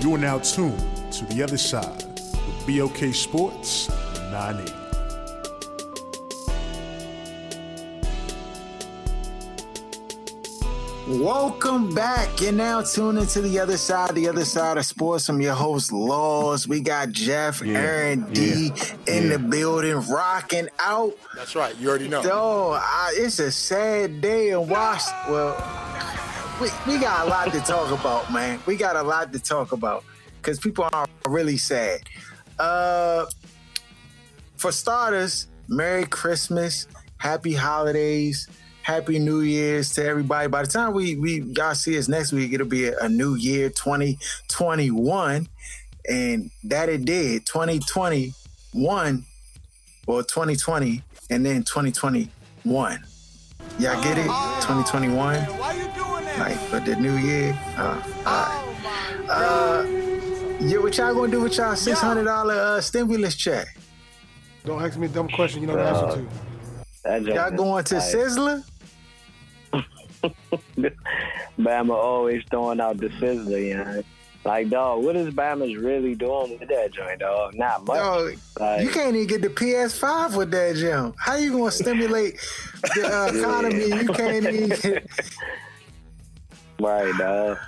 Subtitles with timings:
[0.00, 0.78] You are now tuned
[1.12, 2.04] to the other side
[2.46, 3.88] with BOK Sports
[4.30, 4.72] 980.
[11.08, 12.40] Welcome back.
[12.40, 15.28] You're now tuned into the other side, the other side of sports.
[15.28, 16.68] I'm your host, Laws.
[16.68, 19.36] We got Jeff, Yeah, Aaron D yeah, in yeah.
[19.36, 21.14] the building, rocking out.
[21.34, 21.76] That's right.
[21.78, 22.22] You already know.
[22.22, 25.32] Though I, it's a sad day in Washington.
[25.32, 25.56] Well,
[26.60, 28.60] we, we got a lot to talk about, man.
[28.66, 30.04] We got a lot to talk about
[30.36, 32.00] because people are really sad.
[32.58, 33.24] Uh,
[34.56, 36.86] for starters, Merry Christmas,
[37.16, 38.46] Happy Holidays,
[38.82, 40.48] Happy New Year's to everybody.
[40.48, 43.36] By the time we we y'all see us next week, it'll be a, a new
[43.36, 45.48] year, 2021,
[46.08, 47.46] and that it did.
[47.46, 49.24] 2021
[50.06, 53.04] or 2020 and then 2021.
[53.78, 54.26] Y'all get it?
[54.26, 55.89] 2021.
[56.40, 57.52] Like for the new year.
[57.76, 59.28] Uh, all right.
[59.28, 59.86] Uh,
[60.58, 63.66] yeah, what y'all gonna do with y'all six hundred dollar uh, stimulus check?
[64.64, 66.26] Don't ask me a dumb question you know the answer to.
[67.04, 68.64] That joke Y'all going to like, Sizzler?
[71.58, 74.02] Bama always throwing out the sizzler, you know.
[74.44, 77.54] Like, dog, what is Bama's really doing with that joint, dog?
[77.54, 77.98] Not much.
[77.98, 81.14] Dog, Like, you can't even get the PS5 with that joint.
[81.18, 82.40] How you gonna stimulate
[82.94, 83.84] the uh, economy?
[83.88, 84.68] You can't even.
[84.70, 85.06] Get...
[86.80, 87.58] right, dog.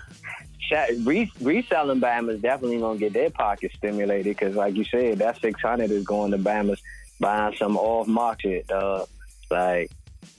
[1.04, 5.60] Re- reselling Bama's definitely gonna get their pockets stimulated because, like you said, that six
[5.60, 6.80] hundred is going to Bama's
[7.20, 9.06] buying some off market, dog.
[9.50, 9.90] Like,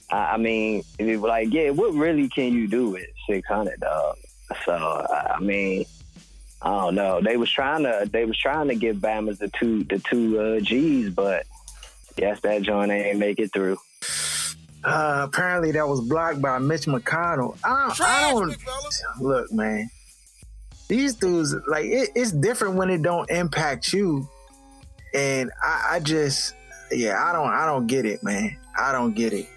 [0.10, 4.18] I, I mean, like, yeah, what really can you do with six hundred, dog?
[4.66, 5.86] So, I I mean,
[6.64, 7.22] I don't know.
[7.22, 10.60] They was trying to, they was trying to give Bama's the two, the two uh,
[10.62, 11.46] G's, but
[12.16, 13.78] guess that joint ain't make it through.
[14.84, 17.58] Uh, apparently, that was blocked by Mitch McConnell.
[17.64, 18.02] I don't.
[18.02, 19.90] I don't look, man.
[20.90, 24.28] These dudes, like, it, it's different when it don't impact you,
[25.14, 26.54] and I, I just,
[26.92, 28.58] yeah, I don't, I don't get it, man.
[28.78, 29.48] I don't get it.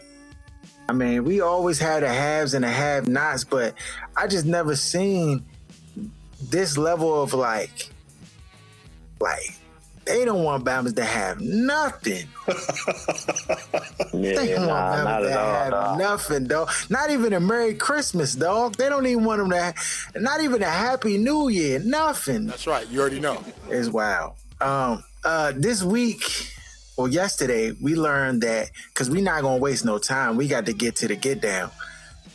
[0.88, 3.74] I mean, we always had the haves and the have-nots, but
[4.16, 5.44] I just never seen
[6.40, 7.90] this level of like,
[9.18, 9.58] like
[10.06, 12.26] they don't want Bama's to have nothing.
[14.12, 15.98] Yeah, They don't nah, want not at to all, have dog.
[15.98, 16.70] nothing, dog.
[16.88, 18.76] Not even a Merry Christmas, dog.
[18.76, 19.56] They don't even want them to.
[19.60, 19.74] Have,
[20.16, 21.80] not even a Happy New Year.
[21.80, 22.88] Nothing That's right.
[22.88, 23.42] You already know.
[23.70, 24.34] is wild.
[24.60, 26.22] Um, uh, this week
[26.96, 30.36] or yesterday, we learned that because we're not gonna waste no time.
[30.36, 31.70] We got to get to the get down.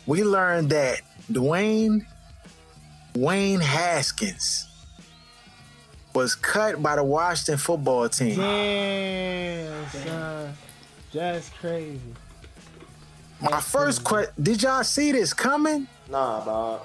[0.06, 1.00] We learned that
[1.32, 2.06] Dwayne
[3.16, 4.66] Wayne Haskins
[6.14, 8.36] was cut by the Washington football team.
[8.36, 10.54] Damn, son.
[11.12, 12.00] That's crazy.
[13.40, 15.86] My first question: Did y'all see this coming?
[16.10, 16.80] Nah, dog.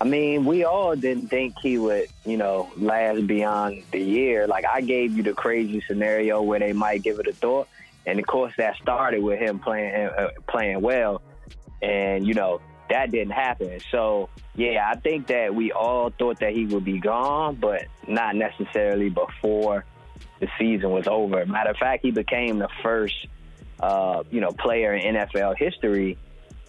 [0.00, 4.46] I mean, we all didn't think he would, you know, last beyond the year.
[4.46, 7.68] Like I gave you the crazy scenario where they might give it a thought,
[8.06, 11.20] and of course that started with him playing uh, playing well,
[11.82, 13.80] and you know that didn't happen.
[13.90, 18.36] So yeah, I think that we all thought that he would be gone, but not
[18.36, 19.84] necessarily before
[20.40, 21.44] the season was over.
[21.46, 23.26] Matter of fact, he became the first,
[23.78, 26.18] uh, you know, player in NFL history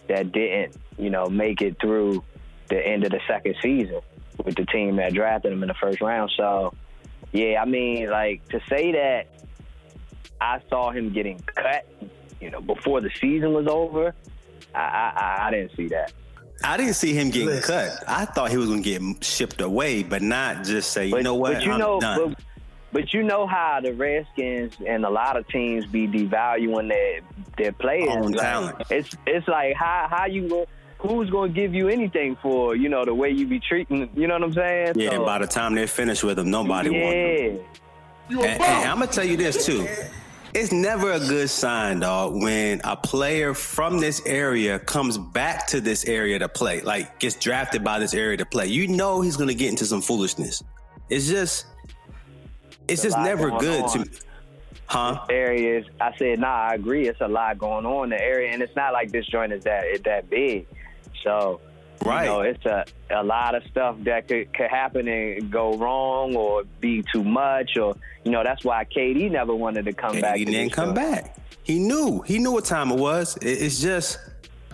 [0.08, 2.22] that didn't, you know, make it through
[2.68, 4.00] the end of the second season
[4.44, 6.30] with the team that drafted him in the first round.
[6.36, 6.74] So,
[7.32, 9.28] yeah, I mean, like to say that
[10.40, 11.86] I saw him getting cut,
[12.40, 14.14] you know, before the season was over,
[14.74, 14.80] I
[15.40, 16.12] I, I didn't see that.
[16.64, 17.88] I didn't see him getting Listen.
[17.88, 18.04] cut.
[18.06, 21.24] I thought he was going to get shipped away, but not just say, you But,
[21.24, 22.34] know what, but you I'm know, done.
[22.34, 22.44] but,
[22.92, 27.20] but you know how the Redskins and a lot of teams be devaluing their
[27.58, 28.10] their players.
[28.10, 28.74] Own Like.
[28.90, 30.66] It's it's like how how you go-
[30.98, 34.08] who's going to give you anything for you know the way you be treating.
[34.14, 34.92] You know what I'm saying?
[34.94, 37.60] yeah, So, and by the time they're finished with him, nobody wants him.
[38.30, 38.44] yeah.
[38.46, 39.84] And, and I'm gonna tell you this too.
[40.54, 45.80] It's never a good sign, dog, when a player from this area comes back to
[45.80, 48.66] this area to play, like gets drafted by this area to play.
[48.66, 50.62] You know he's gonna get into some foolishness.
[51.08, 51.64] It's just,
[52.86, 54.04] it's just never good on.
[54.04, 54.10] to.
[54.86, 55.24] Huh?
[55.30, 55.86] areas.
[56.02, 57.08] I said, nah, I agree.
[57.08, 59.64] It's a lot going on in the area, and it's not like this joint is
[59.64, 60.66] that it that big.
[61.22, 61.62] So,
[62.04, 62.24] Right.
[62.24, 66.34] you know, it's a a lot of stuff that could could happen and go wrong
[66.36, 67.94] or be too much, or
[68.24, 70.36] you know, that's why KD never wanted to come And back.
[70.36, 71.36] he didn't come back.
[71.64, 72.20] He knew.
[72.22, 73.36] He knew what time it was.
[73.36, 74.18] It- It's just,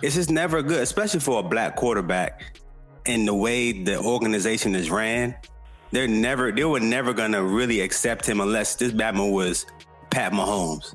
[0.02, 2.42] it's just never good, especially for a black quarterback.
[3.06, 5.34] And the way the organization is ran,
[5.92, 9.64] they're never, they were never gonna really accept him unless this Batman was
[10.10, 10.94] Pat Mahomes.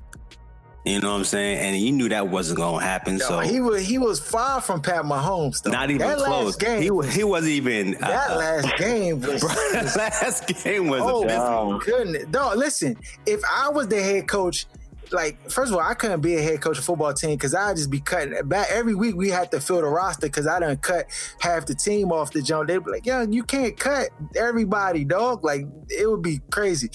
[0.85, 1.59] You know what I'm saying?
[1.59, 3.17] And you knew that wasn't gonna happen.
[3.17, 5.61] Yo, so he was he was far from Pat Mahomes.
[5.61, 5.71] Though.
[5.71, 6.57] not even that close.
[6.57, 7.91] Game, he wa- he wasn't even.
[8.01, 9.41] that uh, last game was.
[9.41, 11.79] that last game was oh abysmal.
[11.79, 12.57] goodness, dog!
[12.57, 14.65] Listen, if I was the head coach,
[15.11, 17.77] like first of all, I couldn't be a head coach of football team because I'd
[17.77, 19.15] just be cutting back every week.
[19.15, 21.05] We had to fill the roster because I done cut
[21.39, 22.67] half the team off the jump.
[22.67, 26.89] They'd be like, "Yo, you can't cut everybody, dog." Like it would be crazy.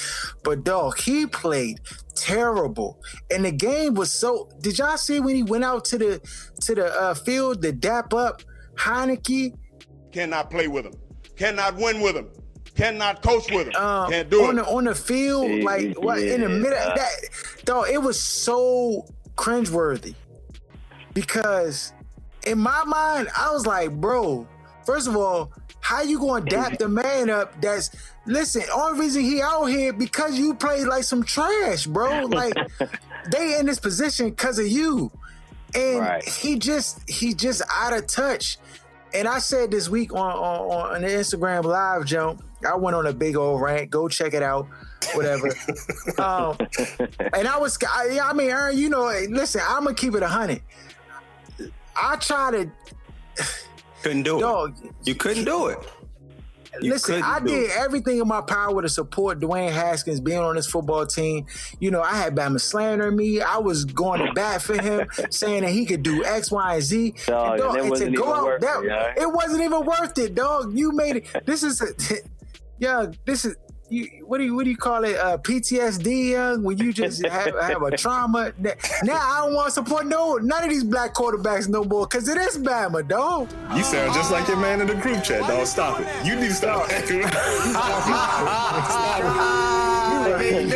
[0.44, 1.81] But dog, he played
[2.23, 3.00] terrible,
[3.31, 4.49] and the game was so.
[4.61, 6.20] Did y'all see when he went out to the
[6.62, 8.43] to the uh, field to dap up
[8.76, 9.55] Heineke?
[10.12, 10.94] Cannot play with him.
[11.37, 12.29] Cannot win with him.
[12.75, 13.75] Cannot coach with him.
[13.76, 14.62] um, Can't do on it.
[14.65, 16.94] the on the field, Yeah, like what in the middle yeah.
[16.94, 17.11] that
[17.65, 19.05] dog, it was so
[19.37, 20.15] cringeworthy
[21.15, 21.93] because
[22.47, 24.47] in my mind, I was like, bro,
[24.87, 27.90] first of all, how you gonna dap the man up that's
[28.26, 32.26] listen, only reason he out here because you played like some trash, bro.
[32.26, 32.54] Like
[33.30, 35.10] they in this position because of you.
[35.75, 36.25] And Right.
[36.25, 38.58] he just he just out of touch.
[39.14, 43.06] And I said this week on, on on the Instagram live jump, I went on
[43.06, 43.90] a big old rant.
[43.90, 44.66] Go check it out,
[45.14, 45.46] whatever.
[46.19, 46.56] um,
[47.32, 50.28] and I was, I, I mean, Aaron, you know, listen, I'm gonna keep it a
[50.28, 50.60] hundred.
[51.96, 52.70] I try to,
[54.02, 54.76] Couldn't do dog.
[54.82, 54.92] it.
[55.04, 55.78] You couldn't do it.
[56.80, 57.70] You Listen, I did it.
[57.76, 61.46] everything in my power to support Dwayne Haskins being on this football team.
[61.80, 63.40] You know, I had Bama slandering me.
[63.40, 66.82] I was going to bat for him, saying that he could do X, Y, and
[66.82, 67.14] Z.
[67.26, 69.14] Dog, and it wasn't even worth it, yeah.
[69.16, 70.76] it wasn't even worth it, dog.
[70.76, 71.46] You made it.
[71.46, 71.86] This is, a,
[72.78, 73.56] yeah, this is.
[73.90, 75.17] You, what do you what do you call it?
[75.17, 76.62] Uh, PTSD, young.
[76.62, 78.52] When you just have, have a trauma.
[78.58, 78.75] Now
[79.17, 82.37] I don't want to support no none of these black quarterbacks no more because it
[82.37, 83.49] is Bama, dog.
[83.75, 85.67] You sound just like your man in the group chat, dog.
[85.67, 86.26] Stop it.
[86.26, 87.23] You need to stop acting.
[90.38, 90.69] Dude,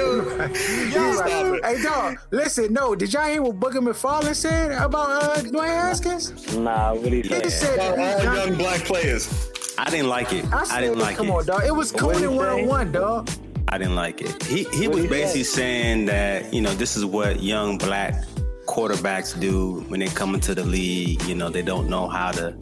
[0.93, 1.61] you right.
[1.65, 6.56] Hey, dog, listen, no, did y'all hear what Booger McFarland said about uh, Dwayne Haskins?
[6.56, 7.49] Nah, what he He say?
[7.50, 8.58] said All that young young.
[8.58, 9.26] black players.
[9.84, 10.44] I didn't like it.
[10.52, 11.29] I I, didn't like come it.
[11.31, 11.62] Come on, dog.
[11.67, 13.29] It was What'd he Conan one on one, dog.
[13.69, 14.43] I didn't like it.
[14.44, 15.61] He he What'd was basically say?
[15.62, 18.14] saying that you know this is what young black
[18.67, 21.23] quarterbacks do when they come into the league.
[21.25, 22.56] You know they don't know how to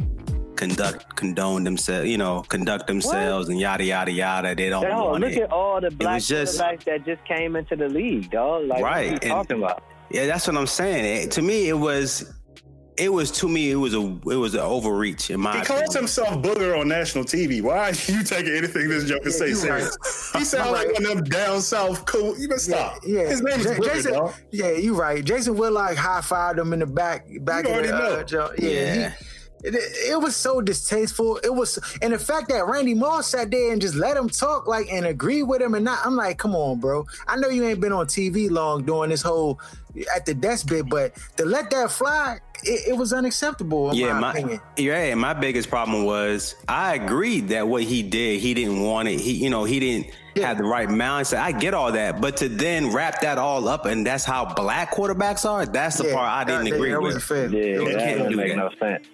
[0.57, 2.09] conduct condone themselves.
[2.09, 4.55] You know conduct themselves and yada yada yada.
[4.55, 5.43] They don't Dog, want look it.
[5.43, 8.67] at all the black was just- quarterbacks that just came into the league, dog.
[8.67, 9.83] Like, Right, what are you and- talking about?
[10.11, 11.05] Yeah, that's what I'm saying.
[11.25, 12.33] It- to me, it was.
[12.97, 13.71] It was to me.
[13.71, 14.01] It was a.
[14.01, 15.59] It was an overreach in my.
[15.59, 15.97] He calls opinion.
[16.03, 17.63] himself Booger on national TV.
[17.63, 19.97] Why are you taking anything this joker say you serious?
[20.35, 22.39] He sounds like one of them down south cool.
[22.39, 22.99] You better stop.
[23.05, 24.13] Yeah, His name is Ja- Booger, Jason.
[24.13, 24.35] dog.
[24.51, 25.25] Yeah, you right.
[25.25, 28.69] Jason Whitlock high fived him in the back, back You of the already uh, yeah.
[28.71, 29.09] Yeah.
[29.11, 29.27] he-
[29.63, 31.39] it, it was so distasteful.
[31.45, 34.67] It was, and the fact that Randy Moss sat there and just let him talk,
[34.67, 35.99] like, and agree with him, and not.
[36.05, 37.07] I'm like, come on, bro.
[37.29, 39.61] I know you ain't been on TV long doing this whole
[40.15, 44.13] at the desk bit, but to let that fly, it, it was unacceptable in yeah,
[44.13, 44.61] my, my opinion.
[44.77, 49.19] yeah, my biggest problem was I agreed that what he did, he didn't want it.
[49.19, 50.47] He, you know, he didn't Yeah.
[50.47, 51.39] have the right mindset.
[51.41, 54.93] I get all that, but to then wrap that all up and that's how black
[54.95, 55.67] quarterbacks are.
[55.67, 57.15] That's the Yeah, part I didn't that- agree that with.
[57.15, 57.49] wasn't fair.
[57.49, 58.57] Yeah, that can't make that.
[58.57, 59.07] no sense.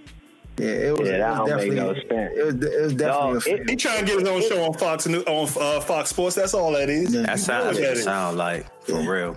[0.59, 2.33] Yeah, it was, Yeah, it was don't make definitely no sense.
[2.39, 3.57] It was, it was definitely Dog, a fair.
[3.57, 6.37] it- He trying to get his own show on Fox New- on uh, Fox Sports.
[6.37, 7.15] That's all that is.
[7.15, 7.23] Yeah.
[7.23, 8.03] That sounds Look what at it it.
[8.05, 9.37] sound like for real.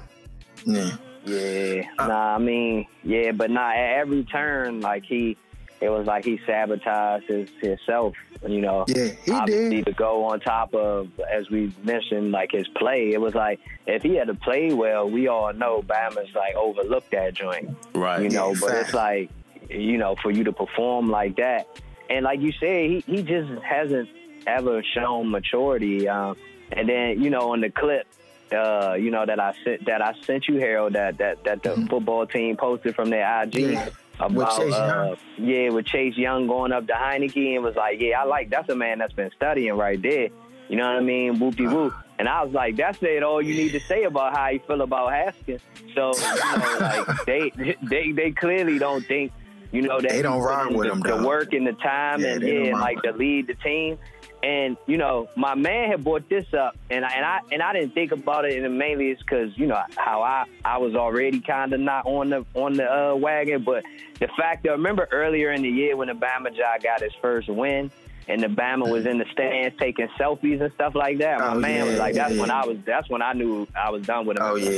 [0.66, 0.92] yeah.
[1.26, 5.38] Yeah, Uh, nah, I mean, yeah, but nah, at every turn, like he,
[5.82, 8.16] it was like he sabotaged his himself,
[8.48, 8.86] you know.
[8.88, 9.86] Yeah, he obviously did.
[9.88, 13.12] to go on top of, as we mentioned, like his play.
[13.12, 17.12] It was like if he had to play well, we all know Bama's like overlooked
[17.12, 18.22] that joint, Right.
[18.24, 18.54] you know.
[18.54, 18.82] Yeah, but fact.
[18.86, 19.30] it's like,
[19.70, 21.68] you know, for you to perform like that,
[22.10, 24.10] and like you said, he he just hasn't
[24.48, 26.08] ever shown maturity.
[26.08, 26.36] Um,
[26.72, 28.08] and then you know, on the clip.
[28.52, 30.94] Uh, you know that I sent that I sent you, Harold.
[30.94, 33.74] That that that the football team posted from their IG Mm-hmm.
[33.74, 33.90] Yeah.
[34.28, 35.48] With about Chase uh, Young.
[35.48, 38.70] yeah, with Chase Young going up to Heineke and was like, yeah, I like that's
[38.70, 40.30] a man that's been studying right there.
[40.68, 41.40] You know what I mean?
[41.40, 41.94] Whoop de whoop.
[42.20, 43.24] And I was like, that's it.
[43.24, 45.62] All you need to say about how you feel about Haskins.
[45.96, 49.32] So you know, like they they they clearly don't think
[49.72, 51.66] you know that They don't he put rock in with the, him, the work and
[51.68, 53.98] the time Yeah, and yeah, like to lead the team.
[54.42, 57.74] And you know, my man had brought this up, and I and I and I
[57.74, 61.42] didn't think about it, and mainly it's because you know how I I was already
[61.42, 63.84] kind of not on the on the uh, wagon, but
[64.20, 67.50] the fact that remember earlier in the year when the Bama guy got his first
[67.50, 67.92] win,
[68.30, 71.40] and the Bama was in the stands taking selfies and stuff like that.
[71.42, 72.40] My Oh, man was like, that's yeah.
[72.42, 74.44] when I was that's when I knew I was done with him.
[74.46, 74.70] Oh yeah.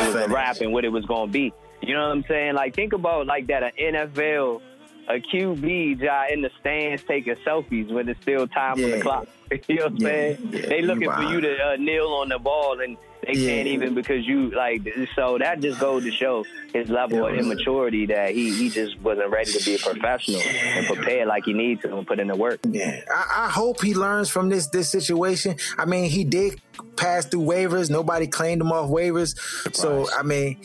[0.00, 1.52] It was a rap and what it was gonna be.
[1.82, 2.54] You know what I'm saying?
[2.54, 4.60] Like think about like that an NFL
[5.08, 9.26] a QB guy in the stands taking selfies when it's still time on the clock.
[9.68, 10.38] You know what I'm Yeah, saying?
[10.50, 13.48] yeah, they looking for you to uh, kneel on the ball and they Yeah.
[13.48, 14.82] can't even because you like
[15.14, 17.42] so that just goes to show his level of Yeah.
[17.42, 21.52] immaturity that he he just wasn't ready to be a professional and prepared like he
[21.52, 22.58] needs to and put in the work.
[22.68, 25.54] Yeah, I, I hope he learns from this this situation.
[25.78, 26.60] I mean, he did
[26.96, 27.88] pass through waivers.
[27.88, 29.38] Nobody claimed him off waivers.
[29.76, 30.56] So I mean,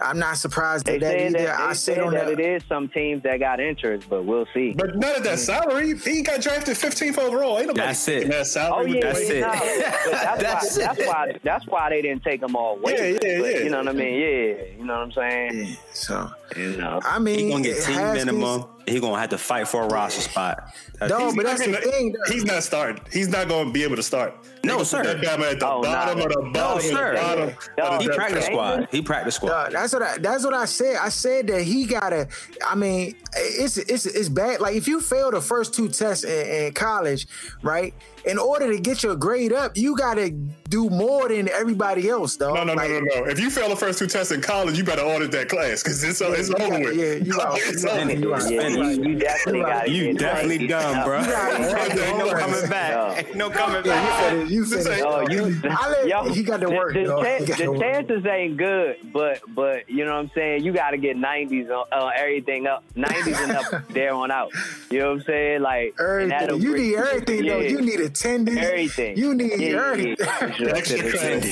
[0.00, 1.38] I'm not surprised They at that either.
[1.46, 2.38] that, I they said on that that.
[2.38, 4.72] it is some teams that got interest, but we'll see.
[4.72, 5.96] But none of that salary.
[5.98, 7.58] He got drafted 15th overall.
[7.58, 8.14] Ain't nobody That's it.
[8.14, 9.40] taking that Oh yeah, That's it.
[9.40, 11.06] nah, that's, That's why, it.
[11.06, 12.94] that's why that's why they didn't take them all away.
[12.94, 13.58] Yeah, yeah, but, yeah.
[13.60, 14.14] You know what I mean?
[14.20, 15.66] Yeah, you know what I'm saying.
[15.68, 17.00] Yeah, so You know.
[17.04, 18.64] I mean, He gonna get team Haskins- minimum.
[18.86, 20.72] He gonna have to fight for a roster spot.
[21.00, 22.12] That's- No, but that's the gonna- thing.
[22.12, 22.32] though.
[22.32, 23.02] He's not starting.
[23.12, 24.32] He's not going to be able to start.
[24.62, 25.02] No, sir.
[25.02, 26.24] Put that Bama at the Oh, bottom nah.
[26.24, 27.14] of the No, bottom of the sir.
[27.14, 27.54] bottom.
[27.78, 28.88] No, of the he depth practice squad.
[28.92, 29.50] He practice squad.
[29.50, 30.96] Uh, that's what I that's what I said.
[31.02, 32.28] I said that he gotta.
[32.64, 34.60] I mean, it's it's it's bad.
[34.60, 37.26] Like if you fail the first two tests in, in college,
[37.62, 37.92] right?
[38.24, 42.54] In order to get your grade up, you gotta do more than everybody else, though.
[42.54, 43.24] No, no, like, no, no, no.
[43.26, 46.02] If you fail the first two tests in college, you better audit that class because
[46.02, 46.96] it's, it's you over got- with.
[46.96, 47.58] yeah, you out.
[47.58, 48.12] it's over.
[48.12, 48.50] You out.
[48.50, 51.18] Yeah, you, you definitely got You definitely done, bro.
[51.20, 53.26] Ain't no coming back.
[53.26, 54.04] Ain't no coming back.
[54.04, 54.50] you said it.
[54.50, 55.04] You said it.
[55.06, 57.24] Oh, you, I let- yo, he got to the- work, The, dog.
[57.24, 57.80] chan- He got the to work.
[57.80, 60.64] chances ain't good, but but you know what I'm saying.
[60.64, 64.50] You got to get 90s on uh, everything up, 90s and up there on out.
[64.90, 65.62] You know what I'm saying?
[65.62, 66.60] Like Everything.
[66.62, 67.58] You need everything, though.
[67.60, 68.58] You need attendance.
[68.58, 69.16] everything.
[69.16, 70.16] You need Yeah, yeah, everything.
[70.18, 70.74] yeah, for sure.
[70.76, 71.44] Extra credit.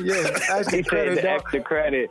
[0.00, 2.10] yeah, extra He said credit, the extra credit.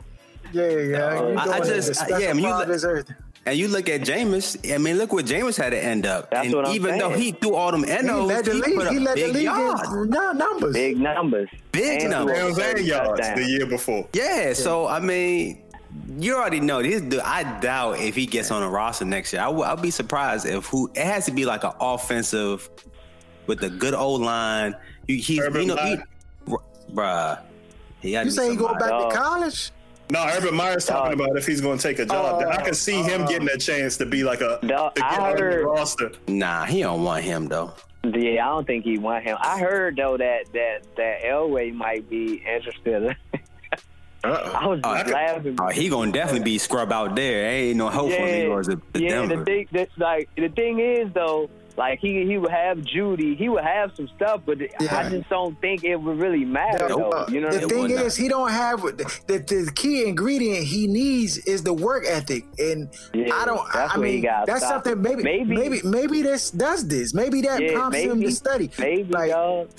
[0.52, 1.20] Yeah, yeah.
[1.30, 3.16] You I- I just- the special yeah, when you look- projects, everything.
[3.46, 4.74] And you look at Jameis.
[4.74, 6.30] I mean, look what Jameis had to end up.
[6.30, 8.76] That's and what I'm even though he threw all them He led the he league.
[8.76, 9.82] put He led the league yards.
[9.90, 10.74] in no, numbers.
[10.74, 11.48] Big numbers.
[11.72, 12.36] Big And numbers.
[12.36, 13.40] threw over Pounds and yards touchdowns.
[13.40, 14.06] the year before.
[14.12, 15.62] Yeah, so I mean,
[16.18, 17.00] you already know this.
[17.00, 19.40] Dude, I doubt if he gets on a roster next year.
[19.40, 20.90] I will, be surprised if who.
[20.94, 22.68] It has to be like an offensive
[23.46, 24.74] with a good old line.
[25.06, 26.58] You, he's Urban you know, he, Meyer.
[26.92, 27.38] bruh.
[28.00, 29.10] He You be say he go back Dog.
[29.10, 29.70] to college?
[30.10, 32.42] No, Urban Meyer's talking about if he's going to take a job.
[32.44, 33.26] Oh, I can see him oh.
[33.26, 36.12] getting a chance to be like a Dog, to I get on the heard- roster.
[36.28, 37.74] Nah, he don't want him though.
[38.04, 39.36] Yeah, I don't think he want him.
[39.40, 43.16] I heard though that that that Elway might be interested.
[44.24, 45.56] I was Oh, just uh, laughing.
[45.60, 47.50] Oh, he gonna definitely be scrub out there.
[47.50, 48.40] Ain't no hope for him.
[48.42, 49.08] He goes to, to yeah.
[49.10, 49.36] Denver.
[49.36, 53.48] The thing, that's like the thing is though, like he he would have Judy, he
[53.48, 54.96] would have some stuff, but Yeah.
[54.98, 57.12] I just don't think it would really matter Nope.
[57.12, 57.26] though.
[57.32, 57.96] You know the what I it mean?
[57.96, 62.44] thing is, he don't have the, the key ingredient he needs is the work ethic,
[62.58, 63.60] and Yeah, I don't.
[63.74, 65.00] I mean, that's something.
[65.00, 67.14] Maybe, maybe, Maybe- maybe, maybe this does this.
[67.14, 68.70] Maybe that prompts him to study.
[68.78, 69.70] maybe, like, dog.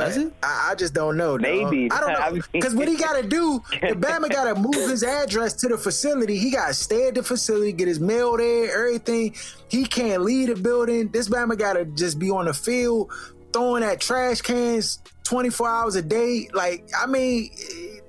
[0.00, 0.32] Does it?
[0.42, 1.36] I, I just don't know.
[1.38, 1.90] Maybe.
[1.90, 4.74] I I don't know because what he got to do, the Bama got to move
[4.90, 6.38] his address to the facility.
[6.38, 9.34] He got to stay at the facility, get his mail there, everything.
[9.68, 11.08] He can't leave the building.
[11.08, 13.12] This Bama got to just be on the field
[13.52, 16.48] throwing at trash cans 24 hours a day.
[16.52, 17.50] Like, I mean,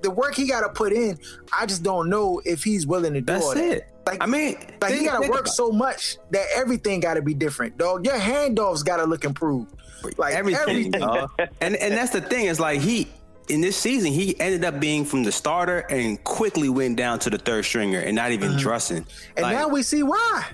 [0.02, 1.18] the work he got to put in,
[1.58, 3.64] I just don't know if he's willing to do That's all that.
[3.78, 3.88] it.
[4.08, 7.34] Like, I mean, like he got to work so much that everything got to be
[7.34, 8.06] different, dog.
[8.06, 9.74] Your handoffs got to look improved.
[10.16, 10.94] Like everything.
[10.94, 11.28] everything.
[11.60, 12.46] and and that's the thing.
[12.46, 13.08] Is like he
[13.48, 17.30] in this season he ended up being from the starter and quickly went down to
[17.30, 19.02] the third stringer and not even dressing.
[19.02, 19.32] Mm-hmm.
[19.36, 20.44] And Like, now we see why.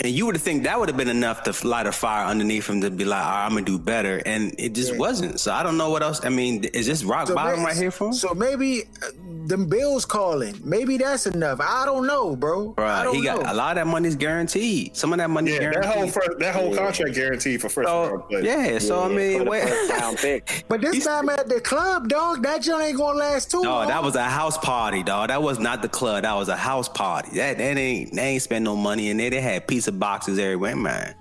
[0.00, 2.80] And you would think that would have been enough to light a fire underneath him
[2.82, 5.40] to be like, All right, I'm gonna do better, and it just wasn't.
[5.40, 6.24] So I don't know what else.
[6.24, 8.12] I mean, is this rock bottom may- right here for him?
[8.12, 9.06] So maybe uh,
[9.46, 10.60] them bills calling.
[10.64, 11.60] Maybe that's enough.
[11.60, 12.74] I don't know, bro.
[12.78, 13.52] I don't he got know.
[13.52, 14.96] a lot of that money's guaranteed.
[14.96, 15.94] Some of that money's Yeah, that guaranteed.
[15.94, 18.44] whole first, that whole contract guaranteed for first round so, players.
[18.44, 19.68] yeah, so I mean, wait.
[19.68, 20.64] first round pick.
[20.68, 23.88] But this time at the club, dog, that joint ain't gonna last too No, long.
[23.88, 25.28] that was a house party, dog.
[25.28, 26.22] That was not the club.
[26.22, 27.36] That was a house party.
[27.36, 29.30] That, that ain't they ain't spend no money in there.
[29.30, 31.14] They had pizza boxes everywhere, man.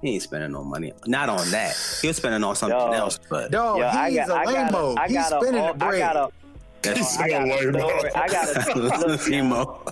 [0.00, 0.92] He ain't spending no money.
[1.06, 1.76] Not on that.
[2.02, 2.94] He was spending on something Dog.
[2.94, 3.20] else.
[3.30, 3.78] But dog.
[3.78, 4.94] Yo, I he's got, a I got, lame-o.
[4.94, 5.98] a, I He's got spinning a, the I bread.
[6.00, 6.32] got a,
[6.82, 8.10] that's I got a story.
[8.16, 9.84] I got a look, Emo.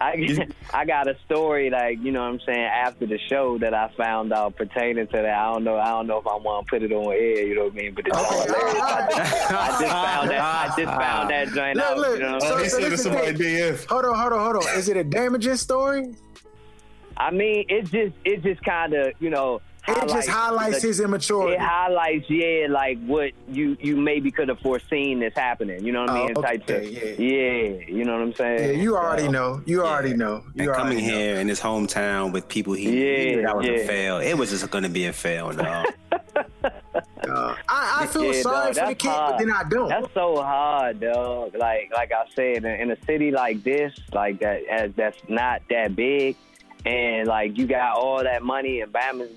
[0.00, 3.74] I, I got a story like you know what I'm saying after the show that
[3.74, 5.26] I found out pertaining to that.
[5.26, 5.76] I don't know.
[5.76, 7.44] I don't know if I want to put it on air.
[7.44, 7.94] You know what I mean?
[7.94, 8.74] But it's all Okay, hilarious.
[8.76, 9.12] all right.
[9.12, 10.40] I just found that.
[10.40, 11.98] I just found that joint Look, out.
[11.98, 12.82] look, You know what so- I'm he saying?
[12.84, 13.38] said to somebody it.
[13.74, 13.86] DF.
[13.86, 14.78] Hold on, hold on, hold on.
[14.78, 16.14] Is it a damaging story?
[17.18, 21.54] I mean, it just it's just kind of you know It just highlights his immaturity.
[21.54, 25.84] It highlights, yeah, like what you you maybe could have foreseen this happening.
[25.84, 26.34] You know what I Oh, mean?
[26.34, 27.86] Type okay, of, yeah.
[27.96, 28.76] you know what I'm saying?
[28.76, 29.62] Yeah, you already So, know.
[29.66, 30.44] You already know.
[30.54, 31.04] You and coming know.
[31.14, 33.72] here in his hometown with people he, he Yeah, knew that was yeah.
[33.72, 34.18] a fail.
[34.18, 35.84] It was just going to be a fail, no.
[37.28, 39.88] Uh, I, I feel Yeah, sorry dog, for the that's kid, but then I don't.
[39.88, 41.54] That's so hard, dog.
[41.54, 45.60] Like like I said, in, in a city like this, like that as that's not
[45.68, 46.36] that big,
[46.86, 48.92] and like you got all that money and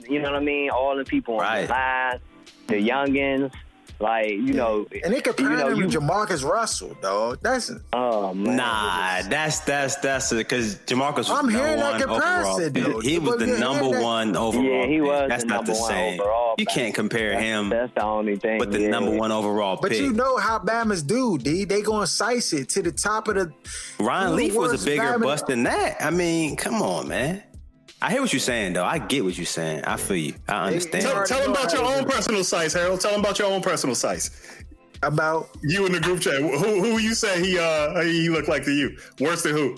[0.10, 0.70] you know what I mean?
[0.70, 1.68] All the people on Right.
[1.68, 2.20] the line,
[2.68, 3.52] the youngins,
[4.01, 7.36] like you know, and they comparing you know, him you, to Jamarcus Russell, though.
[7.36, 12.01] That's oh man, nah, that's that's that's because Jamarcus was I'm number hearing that one
[12.03, 12.20] overall.
[12.20, 13.03] comparison, pick.
[13.03, 14.63] He was the number that- one overall.
[14.63, 15.03] Yeah, he pick.
[15.08, 16.20] was That's not number the one same.
[16.20, 18.60] overall You can't compare That's, him that's the only thing.
[18.60, 18.89] with the yeah.
[18.89, 20.01] number one overall But pick.
[20.01, 21.63] you know how Bama's do, D.
[21.65, 23.53] They gonna size it to the top of the.
[24.00, 25.98] Ryan Leaf was a bigger Bama- bust than that.
[26.03, 27.43] I mean, come on, man.
[28.01, 28.84] I hear what you're saying, though.
[28.84, 29.84] I get what you're saying.
[29.86, 30.34] I feel you.
[30.48, 31.03] I understand.
[31.03, 33.00] Tell, tell them about your own personal sites, Harold.
[33.00, 34.31] Tell them about your own personal sites.
[35.03, 36.39] About You in the group chat.
[36.41, 38.98] Who who you say he uh he looked like to you?
[39.20, 39.75] Worse than who?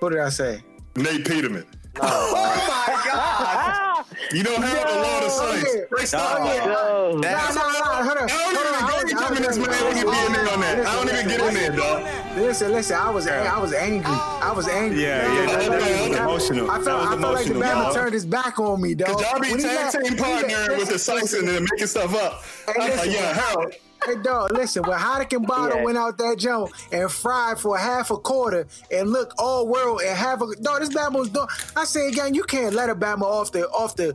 [0.00, 0.62] what did I say?
[0.96, 1.64] Nate Peterman.
[2.00, 5.74] Ah, You don't have a lot of sites.
[5.74, 5.84] yeah.
[5.86, 6.38] Straight stop.
[6.40, 6.64] Oh, yeah.
[6.66, 7.12] yo.
[7.14, 8.24] Nah, That's- nah, nah, hold on.
[8.24, 9.68] I don't even hold go on, to hold on, Gemini's, man.
[9.70, 10.12] hold When you on.
[10.14, 10.86] be in there on that.
[10.86, 12.02] I don't even get in there, dog.
[12.36, 12.96] Listen, listen.
[12.96, 14.04] I was, I was angry.
[14.10, 15.02] I was oh angry.
[15.02, 15.70] Yeah, yeah, that-
[16.12, 16.70] that was emotional.
[16.70, 17.94] I felt, I felt like the dog.
[17.94, 19.08] turned his back on me, dog.
[19.08, 22.42] Cause y'all be tag team when partner with the sites and then making stuff up.
[22.74, 23.74] Hey, listen, yeah, Harold.
[24.04, 25.84] Hey dog, listen, when Heineken Bottle Yeah.
[25.84, 30.14] went out that joint and fried for half a quarter and look all world and
[30.14, 31.46] half a dog, this Bama was doing.
[31.74, 34.14] I say again, you can't let a Bama off the off the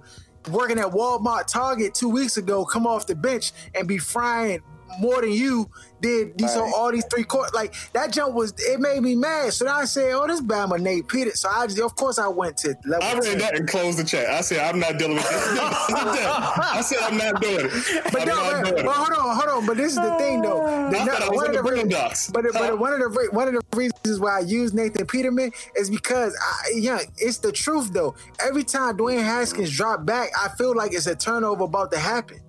[0.51, 4.61] working at Walmart Target two weeks ago come off the bench and be frying
[4.99, 5.69] more than you
[6.01, 6.73] did these Right.
[6.75, 7.53] all these three quarters.
[7.53, 9.53] Like that jump was it made me mad.
[9.53, 11.31] So then I said, Oh, this Bama Nate Peter.
[11.35, 14.03] So I just of course I went to level I read that and closed the
[14.03, 14.27] chat.
[14.29, 15.43] I said I'm not dealing with this.
[15.55, 17.71] I said I'm not doing it.
[18.11, 18.27] But I'm
[18.63, 19.65] no, but, hold on, hold on.
[19.65, 20.89] But this is the thing, though.
[20.91, 22.31] The, I thought I one of the the re- Boondocks.
[22.33, 22.59] But, Huh?
[22.69, 26.35] but one of the one of the reasons why I use Nathan Peterman is because
[26.41, 28.15] I, yeah, it's the truth though.
[28.39, 32.39] Every time Dwayne Haskins drop back, I feel like it's a turnover about to happen.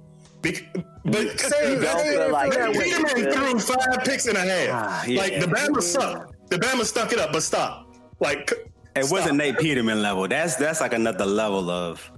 [0.42, 0.64] Bec-
[1.04, 3.24] But Say, say like that it.
[3.24, 4.68] Peterman threw five picks and a half.
[4.72, 5.20] Ah, yeah.
[5.20, 6.34] Like the Bama sucked.
[6.50, 7.88] The Bama stuck it up, but stop.
[8.20, 8.50] Like
[8.96, 9.12] It stop.
[9.18, 10.26] wasn't Nate Peterman level.
[10.28, 12.10] That's that's like another level of.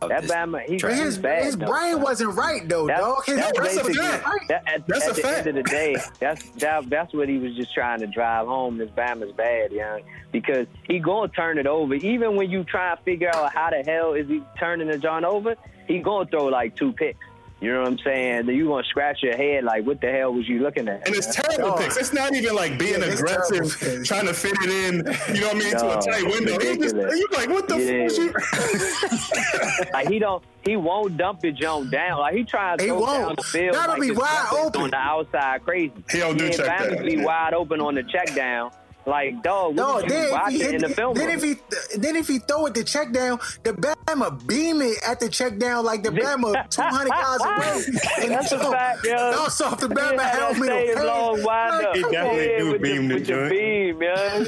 [0.00, 0.98] of That Bama, he trash.
[0.98, 1.44] His, bad.
[1.44, 3.24] his though, brain wasn't right though, That's, dog.
[3.26, 4.48] His that's That's a fact.
[4.48, 5.46] that, at, That's at a the fact.
[5.46, 5.96] end of the day.
[6.20, 8.78] That's that, that's what he was just trying to drive home.
[8.78, 10.00] This Bama's bad, young,
[10.32, 11.94] because he gonna turn it over.
[11.94, 15.24] Even when you try to figure out how the hell is he turning the John
[15.24, 15.56] over,
[15.88, 17.18] he gonna throw like two picks.
[17.60, 18.46] You know what I'm saying?
[18.46, 21.04] Then you gonna scratch your head like, what the hell was you looking at?
[21.08, 21.80] And it's terrible Dog.
[21.80, 21.96] picks.
[21.96, 24.94] It's not even like being Yeah, aggressive, trying to fit it in,
[25.34, 26.56] you know what I mean, to a tight window.
[26.60, 27.98] He you like, what the Yeah.
[27.98, 29.88] fuck was you?
[29.92, 32.20] Like he don't, he won't dump the jump down.
[32.20, 33.26] Like he tries to He throw won't.
[33.26, 33.74] down the field.
[33.74, 34.82] That'll like be wide open.
[34.82, 35.64] on the outside.
[35.64, 35.92] Crazy.
[36.10, 37.04] He don't do Yeah, check Bama's down.
[37.06, 38.70] be wide open on the check down.
[39.08, 41.14] Like dog, No, you then if, he hit, in the film?
[41.14, 41.54] then if he
[41.96, 45.58] then if he throw it the check down, the Bama beam it at the check
[45.58, 47.98] down like the Bama two hundred yards away.
[48.22, 49.16] And That's a fact, yo.
[49.32, 50.68] Bounce off the Bama Yeah, helmet.
[50.68, 51.44] that of long pain.
[51.46, 51.96] wind Like, up.
[51.96, 53.50] He definitely do with beam the, the joint.
[53.50, 54.46] beam, man.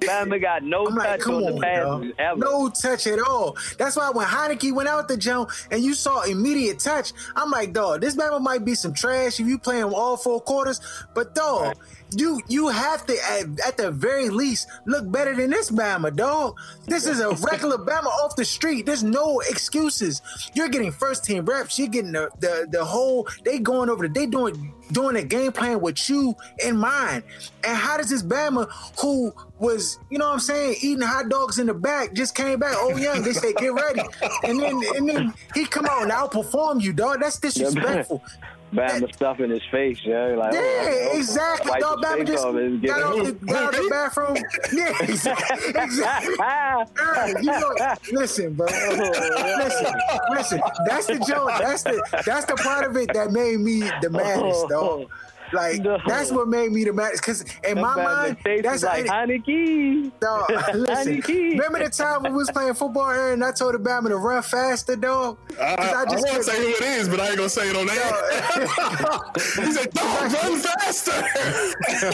[0.00, 2.38] Bama got no I'm like, touch come on on, the passes ever.
[2.40, 3.56] No touch at all.
[3.78, 7.72] That's why when Heineke went out the jump and you saw immediate touch, I'm like,
[7.72, 10.80] dog, this Bama might be some trash if you playing all four quarters.
[11.14, 11.76] But dog,
[12.16, 16.56] you you have to at, at the very least look better than this Bama, dog.
[16.86, 18.86] This is a regular Bama off the street.
[18.86, 20.22] There's no excuses.
[20.54, 21.78] You're getting first team reps.
[21.78, 23.28] You're getting the the, the whole.
[23.44, 24.08] They going over.
[24.08, 27.22] The, they doing doing a game plan with you in mind.
[27.64, 28.68] And how does this Bama
[29.00, 32.58] who was, you know what I'm saying, eating hot dogs in the back, just came
[32.58, 34.02] back, oh young, they said get ready.
[34.44, 37.20] And then and then he come out and outperform you, dog.
[37.20, 38.22] That's disrespectful.
[38.72, 40.34] Bama stuff in his face, yo.
[40.38, 41.70] Like, Yeah, oh, exactly.
[41.70, 44.36] wipe Dog, just off and get got out, the, got the bathroom.
[44.72, 45.68] Yeah, exactly.
[45.82, 47.42] exactly.
[47.42, 47.74] You know,
[48.12, 48.66] listen, bro.
[48.66, 49.92] Listen,
[50.30, 50.60] listen.
[50.86, 51.50] That's the joke.
[51.58, 55.08] That's the that's the part of it that made me the maddest, dog.
[55.52, 55.98] Like No.
[56.06, 57.22] that's what made me the maddest.
[57.22, 60.10] Cause in my mind, that's is like I- Heineke.
[60.20, 61.20] Dog, listen.
[61.22, 61.50] Heineke.
[61.52, 64.16] Remember the time when we was playing football here and I told the Bama to
[64.16, 65.38] run faster, dog?
[65.48, 67.68] 'Cause I, I, I just won't say who it is, but I ain't gonna say
[67.70, 69.64] it on air.
[69.66, 71.12] he said, "Dog, run faster."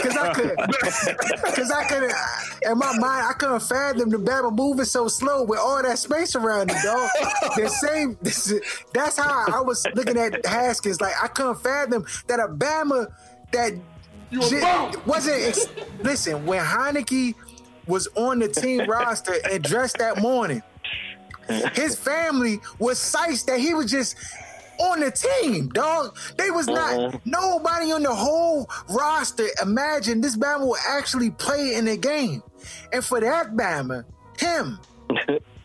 [0.02, 0.56] Cause I couldn't.
[1.54, 2.12] cause I couldn't.
[2.62, 6.34] In my mind, I couldn't fathom the Bama moving so slow with all that space
[6.36, 7.08] around it, dog.
[7.56, 8.16] The same.
[8.22, 8.52] This
[8.92, 11.00] that's how I was looking at Haskins.
[11.00, 13.12] Like I couldn't fathom that a Bama
[13.52, 13.72] that
[14.30, 15.42] j- wasn't.
[15.42, 15.68] Ex-
[16.02, 17.34] listen, when Heineke
[17.86, 20.62] was on the team roster and dressed that morning.
[21.74, 24.16] his family was psyched that he was just
[24.78, 26.16] on the team, dog.
[26.36, 27.18] They was not uh-huh.
[27.24, 32.42] nobody on the whole roster imagined this Bama will actually play in the game.
[32.92, 34.04] And for that Bama,
[34.38, 34.78] him,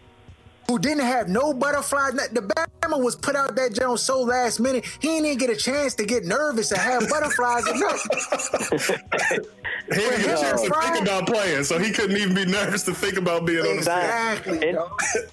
[0.71, 4.59] who didn't have no butterflies, not- the Bama was put out that Jones so last
[4.59, 9.39] minute, he didn't even get a chance to get nervous and have butterflies or nothing.
[9.89, 12.83] He didn't get a chance to think about playing, so he couldn't even be nervous
[12.83, 13.79] to think about being on the field.
[13.79, 14.77] Exactly, And,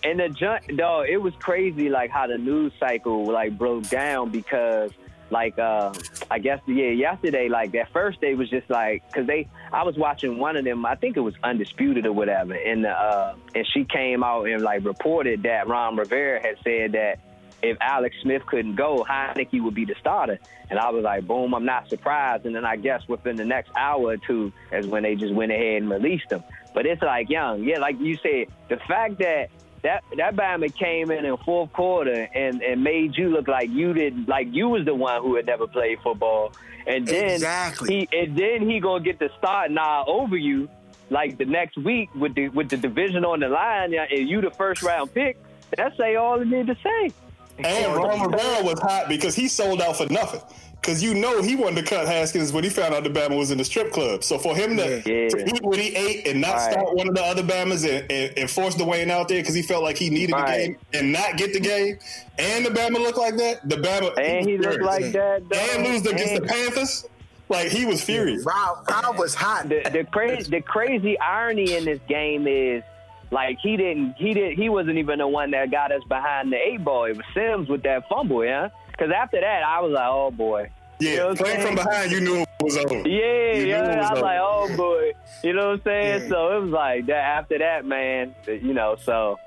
[0.03, 4.31] and the junk, dog, it was crazy like how the news cycle like broke down
[4.31, 4.91] because
[5.31, 5.93] like uh
[6.31, 9.97] I guess yeah yesterday like that first day was just like because they I was
[9.97, 13.85] watching one of them I think it was undisputed or whatever and uh and she
[13.85, 17.21] came out and like reported that Ron Rivera had said that
[17.63, 20.39] if Alex Smith couldn't go, Heineke would be the starter.
[20.71, 22.47] And I was like, boom, I'm not surprised.
[22.47, 25.51] And then I guess within the next hour or two is when they just went
[25.51, 26.45] ahead and released him.
[26.75, 29.51] But it's like, young, yeah, like you said, the fact that
[29.83, 33.93] that that Bama came in in fourth quarter and, and made you look like you
[33.93, 36.53] did like you was the one who had never played football,
[36.87, 38.09] and then Exactly.
[38.11, 40.69] he and then he gonna get the start now over you
[41.11, 44.41] like the next week with the with the division on the line, yeah, and you
[44.41, 45.39] the first round pick.
[45.77, 47.13] That say all it need to say.
[47.59, 50.41] And Ron Rivera was hot because he sold out for nothing.
[50.81, 53.51] Because you know he wanted to cut Haskins when he found out the Bama was
[53.51, 54.25] in the strip club.
[54.25, 55.29] So for him to, Yeah.
[55.29, 56.73] to eat what he ate and not Right.
[56.73, 59.61] start one of the other Bamas and, and, and force Dwayne out there because he
[59.63, 60.47] felt like he needed Right.
[60.61, 61.99] the game and not get the game,
[62.39, 65.03] and the Bama look like that, the Bama And he was looked furious.
[65.03, 65.49] like that.
[65.49, 65.59] dog.
[65.75, 67.05] and lose against And the Panthers,
[67.51, 68.45] like he was furious.
[68.47, 69.69] Rob, Rob was hot.
[69.69, 72.83] the the crazy the crazy irony in this game is
[73.31, 76.57] like he didn't he did he wasn't even the one that got us behind the
[76.57, 77.05] eight ball.
[77.05, 78.69] It was Sims with that fumble, yeah.
[78.99, 80.71] Because after that, I was like, oh boy.
[81.01, 82.95] Yeah, You know what I'm playing from behind, you knew it was over.
[83.09, 83.81] Yeah, You yeah.
[83.83, 84.21] was I was over.
[84.23, 85.13] like, oh boy.
[85.45, 86.23] You know what I'm saying?
[86.23, 86.29] Yeah.
[86.29, 88.35] So it was like that after that, man.
[88.47, 89.39] You know, so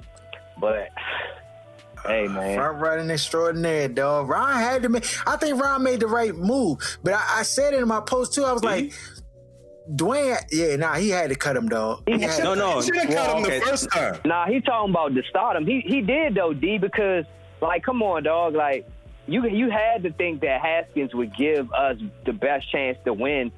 [0.60, 2.56] but uh, hey man.
[2.58, 4.30] Front running extraordinaire, dog.
[4.30, 5.06] Ron had to make.
[5.28, 8.34] I think Ron made the right move, but I, I said it in my post
[8.34, 8.46] too.
[8.46, 9.96] I was like, mm-hmm.
[9.96, 12.04] Dwayne, yeah, nah, he had to cut him, dog.
[12.08, 12.80] He had No, to- no.
[12.80, 13.60] He should have cut Well, him okay.
[13.60, 14.16] the first time.
[14.24, 15.66] Nah, he talking about the stardom.
[15.66, 17.26] He he did though, D, because
[17.62, 18.54] like, come on, dog.
[18.54, 18.88] Like,
[19.28, 23.52] you you had to think that Haskins would give us the best chance to win.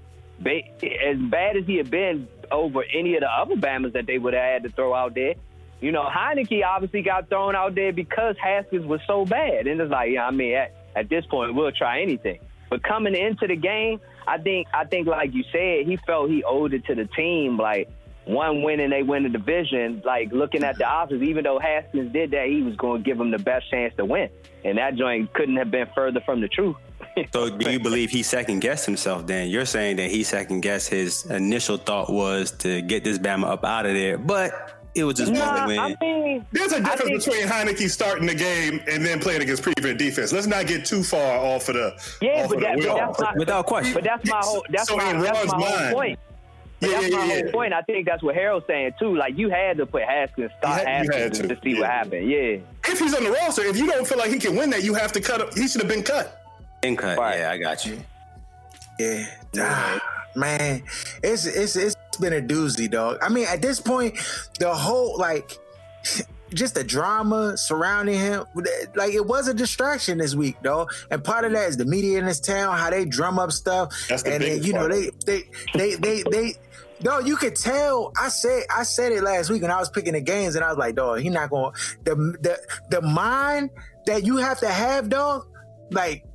[0.45, 4.33] As bad as he had been over any of the other Bammers that they would
[4.33, 5.35] have had to throw out there.
[5.81, 9.67] You know, Heineke obviously got thrown out there because Haskins was so bad.
[9.67, 12.39] And it's like, yeah, I mean, at, at this point, we'll try anything.
[12.69, 16.43] But coming into the game, I think, I think, like you said, he felt he
[16.43, 17.57] owed it to the team.
[17.57, 17.89] Like
[18.25, 20.01] one win and they win the division.
[20.05, 23.17] Like looking at the options, even though Haskins did that, he was going to give
[23.17, 24.29] them the best chance to win.
[24.63, 26.75] And that joint couldn't have been further from the truth.
[27.31, 29.47] So do you believe he second guessed himself then?
[29.49, 33.63] You're saying that he second guessed his initial thought was to get this Bama up
[33.63, 35.79] out of there, but it was just Nah, one win.
[35.79, 39.61] I mean, There's a difference think- between Heineke starting the game and then playing against
[39.61, 40.31] prevent defense.
[40.33, 42.95] Let's not get too far off of the Yeah, off but, of that, the but
[42.97, 43.93] that's my Without question.
[43.93, 44.65] But that's my whole.
[44.69, 46.19] That's So my, in that's Ron's my whole mind- point.
[46.83, 47.73] But Yeah, that's yeah, my yeah, whole point.
[47.73, 49.15] I think that's what Harold's saying too.
[49.15, 51.55] Like you had to put Haskins, start You had- you had Haskins to.
[51.55, 52.29] to, see what happened.
[52.29, 52.57] Yeah.
[52.87, 54.93] If he's on the roster, if you don't feel like he can win that, you
[54.93, 55.47] have to cut him.
[55.55, 56.41] He should have been cut.
[56.83, 57.17] In cut.
[57.17, 57.39] Right.
[57.39, 57.97] Yeah, I got you.
[58.99, 59.25] Yeah,
[59.59, 59.99] Ah,
[60.35, 60.83] man,
[61.23, 63.17] it's it's it's been a doozy, dog.
[63.21, 64.17] I mean, at this point,
[64.59, 65.57] the whole like.
[66.53, 68.45] Just the drama surrounding him,
[68.93, 70.87] like it was a distraction this week, though.
[71.09, 73.91] And part of that is the media in this town, how they drum up stuff,
[74.07, 75.43] That's the and then, biggest you know they they
[75.73, 76.53] they they they.
[77.03, 78.11] No, you could tell.
[78.19, 80.69] I said I said it last week when I was picking the games, and I
[80.69, 83.69] was like, "Dog, he not going." The the the mind
[84.05, 85.47] that you have to have, dog,
[85.91, 86.25] like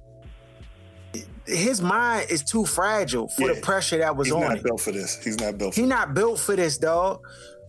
[1.46, 3.54] his mind is too fragile for Yeah.
[3.54, 4.64] the pressure that was He's on He's not it.
[4.64, 5.22] built for this.
[5.24, 7.20] He's not built for He not built for this, dog.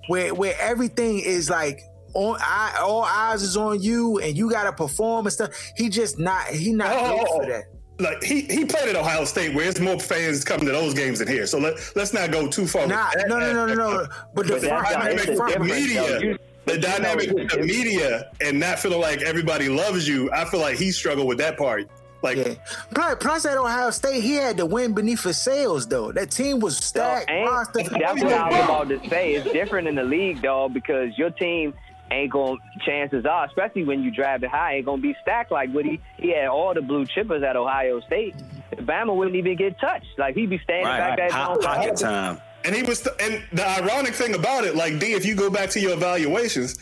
[0.07, 1.81] Where where everything is like
[2.13, 5.51] on I, all eyes is on you and you gotta perform and stuff.
[5.77, 7.47] He just not he not Oh, built for oh.
[7.47, 7.63] that.
[7.99, 11.19] Like he, he played at Ohio State, where it's more fans coming to those games
[11.19, 11.45] than here.
[11.45, 12.87] So let let's not go too far.
[12.87, 14.07] Nah, that no, no, no, no, no.
[14.33, 16.19] But the But the dynamic it's with the front different, media.
[16.21, 20.07] You- the but know, dynamic with the it's- media, and not feeling like everybody loves
[20.07, 20.29] you.
[20.31, 21.89] I feel like he struggled with that part.
[22.21, 22.53] Like Yeah.
[22.93, 26.11] Plus, plus at Ohio State, he had to win beneath his sails though.
[26.11, 27.29] That team was So, stacked.
[27.31, 29.33] ain't- that's what I was about to say.
[29.35, 31.73] It's different in the league, dog, because your team
[32.11, 35.73] ain't gonna Chances are, especially when you drive it high, ain't gonna be stacked like
[35.73, 35.99] Woody.
[36.17, 38.35] he he had all the blue chippers at Ohio State.
[38.75, 40.17] Bama wouldn't even get touched.
[40.17, 41.29] Like he'd be standing Right, back right.
[41.29, 41.29] there.
[41.29, 42.41] Po- going, pocket time.
[42.65, 45.69] And he was, and the ironic thing about it, like D, if you go back
[45.71, 46.77] to your evaluations,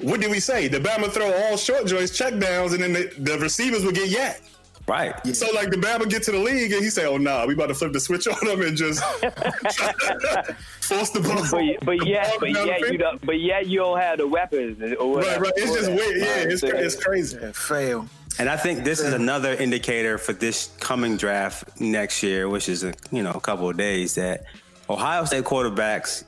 [0.00, 0.68] what did we say?
[0.68, 4.08] The Bama throw all short joints, check downs, and then the, the receivers would get
[4.08, 4.40] yak.
[4.88, 5.14] Right.
[5.34, 7.66] So like the Bama get to the league and he say, "Oh nah, we about
[7.68, 9.02] to flip the switch on them and just
[10.80, 13.24] force the ball." But but yeah, but yeah, you don't.
[13.24, 14.80] But yeah, you don't have the weapons.
[14.98, 15.52] Or Right, right.
[15.56, 16.16] It's just weird.
[16.18, 16.74] Yeah, it's, Right.
[16.74, 17.38] it's crazy.
[17.52, 18.06] Fail.
[18.38, 22.84] And I think this is another indicator for this coming draft next year, which is
[22.84, 24.44] a you know a couple of days that
[24.90, 26.24] Ohio State quarterbacks.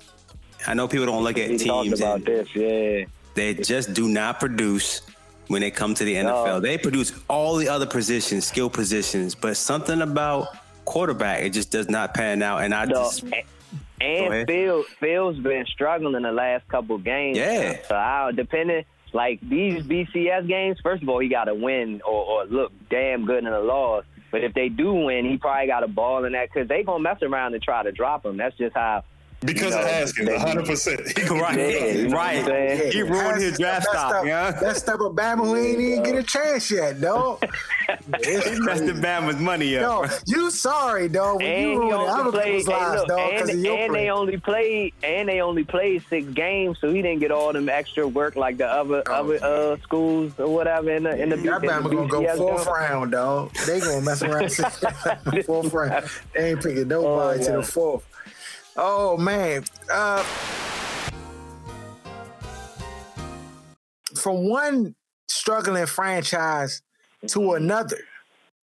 [0.67, 2.01] I know people don't look at We teams.
[2.01, 2.49] about and this.
[2.57, 3.05] Yeah.
[3.35, 5.03] They just do not produce
[5.49, 6.47] when they come to the NFL.
[6.47, 6.61] No.
[6.61, 10.49] They produce all the other positions, skill positions, but something about
[10.85, 12.63] quarterback it just does not pan out.
[12.63, 14.47] And I No, just and- Go and ahead.
[14.47, 17.37] Phil Phil's been struggling the last couple games.
[17.37, 17.79] Yeah.
[17.89, 20.79] So I depending like these BCS games.
[20.83, 24.05] First of all, he got to win or, or look damn good in the loss.
[24.31, 27.03] But if they do win, he probably got a ball in that because they gonna
[27.03, 28.37] mess around and try to drop him.
[28.37, 29.03] That's just how.
[29.45, 31.01] Because you of know, Haskins, they- hundred percent.
[31.31, 32.45] right, Yeah, you know right.
[32.45, 32.91] saying?
[32.93, 34.23] He ruined his draft That's stock.
[34.23, 37.41] the- Yeah, That's the Bama who ain't even get a chance yet, dog.
[37.87, 39.77] that's the Bama's money.
[39.79, 40.11] Up.
[40.11, 41.37] Yo, you sorry, dog.
[41.37, 43.63] When And you ruined only other played, people's hey, lives, look, dog, and, of and
[43.65, 43.89] play.
[44.05, 47.69] they only played and they only played six games, so he didn't get all them
[47.69, 51.37] extra work like the other Oh, other uh, schools or whatever in the in the
[51.37, 52.77] That in the Bama gonna go fourth joint.
[52.77, 53.55] round, dog.
[53.67, 54.51] They gonna mess around
[55.47, 56.07] fourth round.
[56.35, 58.05] They ain't picking nobody Oh, to the fourth.
[58.81, 59.65] Oh man.
[59.93, 60.23] Uh,
[64.15, 64.95] from one
[65.27, 66.83] struggling franchise
[67.27, 67.99] to another,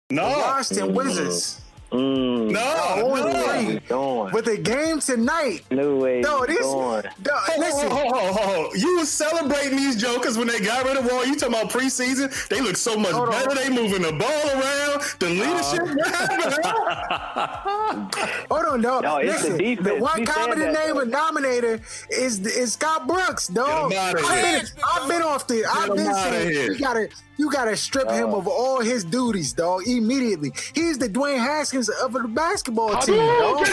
[0.09, 1.62] the No, Washington Wizards
[1.93, 2.59] Mm, no,
[2.95, 4.23] Oh, no.
[4.25, 4.33] wait.
[4.33, 5.61] with a game tonight.
[5.69, 6.21] No way.
[6.21, 6.59] No, this.
[6.61, 7.03] going.
[7.23, 7.91] No, listen.
[7.91, 8.69] Ho, ho, ho, ho.
[8.73, 11.23] You was celebrating these jokers when they got rid of Wall.
[11.25, 12.31] You talking about preseason?
[12.49, 13.33] They look so much Hold on.
[13.45, 13.53] better.
[13.55, 15.01] They moving the ball around.
[15.19, 15.95] The leadership.
[15.95, 18.13] what happened?
[18.49, 19.03] Hold on, dog.
[19.03, 19.87] No, it's the Listen, defense.
[19.87, 21.05] the one We said common that, name though.
[21.05, 21.79] denominator
[22.09, 23.91] is is Scott Brooks, dog.
[23.91, 25.65] Get him outta I've been, I've been off the.
[25.65, 26.71] I've him been outta saying here.
[26.71, 28.37] you gotta you gotta strip him uh.
[28.37, 29.87] of all his duties, dog.
[29.87, 33.67] Immediately, he's the Dwayne Haskins of the basketball team, dog.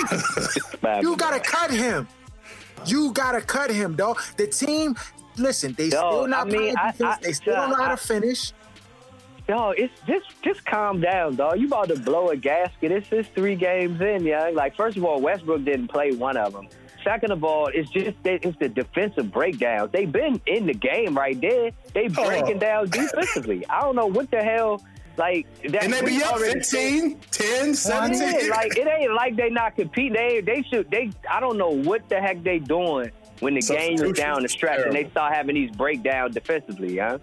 [1.03, 2.09] You gotta cut him.
[2.87, 4.21] You gotta cut him, dog.
[4.37, 4.97] The team.
[5.37, 7.17] Listen, they still not I mean, playing I- defense.
[7.19, 8.53] I- they still don't know how to finish.
[9.49, 11.59] Yo, it's just just calm down, dog.
[11.59, 12.93] You about to blow a gasket.
[12.93, 14.51] It's just three games in, yeah.
[14.53, 16.69] Like first of all, Westbrook didn't play one of them.
[17.05, 19.91] Second of all, it's just it's the defensive breakdowns.
[19.93, 21.71] They've been in the game right there.
[21.95, 23.67] They breaking down defensively.
[23.69, 24.83] I don't know what the hell.
[25.17, 28.21] Like that, and they be up 15, 10, 17.
[28.21, 30.15] Yeah, like it ain't like they not competing.
[30.15, 31.11] They they should they.
[31.31, 33.11] I don't know what the heck they doing
[33.41, 37.19] when the game is down the stretch and they start having these breakdowns defensively, huh?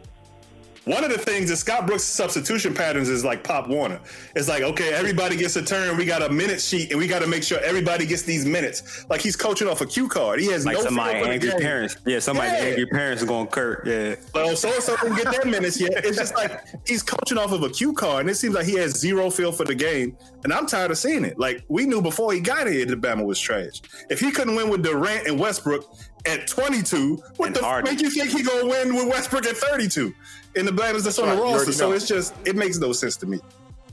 [0.88, 4.00] One of the things that Scott Brooks' substitution patterns is like Pop Warner.
[4.38, 5.98] It's like, okay, everybody gets a turn.
[5.98, 9.06] We got a minute sheet, and we got to make sure everybody gets these minutes.
[9.10, 10.40] Like he's coaching off a cue card.
[10.40, 11.98] He has Like no somebody feel for the angry parents.
[12.06, 12.70] Yeah, somebody Yeah.
[12.70, 13.86] angry parents are going Kurt.
[13.86, 14.16] Yeah.
[14.34, 16.06] Well, so and so didn't get their minutes yet.
[16.06, 18.76] It's just like he's coaching off of a cue card, and it seems like he
[18.76, 20.16] has zero feel for the game.
[20.46, 21.38] And I'm tired of seeing it.
[21.38, 23.82] Like we knew before he got here, the Bama was trash.
[24.10, 25.86] If he couldn't win with Durant and Westbrook
[26.28, 27.92] at 22, what And the f- Harden.
[27.94, 30.14] make you think he gonna win with Westbrook at 32?
[30.56, 31.96] In the Bama's that's on the you roster, so know.
[31.96, 33.40] it's just it makes no sense to me.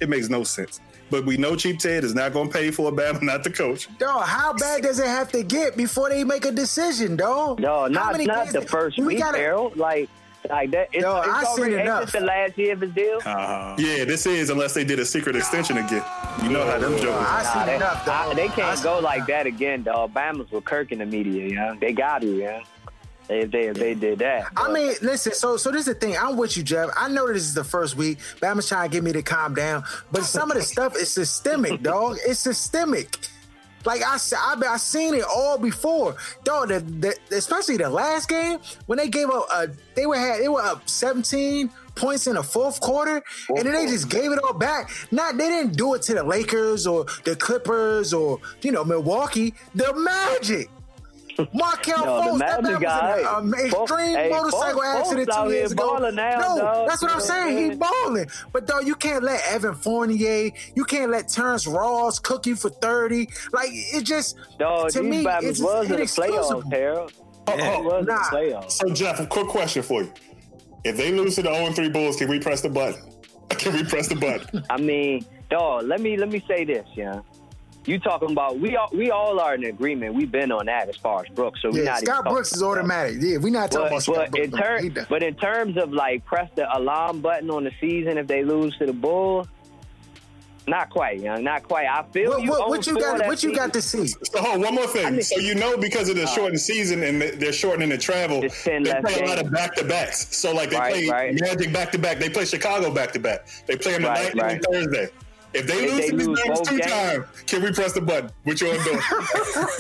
[0.00, 0.80] It makes no sense.
[1.10, 3.88] But we know Cheap Ted is not gonna pay for a Bama not the coach.
[3.98, 7.60] Dog, how bad does it have to get before they make a decision, dog?
[7.60, 9.76] No, How not many not games- the first we week, gotta- Harold.
[9.76, 10.08] Like
[10.48, 10.88] like that.
[10.92, 12.02] It's, Yo, it's I seen already, ain't enough.
[12.04, 13.18] this the last year of his deal.
[13.24, 16.02] Uh, Yeah, this is unless they did a secret extension again.
[16.42, 17.26] You know how them jokers.
[17.28, 20.12] I Nah, seen they, enough, I- they can't seen- go like that again, dog.
[20.12, 21.74] Bama's with Kirk in the media, yeah.
[21.80, 22.60] They got to, yeah.
[23.26, 25.32] If they if they did that, I mean, listen.
[25.32, 26.14] So, so this is the thing.
[26.14, 26.90] I'm with you, Jeff.
[26.94, 28.18] I know this is the first week.
[28.42, 31.82] Bama's trying to get me to calm down, but some of the stuff is systemic,
[31.82, 32.18] dog.
[32.26, 33.16] It's systemic.
[33.84, 36.68] Like I, s- I, I seen it all before, dog.
[36.68, 40.48] The, the, especially the last game when they gave up, uh, they were had they
[40.48, 44.54] were up 17 points in the fourth quarter, and then they just gave it all
[44.54, 44.90] back.
[45.10, 49.54] Not they didn't do it to the Lakers or the Clippers or you know Milwaukee.
[49.74, 50.70] The Magic.
[51.52, 54.80] Markelle No, the Fultz, that Magic man was guy- in an um, extreme hey, motorcycle
[54.80, 55.96] Fultz- accident Fultz out two years ago.
[55.98, 56.88] now, no, dog.
[56.88, 57.54] that's what I'm saying.
[57.54, 62.18] what He balling, but though you can't let Evan Fournier, you can't let Terrence Ross
[62.18, 63.28] cook you for thirty.
[63.52, 66.62] Like it just dog, to me, Bama's it's was in the inexcusable.
[66.62, 67.12] playoffs, Harold.
[67.46, 68.22] Oh, It was the Nah.
[68.30, 68.72] playoffs.
[68.72, 70.12] So Jeff, a quick question for you:
[70.84, 73.00] If they lose to the 0 3 Bulls, can we press the button?
[73.50, 74.64] Can we press the button?
[74.70, 77.20] I mean, dog, let me let me say this, yeah.
[77.86, 80.14] You talking about we all we all are in agreement.
[80.14, 82.32] We've been on that as far as Brooks, so we're Yeah, not even Scott talking
[82.32, 83.16] Brooks is about- automatic.
[83.20, 84.44] Yeah, we're not talking But, about Scott but Brooks.
[84.46, 84.76] in no more.
[84.78, 85.06] He terms, done.
[85.10, 88.76] but in terms of like press the alarm button on the season if they lose
[88.78, 89.48] to the Bulls,
[90.66, 91.44] Not quite, young.
[91.44, 91.86] Not quite.
[91.86, 92.48] I feel What, you.
[92.48, 93.18] what, on what you got?
[93.18, 94.06] that What you got to season.
[94.24, 94.30] see?
[94.32, 95.20] So hold on, one more thing.
[95.20, 98.48] So you know because of the uh, shortened season and they're shortening the travel, they
[98.48, 100.34] play less a lot of back to backs.
[100.34, 101.38] So like they Right, play right.
[101.38, 102.18] Magic back to back.
[102.18, 103.46] They play Chicago back to back.
[103.66, 104.52] They play on the Right, night right.
[104.54, 105.08] and Thursday.
[105.54, 107.92] If they If lose they to these lose both two games- times, can we press
[107.92, 108.30] the button?
[108.42, 108.90] Which you want to do?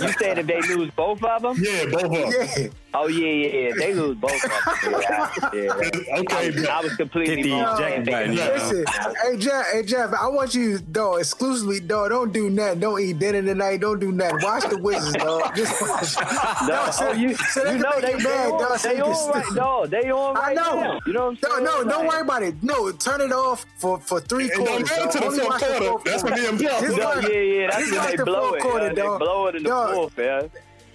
[0.06, 1.56] You said if they lose both of them?
[1.58, 2.32] yeah, both of them.
[2.56, 2.68] Yeah.
[2.96, 3.74] Oh yeah, yeah, yeah.
[3.76, 4.60] They lose both of them.
[5.04, 6.18] Yeah, yeah.
[6.20, 7.76] Okay, I was, I was completely Hit wrong.
[7.82, 8.84] eject button, Listen,
[9.22, 12.10] hey Jeff, hey Jeff, I want you, dog, exclusively, dog.
[12.10, 12.80] Don't do nothing.
[12.80, 13.80] Don't eat dinner tonight.
[13.80, 14.38] Don't do nothing.
[14.42, 15.42] Watch the Wizards, dog.
[15.56, 16.14] Just watch.
[16.62, 18.96] No, Dog, so- you, so they you know they, you they, mad, on, dog, they
[18.96, 19.90] you on right, dog.
[19.90, 20.80] They on I right know.
[20.80, 21.00] now.
[21.06, 21.86] You know what I'm No, saying?
[21.86, 22.62] no, don't worry about it.
[22.62, 24.90] No, turn it off for for three It don't quarters.
[24.90, 26.10] matter to the fourth watch quarter.
[26.10, 26.42] That's quarter.
[26.42, 27.66] when the NBA Just No, watch- yeah, yeah.
[27.70, 28.62] That's just when watch they blow it.
[28.62, 28.88] quarter.
[28.94, 30.42] They blow it in the fourth, yeah.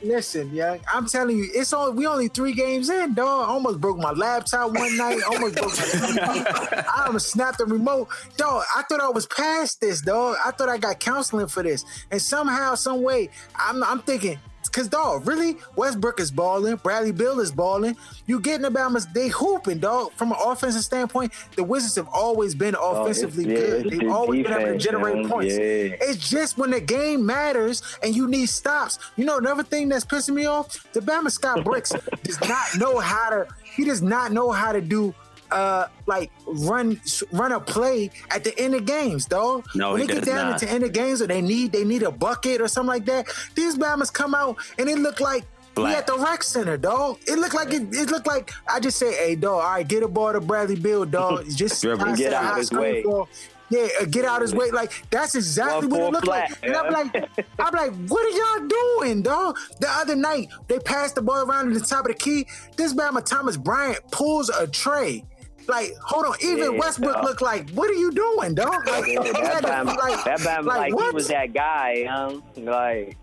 [0.02, 3.50] Listen, yeah, I'm telling you, it's all we only three games in, dog.
[3.50, 5.20] Almost broke my laptop one night.
[5.30, 6.84] Almost broke my.
[6.96, 8.08] I almost snapped the remote,
[8.38, 8.64] dog.
[8.76, 10.38] I thought I was past this, dog.
[10.44, 14.40] I thought I got counseling for this, and somehow, some way, I'm, I'm thinking.
[14.72, 17.96] Cause dog, really, Westbrook is balling, Bradley Beal is balling.
[18.28, 20.14] You getting about they hooping, dog.
[20.14, 23.90] From an offensive standpoint, the Wizards have always been offensively yeah, good.
[23.90, 25.30] They've the always been able to generate man.
[25.30, 25.58] points.
[25.58, 25.96] Yeah.
[26.02, 29.00] It's just when the game matters and you need stops.
[29.16, 31.92] You know, another thing that's pissing me off: the Bama Scott Brooks
[32.24, 33.48] does not know how to.
[33.64, 35.14] He does not know how to do.
[35.52, 37.00] Uh, like run
[37.32, 39.66] run a play at the end of games, dog.
[39.76, 40.54] No, when he they get down not.
[40.56, 43.06] at the end of games, or they need they need a bucket or something like
[43.06, 43.28] that.
[43.56, 45.46] These Bamas come out and it look like
[45.78, 47.20] we at the rec center, dog.
[47.26, 50.04] It looked like it, it looked like I just say, hey, dog, all right, get
[50.04, 51.46] a ball to Bradley Beal, dog.
[51.56, 52.16] Just Dribble.
[52.16, 53.02] Get out his way.
[53.04, 53.30] ball.
[53.72, 54.72] Yeah, uh, get out his way.
[54.74, 56.50] Like that's exactly One what it looked like.
[56.50, 59.58] flat, And I'm like, I'm like, what are y'all doing, dog?
[59.80, 62.46] The other night they passed the ball around to the top of the key.
[62.76, 65.24] This Bama Thomas Bryant pulls a tray.
[65.70, 67.24] Like, hold on, even Yeah, Westbrook dog.
[67.26, 68.88] looked like, what are you doing, dog?
[68.88, 71.12] Like, Yeah, he that had to- like, that Bama, like, what?
[71.12, 73.16] he was that guy, um, like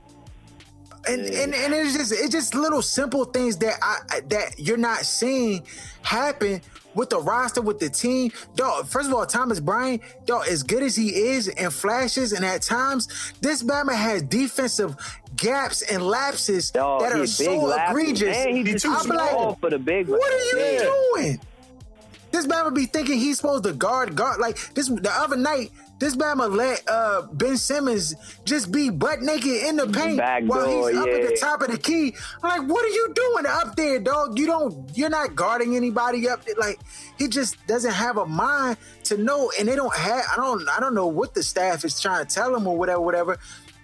[1.09, 4.77] and and, and it's just it's just little simple things that I I- that you're
[4.77, 5.63] not seeing
[6.03, 6.61] happen
[6.95, 8.33] with the roster with the team.
[8.57, 12.45] Dog, first of all, Thomas Bryant, dog, as good as he is and flashes, and
[12.45, 13.09] at times
[13.41, 14.97] this Bama has defensive
[15.37, 17.03] gaps and lapses dog.
[17.03, 18.37] that are so lapses, egregious.
[18.37, 19.29] and he He just too too small.
[19.31, 20.09] small for the big.
[20.09, 20.91] What are you Yeah.
[21.15, 21.41] doing?
[22.37, 24.89] This Bama be thinking he's supposed to guard, guard like this.
[24.89, 29.87] The other night, this Bama let uh, Ben Simmons just be butt naked in the
[29.87, 32.15] paint Back while door, he's up at the top of the key.
[32.43, 34.39] I'm like, what are you doing up there, dog?
[34.39, 36.57] You don't, you're not guarding anybody up there.
[36.59, 36.79] Like,
[37.17, 40.23] he just doesn't have a mind to know, and they don't have.
[40.31, 43.01] I don't, I don't know what the staff is trying to tell him or whatever,
[43.01, 43.39] whatever.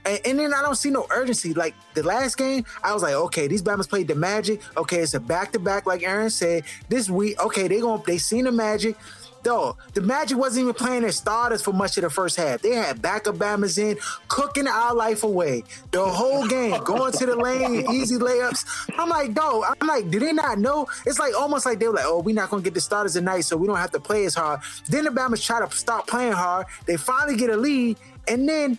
[0.05, 1.55] And, and then I don't see no urgency.
[1.55, 4.61] Like the last game, I was like, okay, these Bama's played the Magic.
[4.77, 6.65] Okay, it's a back to back, like Aaron said.
[6.89, 8.97] This week, okay, they gonna they seen the Magic.
[9.43, 12.63] Though the Magic wasn't even playing their starters for much of the first half.
[12.63, 17.35] They had backup Bama's in, cooking our life away the whole game, going to the
[17.35, 18.65] lane, easy layups.
[18.97, 19.77] I'm like, dog.
[19.81, 20.87] I'm like, do they not know?
[21.07, 23.41] It's like almost like they were like, oh, we're not gonna get the starters tonight,
[23.41, 24.61] so we don't have to play as hard.
[24.89, 26.67] Then the Bama's try to stop playing hard.
[26.87, 28.79] They finally get a lead, and then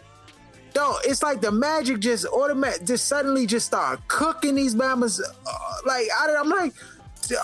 [0.73, 5.21] Dog, it's like the magic just automatic, just suddenly just start cooking these Bama's.
[5.21, 5.53] Uh,
[5.85, 6.73] like I, I'm like,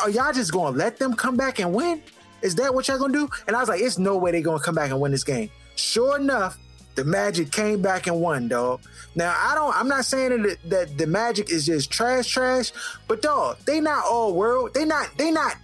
[0.02, 2.02] are y'all just gonna let them come back and win?
[2.42, 3.30] Is that what y'all gonna do?
[3.48, 5.50] And I was like, it's no way they gonna come back and win this game.
[5.76, 6.58] Sure enough,
[6.96, 8.82] the Magic came back and won, dog.
[9.15, 9.76] Now I don't.
[9.76, 12.72] I'm not saying that, that the Magic is just trash, trash,
[13.08, 14.74] but dog, they not all world.
[14.74, 15.10] They not.
[15.18, 15.56] They not.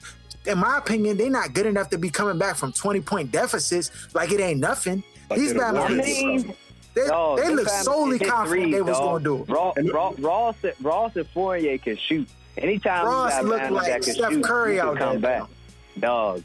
[0.45, 4.13] In my opinion, they not good enough to be coming back from 20 point deficits
[4.13, 5.03] like it ain't nothing.
[5.31, 6.55] Like These they're
[6.95, 7.05] the Bama, I Warriors.
[7.05, 9.49] mean, they, dog, they look solely confident threes, they was gonna do it.
[9.49, 12.27] Raw, Raw, Ross, Ross and Fournier can shoot.
[12.57, 15.39] Anytime Ross you got looked Bama like that can Steph shoot, Curry out come there,
[15.41, 15.49] back.
[15.97, 16.43] Dog,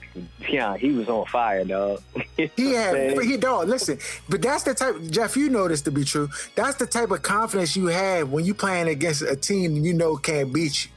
[0.49, 2.01] yeah, he was on fire, dog.
[2.57, 3.69] He had he dog.
[3.69, 4.95] Listen, but that's the type.
[5.11, 6.29] Jeff, you know this to be true.
[6.55, 10.17] That's the type of confidence you have when you playing against a team you know
[10.17, 10.91] can't beat you.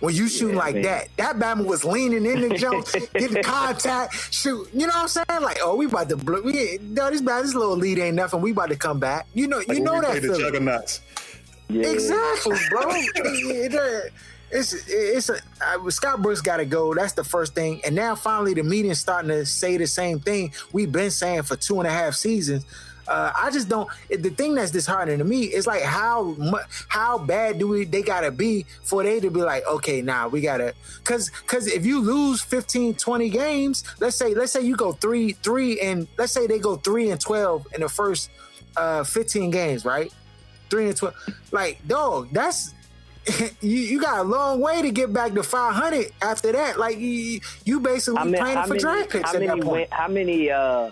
[0.00, 0.82] When you shoot Yeah, like man.
[0.84, 4.68] that, that Bama was leaning in the jump, getting contact, shoot.
[4.74, 5.42] You know what I'm saying?
[5.42, 6.42] Like, oh, we about to blow.
[6.42, 7.44] We, no, this bad.
[7.44, 8.40] This little lead ain't nothing.
[8.42, 9.26] We about to come back.
[9.32, 10.38] You know, Like you when know we that the.
[10.38, 11.00] Juggernauts.
[11.68, 11.88] Yeah.
[11.88, 12.82] Exactly, bro.
[12.90, 14.12] It- it-
[14.48, 16.94] it's it's a uh, Scott Brooks got to go.
[16.94, 17.80] That's the first thing.
[17.84, 21.56] And now finally the media's starting to say the same thing we've been saying for
[21.56, 22.64] two and a half seasons.
[23.08, 23.88] Uh, I just don't.
[24.10, 26.36] The thing that's disheartening to me is like how
[26.88, 30.40] how bad do we they gotta be for they to be like okay nah we
[30.40, 34.92] gotta because because if you lose 15 20 games let's say let's say you go
[34.92, 38.30] three three and let's say they go three and 12 in the first
[38.76, 40.12] uh 15 games right
[40.70, 41.14] three and 12
[41.52, 42.74] like dog that's
[43.60, 47.40] you, you got a long way to get back to 500 after that like you,
[47.64, 49.86] you basically How many, playing for many, draft picks how at many, that point win,
[49.90, 50.90] how many uh,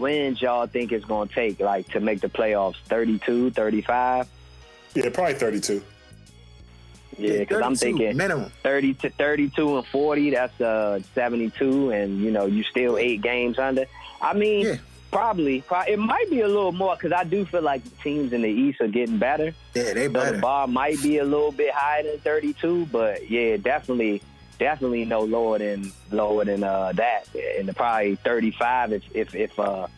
[0.00, 2.76] wins y'all think it's going to take, like, to make the playoffs?
[2.88, 4.26] 32, 35?
[4.94, 5.82] Yeah, probably 32.
[7.18, 8.50] Yeah, because I'm thinking minimum.
[8.62, 13.58] 30 to 32 and 40, that's uh, 72, and, you know, you still eight games
[13.58, 13.84] under.
[14.22, 14.74] I mean, Yeah.
[15.10, 18.32] probably, pro- it might be a little more because I do feel like the teams
[18.32, 19.52] in the East are getting better.
[19.74, 20.38] Yeah, they So the better.
[20.38, 24.22] bar might be a little bit higher than 32, but yeah, definitely,
[24.60, 27.24] definitely no lower than lower than uh, that,
[27.58, 29.88] and probably 35 if if if uh,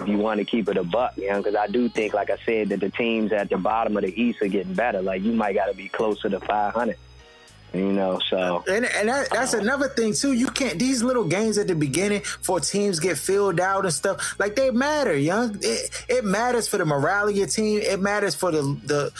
[0.00, 2.30] if you want to keep it a buck, you know, because I do think, like
[2.30, 5.02] I said, that the teams at the bottom of the East are getting better.
[5.02, 6.96] Like you might got to be closer to 500,
[7.72, 8.20] you know.
[8.28, 10.32] So And, and that, that's another thing too.
[10.32, 14.38] You can't these little games at the beginning for teams get filled out and stuff
[14.38, 15.58] like they matter, young.
[15.62, 17.80] It, it matters for the morale of your team.
[17.80, 19.12] It matters for the the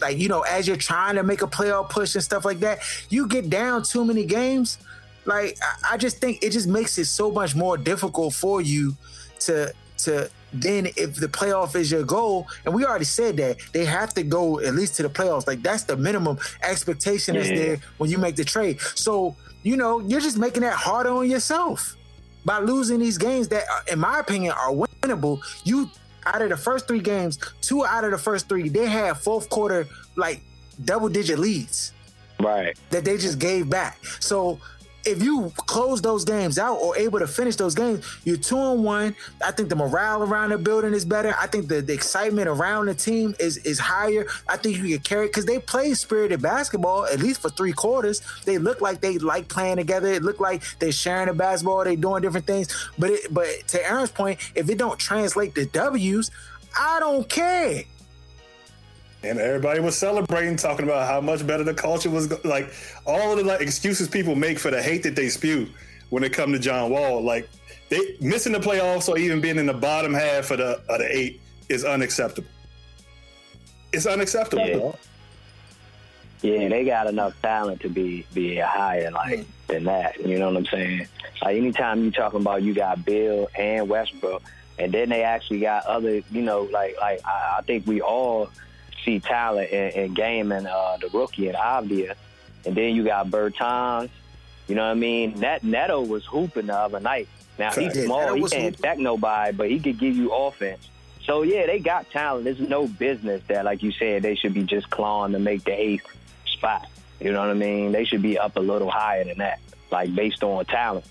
[0.00, 2.80] like you know as you're trying to make a playoff push and stuff like that.
[3.08, 4.78] You get down too many games,
[5.24, 8.96] like I, I just think it just makes it so much more difficult for you
[9.40, 13.84] to to then if the playoff is your goal, and we already said that they
[13.84, 15.46] have to go at least to the playoffs.
[15.46, 17.56] Like that's the minimum expectation is Yeah.
[17.56, 18.80] there when you make the trade.
[18.94, 21.96] So you know you're just making that harder on yourself
[22.44, 25.40] by losing these games that, in my opinion, are winnable.
[25.64, 25.90] You
[26.26, 29.48] out of the first three games, two out of the first three, they had fourth
[29.50, 29.86] quarter
[30.16, 30.40] like
[30.84, 31.92] double digit leads
[32.40, 33.98] right, that they just gave back.
[34.20, 34.58] So
[35.04, 38.84] if you close those games out or able to finish those games, you're two and
[38.84, 39.16] one.
[39.44, 41.34] I think the morale around the building is better.
[41.38, 44.26] I think the, the excitement around the team is is higher.
[44.48, 48.22] I think you can carry because they play spirited basketball at least for three quarters.
[48.44, 50.08] They look like they like playing together.
[50.08, 51.84] It look like they're sharing the basketball.
[51.84, 52.68] They're doing different things.
[52.98, 56.30] But it, but to Aaron's point, if it don't translate to W's,
[56.78, 57.84] I don't care.
[59.22, 62.26] And everybody was celebrating, talking about how much better the culture was.
[62.26, 62.72] go- Like
[63.06, 65.68] all of the like excuses people make for the hate that they spew
[66.08, 67.48] when it come to John Wall, like
[67.88, 71.08] they missing the playoffs or even being in the bottom half of the of the
[71.10, 72.48] eight is unacceptable.
[73.92, 74.98] It's unacceptable.
[76.42, 76.52] Yeah.
[76.52, 79.46] yeah, they got enough talent to be be higher like mm.
[79.66, 80.18] than that.
[80.24, 81.06] You know what I'm saying?
[81.42, 84.42] Like anytime you talking about you got Beal and Westbrook,
[84.78, 88.50] and then they actually got other, you know, like like I, I think we all
[89.04, 92.14] see talent in, in game and uh, the rookie and Avdija,
[92.66, 94.10] and then you got Bertans.
[94.68, 95.40] You know what I mean?
[95.40, 97.28] That Neto was hooping the other night.
[97.58, 100.88] Now he's Yeah, small, he can't stack nobody, but he could give you offense.
[101.24, 102.44] So yeah, they got talent.
[102.44, 105.72] There's no business that, like you said, they should be just clawing to make the
[105.72, 106.06] eighth
[106.46, 106.88] spot.
[107.20, 107.92] You know what I mean?
[107.92, 111.04] They should be up a little higher than that, like based on talent.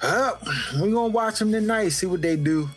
[0.00, 0.34] Uh,
[0.82, 2.68] we gonna watch them tonight, see what they do.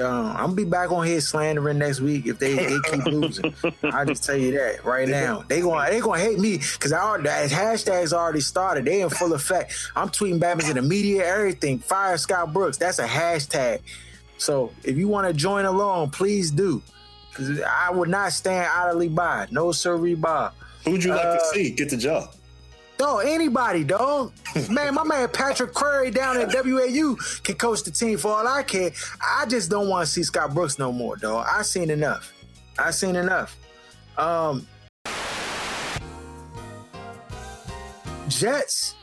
[0.00, 3.54] Uh, I'm gonna be back on here slandering next week if they, they keep losing.
[3.84, 5.44] I just tell you that right now.
[5.46, 8.86] They gonna they gonna hate me because I already hashtags already started.
[8.86, 9.72] They in full effect.
[9.94, 11.78] I'm tweeting Batman's in the media, everything.
[11.78, 12.76] Fire Scott Brooks.
[12.76, 13.82] That's a hashtag.
[14.36, 16.82] So if you want to join along, please do.
[17.34, 19.46] Cause I would not stand idly by.
[19.52, 20.54] No sirree, Bob.
[20.84, 22.30] Who'd you like Uh, to see get the job?
[22.96, 24.32] Dog, anybody, dog.
[24.70, 28.62] man, my man Patrick Curry down at WAU can coach the team for all I
[28.62, 28.92] care.
[29.20, 31.46] I just don't want to see Scott Brooks no more, dog.
[31.50, 32.32] I seen enough.
[32.78, 33.56] I seen enough.
[34.16, 34.66] Um
[38.28, 38.94] Jets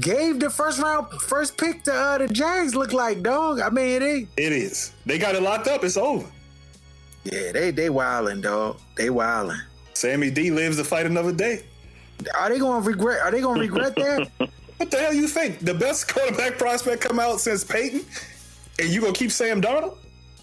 [0.00, 3.60] gave the first round first pick to uh, the Jags look like, dog.
[3.60, 4.92] I mean, they It is.
[5.06, 5.84] They got it locked up.
[5.84, 6.26] It's over.
[7.24, 8.80] yeah, they they wildin', dog.
[8.96, 9.60] They wildin'.
[9.94, 11.64] Sammy D lives to fight another day.
[12.38, 14.28] Are they gonna regret are they gonna regret that?
[14.78, 15.60] What the hell you think?
[15.60, 18.04] The best quarterback prospect come out since Peyton,
[18.80, 19.96] and you gonna keep Sam Darnold?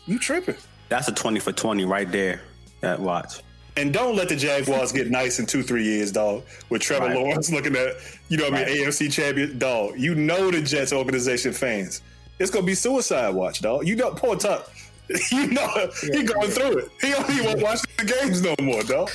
[0.05, 0.55] You tripping?
[0.88, 2.39] That's a 20 for 20 right there.
[2.80, 3.41] That watch.
[3.75, 6.43] And don't let the Jaguars get nice in two, three years, dog.
[6.69, 7.17] With Trevor Right.
[7.17, 7.95] Lawrence looking at,
[8.30, 9.99] you know what I mean, AFC champion, dog.
[9.99, 12.01] You know the Jets organization fans.
[12.39, 13.86] It's gonna be suicide watch, dog.
[13.86, 14.71] You know, poor Tuck.
[15.32, 16.89] You know he going through it.
[17.01, 19.09] He don't even watch the games no more, dog.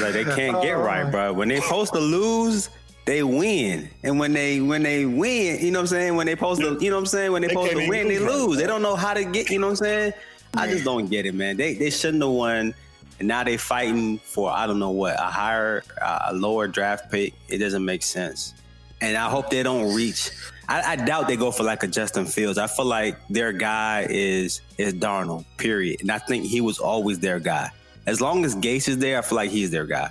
[0.00, 1.10] Like they can't get right, oh.
[1.10, 1.32] bro.
[1.32, 2.70] When they supposed to lose,
[3.04, 3.88] they win.
[4.02, 6.16] And when they when they win, you know what I'm saying?
[6.16, 7.32] When they supposed to, you know what I'm saying?
[7.32, 9.58] When they They supposed to win, they lose They don't know how to get, you
[9.58, 10.12] know what I'm saying?
[10.56, 11.56] I just don't get it, man.
[11.56, 12.74] They they shouldn't have won.
[13.18, 17.34] And now they fighting for I don't know what, a higher a lower draft pick.
[17.48, 18.54] It doesn't make sense.
[19.00, 20.30] And I hope they don't reach
[20.68, 22.58] I, I doubt they go for like a Justin Fields.
[22.58, 26.00] I feel like their guy is is Darnold, period.
[26.00, 27.70] And I think he was always their guy.
[28.06, 30.10] As long as Gase is there, I feel like he's their guy.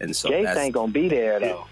[0.00, 1.66] And so Gase ain't gonna be there though.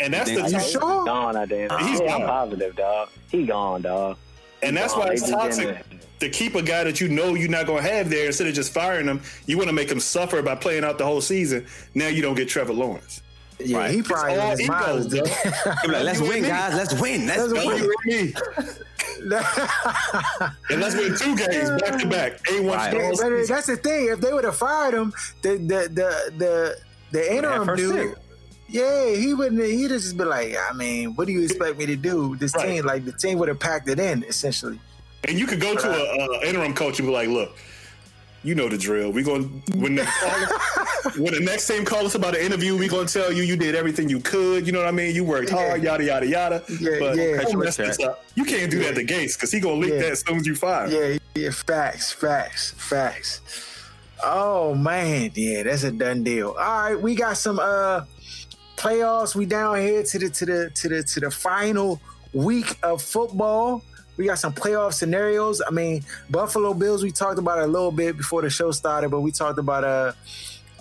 [0.00, 0.80] And that's You the think You sure?
[1.04, 1.68] Gone out there.
[1.78, 2.28] He's yeah, I'm gone.
[2.28, 3.08] positive, dog.
[3.30, 4.16] He gone, dog.
[4.62, 5.06] and that's gone.
[5.06, 5.84] why it's toxic
[6.20, 8.72] to keep a guy that you know you're not gonna have there instead of just
[8.72, 9.20] firing him.
[9.46, 11.66] You want to make him suffer by playing out the whole season.
[11.94, 13.20] Now you don't get Trevor Lawrence.
[13.60, 13.90] Yeah, Right.
[13.92, 15.24] he probably It's all in his egos, was bro.
[15.26, 16.74] thinking- He be like, let's win, guys.
[16.74, 17.26] Let's win.
[17.26, 17.84] Let's, Let's win.
[18.06, 18.32] You
[19.20, 19.36] and me.
[20.70, 22.42] And let's win two games back to back.
[22.44, 22.92] A1 Right.
[22.94, 23.54] Yeah, strong but season.
[23.54, 24.08] that's the thing.
[24.08, 25.12] If they would have fired him,
[25.42, 26.76] the the the the,
[27.12, 28.24] the interim dude, pick.
[28.68, 29.62] yeah, he wouldn't.
[29.62, 32.36] He'd have just been like, I mean, what do you expect me to do?
[32.36, 32.66] This Right.
[32.76, 34.80] team, like the team would have packed it in essentially.
[35.26, 37.56] And you could go to a, a interim coach and be like, "Look,
[38.44, 39.10] you know the drill.
[39.10, 40.04] We going when the
[41.16, 43.74] when the next team call us about an interview, we gonna tell you you did
[43.74, 44.66] everything you could.
[44.66, 45.14] You know what I mean?
[45.14, 46.62] You worked hard, yada yada yada.
[46.80, 47.42] Yeah, but yeah.
[47.42, 48.22] don't mess this up.
[48.34, 50.00] You can't do that at the gates because he gonna leak Yeah.
[50.00, 50.88] that as soon as you fire.
[50.88, 53.40] Yeah, yeah, facts, facts, facts.
[54.22, 56.50] Oh man, yeah, that's a done deal.
[56.50, 58.02] All right, we got some uh
[58.76, 59.34] playoffs.
[59.34, 62.00] We down here to the to the to the to the final
[62.34, 63.82] week of football.
[64.16, 65.60] We got some playoff scenarios.
[65.66, 67.02] I mean, Buffalo Bills.
[67.02, 69.84] We talked about it a little bit before the show started, but we talked about
[69.84, 70.12] uh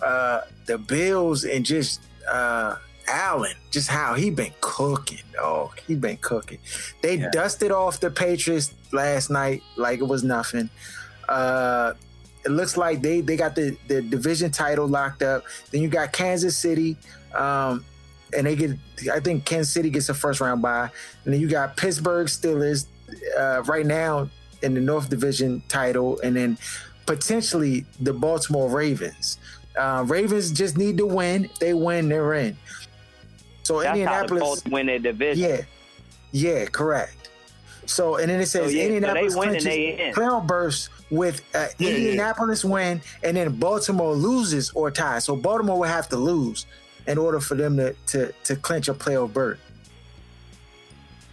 [0.06, 2.76] uh the Bills and just uh
[3.08, 5.78] Allen, just how he been cooking, dog.
[5.88, 6.60] He been cooking.
[7.02, 7.30] They Yeah.
[7.32, 10.70] dusted off the Patriots last night like it was nothing.
[11.28, 11.94] Uh
[12.46, 15.44] it looks like they they got the, the division title locked up.
[15.72, 16.98] Then you got Kansas City,
[17.34, 17.86] um,
[18.36, 18.72] and they get
[19.14, 20.90] I think Kansas City gets a first round bye.
[21.24, 22.86] And then you got Pittsburgh Steelers
[23.38, 24.30] uh, right now
[24.62, 26.58] in the North Division title, and then
[27.06, 29.38] potentially the Baltimore Ravens.
[29.78, 31.46] Uh, Ravens just need to win.
[31.46, 32.56] If they win, they're in.
[33.64, 35.50] So That's the Indianapolis, Colts win their division.
[35.50, 35.62] yeah,
[36.32, 37.30] yeah, correct.
[37.86, 40.14] So and then it says So, yeah, so Indianapolis win and clinches they in.
[40.14, 41.96] playoff burst with uh, Yeah, yeah.
[41.98, 45.26] Indianapolis win, and then Baltimore loses or ties.
[45.26, 46.66] So Baltimore would have to lose
[47.08, 49.60] in order for them to to, to clinch a playoff berth.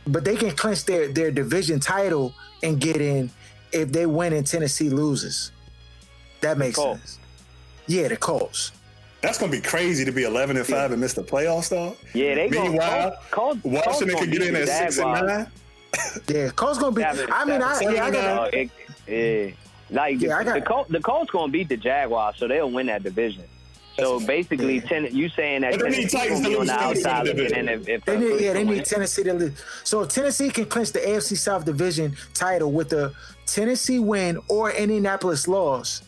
[0.07, 3.31] But they can clinch their their division title and get in
[3.73, 5.53] if they win and Tennessee loses.
[6.41, 7.19] That makes sense.
[7.87, 8.73] Yeah, the Colts.
[9.21, 11.97] That's gonna be crazy to be eleven and five and miss the playoffs, though.
[12.15, 12.49] Yeah, they.
[12.49, 15.47] Meanwhile, Colts, Colts, Washington Colts can get in at six and nine.
[16.29, 17.03] Yeah, Colts gonna be.
[17.03, 18.71] Seven- I mean, I, yeah, I and got Uh, it,
[19.07, 19.51] yeah.
[19.91, 22.87] Like Yeah, I got- the Colts, the Colts gonna beat the Jaguars, so they'll win
[22.87, 23.45] that division.
[23.99, 24.81] So basically, Yeah.
[24.89, 27.03] ten, you saying that But they need Tennessee Titans gonna be on the lose to
[27.03, 27.69] the outside looking division.
[27.69, 28.85] in if, if They need, yeah, they need.
[28.85, 29.53] Tennessee to lose.
[29.85, 33.13] So Tennessee can clinch the AFC South Division title with a
[33.47, 36.03] Tennessee win or Indianapolis loss,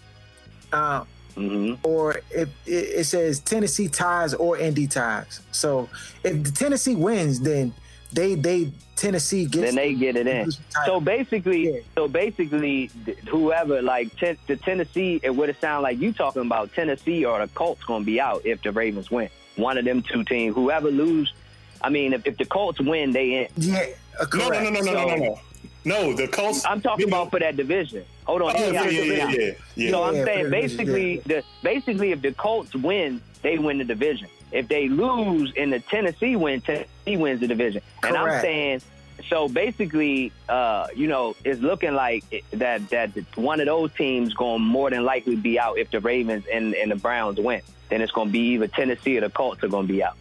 [0.72, 1.04] uh,
[1.36, 1.78] Mhm.
[1.82, 5.40] or if it, it says Tennessee ties or Indy ties.
[5.50, 5.88] So
[6.24, 7.74] if the Tennessee wins, then
[8.12, 10.50] they they Tennessee gets then they get it in.
[10.86, 11.80] So basically, Yeah.
[11.94, 12.90] so basically,
[13.28, 17.38] whoever like ten, the Tennessee, it would have sound like you talking about Tennessee or
[17.44, 19.28] the Colts gonna be out if the Ravens win.
[19.56, 21.32] One of them two teams, whoever lose.
[21.80, 23.48] I mean, if, if the Colts win, they in.
[23.56, 23.86] yeah,
[24.20, 25.40] uh, No, no, no, no, no, no, no, no.
[25.84, 26.64] No, the Colts.
[26.64, 28.04] I'm talking you about for that division.
[28.24, 28.54] Hold on.
[28.56, 29.90] Oh, yeah, yeah, yeah, yeah, yeah.
[29.90, 33.78] So I'm Yeah, saying for the basically, the basically if the Colts win, they win
[33.78, 34.28] the division.
[34.52, 37.82] If they lose and the Tennessee win, Tennessee wins the division.
[38.02, 38.82] And I'm saying,
[39.28, 44.58] so basically, uh, you know, it's looking like that that one of those teams going
[44.60, 47.62] to more than likely be out if the Ravens and, and the Browns win.
[47.88, 50.16] Then it's going to be either Tennessee or the Colts are going to be out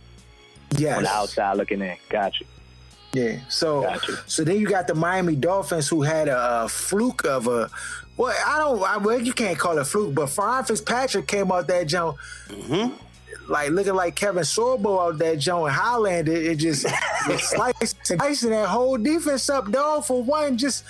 [0.77, 0.97] Yes.
[0.97, 1.97] on the outside looking in.
[2.09, 2.45] Got you.
[3.13, 3.39] yeah.
[3.49, 4.23] So Gotcha.
[4.27, 7.69] so then you got the Miami Dolphins who had a, a fluke of a.
[8.17, 8.82] Well, I don't.
[8.84, 12.17] I, well, you can't call it fluke, but Ryan Fitzpatrick came out that jump
[13.51, 16.31] like looking like Kevin Sorbo out that joint Highlander.
[16.33, 20.05] It just it sliced slicing that whole defense up, dog.
[20.05, 20.83] For one, just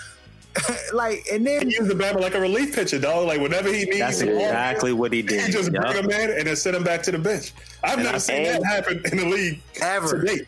[0.93, 3.26] like and then He used the Bama like a relief pitcher, dog.
[3.28, 5.45] Like whenever he needs That's the ball, exactly what he did.
[5.45, 5.82] he just Yup.
[5.84, 7.53] bring him in and then send him back to the bench.
[7.84, 10.24] I've never seen that and- happen in the league Ever.
[10.24, 10.45] to.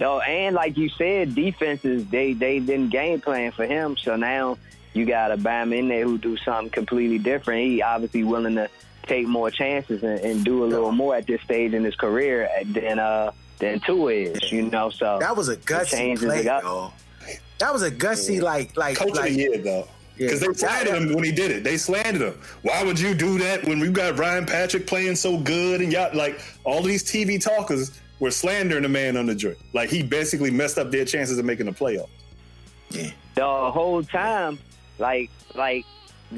[0.00, 3.96] No, and like you said, defenses they they didn't game plan for him.
[3.96, 4.58] So now
[4.92, 7.62] you got a Bama in there who do something completely different.
[7.62, 8.68] He obviously willing to
[9.06, 12.48] take more chances and, and do a little more at this stage in his career
[12.66, 14.52] than uh than Tua is.
[14.52, 16.44] You know, so that was a gutsy changes play, it
[17.58, 19.88] That was a gutsy like like Coach like of the year, though.
[20.16, 20.26] Yeah.
[20.26, 21.64] Because they slandered him when he did it.
[21.64, 22.40] They slandered him.
[22.62, 26.14] Why would you do that when we got Ryan Patrick playing so good and y'all
[26.14, 29.58] like all these TV talkers were slandering the man on the joint.
[29.72, 32.08] Like he basically messed up their chances of making the playoff.
[32.90, 33.10] the
[33.44, 34.58] whole time,
[34.98, 35.84] like like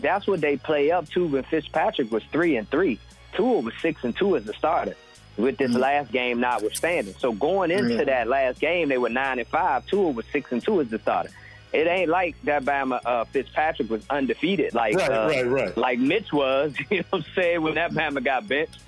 [0.01, 1.27] that's what they play up to.
[1.27, 2.99] When Fitzpatrick was three and three,
[3.35, 4.97] Tua was six and two as a starter.
[5.37, 8.05] With this last game notwithstanding, so going into Yeah.
[8.05, 9.87] that last game, they were nine and five.
[9.87, 11.29] Tua was six and two as the starter.
[11.75, 15.77] It ain't like that Bama uh, Fitzpatrick was undefeated like Right, uh, right, right.
[15.77, 16.75] like Mitch was.
[16.91, 18.79] You know what I'm saying when that Bama got benched.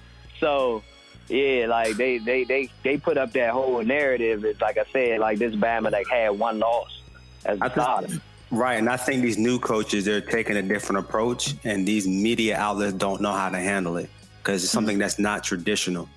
[0.41, 0.83] So
[1.29, 4.43] yeah, like they they they they put up that whole narrative.
[4.47, 7.03] It's like I said, like this Bama like had one loss
[7.45, 8.09] as a starter.
[8.51, 12.57] Right, and I think these new coaches they're taking a different approach, and these media
[12.57, 15.01] outlets don't know how to handle it because it's something mm-hmm.
[15.01, 16.09] that's not traditional.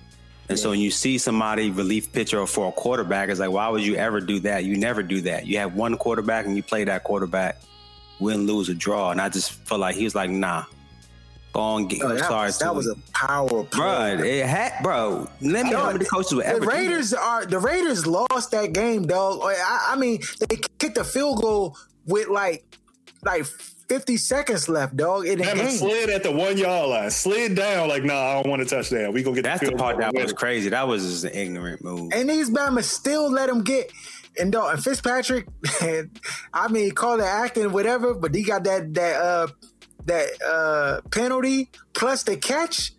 [0.48, 3.82] And so when you see somebody relief pitcher for a quarterback, it's like, why would
[3.82, 4.64] you ever do that?
[4.64, 5.46] You never do that.
[5.46, 7.60] You have one quarterback and you play that quarterback,
[8.18, 9.10] win, lose, or draw.
[9.10, 10.64] And I just felt like he was like, nah.
[11.52, 14.16] Go on, get, Oh, that, sorry, was, that was a power play.
[14.16, 15.28] Bro, it had, bro.
[15.42, 16.78] Let me know oh, how many coaches would ever the do that.
[16.78, 19.40] Raiders are the Raiders lost that game, dog.
[19.42, 21.76] I, I mean, they kicked a field goal
[22.06, 22.64] with like
[23.24, 23.44] like
[23.88, 27.88] 50 seconds left, dog, It the Bama slid at the one yard line, slid down
[27.88, 29.12] like, nah, I don't want a touchdown.
[29.12, 30.36] We gonna get That's the the part that and was it.
[30.36, 30.70] crazy.
[30.70, 32.10] That was just an ignorant move.
[32.14, 33.92] And these Bama still let him get.
[34.40, 35.46] And dog, and Fitzpatrick,
[36.54, 39.46] I mean, call it acting, whatever, but he got that that uh
[40.06, 42.92] that uh penalty plus the catch.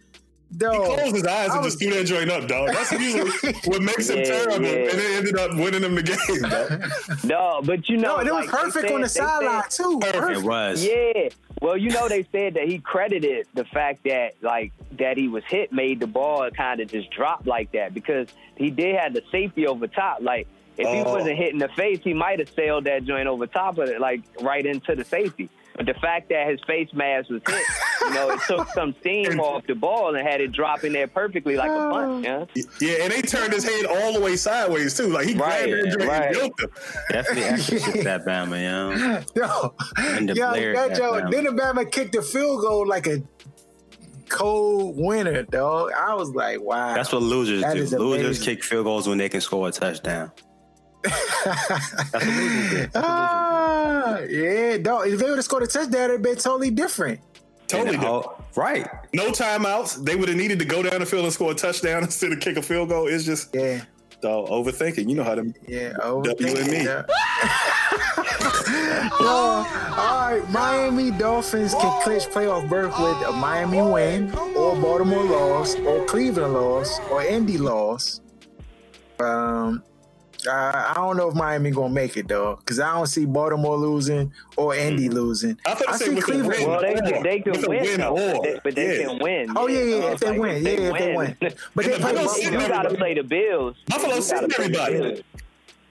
[0.54, 2.70] He closed his eyes I and was- just threw that joint up, dog.
[2.70, 4.70] That's usually what makes him terrible, yeah.
[4.72, 6.18] and it ended up winning him the game,
[6.50, 7.24] dog.
[7.24, 10.00] No, but you know, no, it was like, they perfect said- on the sideline too.
[10.00, 10.40] Perfect.
[10.40, 10.86] It was.
[10.86, 11.30] Yeah.
[11.62, 15.44] Well, you know, they said that he credited the fact that like that he was
[15.46, 18.28] hit made the ball kind of just drop like that because
[18.58, 20.20] he did have the safety over top.
[20.22, 20.48] Like
[20.78, 21.14] if he Oh.
[21.14, 24.22] wasn't hitting the face, he might have sailed that joint over top of it, like
[24.42, 25.50] right into the safety.
[25.76, 27.62] But the fact that his face mask was hit,
[28.02, 31.08] you know, it took some steam off the ball and had it drop in there
[31.08, 32.28] perfectly like a punch.
[32.28, 32.46] Oh.
[32.56, 32.64] Yeah.
[32.80, 35.08] Yeah, and they turned his head all the way sideways too.
[35.08, 36.28] Like he Right, grabbed that joint right.
[36.28, 36.70] and yoked him.
[37.10, 39.24] Definitely extra shit that Bama, yo.
[39.36, 41.32] Yo, And the yo, that got Joe, down.
[41.32, 43.24] then the Bama kicked the field goal like a
[44.30, 45.92] cold winter, dog.
[45.98, 46.94] I was like, wow.
[46.94, 47.82] That's what losers That do.
[47.98, 48.44] Losers amazing.
[48.46, 50.32] kick field goals when they can score a touchdown.
[51.04, 52.78] That's what losers do.
[52.78, 53.00] That's what losers do.
[54.16, 55.08] Ah, yeah, dog.
[55.08, 57.20] If they would have scored a touchdown, it'd been totally different.
[57.68, 58.26] Totally And different.
[58.56, 58.88] Right.
[59.14, 60.04] No timeouts.
[60.06, 62.40] They would have needed to go down the field and score a touchdown instead of
[62.40, 63.08] kick a field goal.
[63.08, 63.84] It's just Yeah,
[64.22, 65.10] dog overthinking.
[65.10, 65.54] You know how to.
[65.68, 65.94] yeah.
[66.02, 66.84] Oh, W and me.
[66.84, 67.04] yeah.
[69.20, 69.66] Yo, all
[70.30, 76.06] right, Miami Dolphins can clinch playoff berth with a Miami win, or Baltimore loss, or
[76.06, 78.22] Cleveland loss, or Indy loss.
[79.20, 79.84] Um,
[80.48, 83.78] I, I don't know if Miami gonna make it though, because I don't see Baltimore
[83.78, 85.14] losing or Indy mm-hmm.
[85.16, 85.58] losing.
[85.66, 86.70] I thought I I see Cleveland- the win.
[86.70, 87.02] Well, they or.
[87.12, 89.08] can, they can With win, win though, but they, Yeah.
[89.08, 89.54] can win.
[89.58, 90.12] Oh yeah, yeah.
[90.14, 91.38] If they win, yeah, if they win.
[91.40, 92.60] But they And the play Bills you Buffalo.
[92.62, 93.76] sit got to play the Bills.
[93.88, 95.24] Buffalo You sitting gotta play everybody.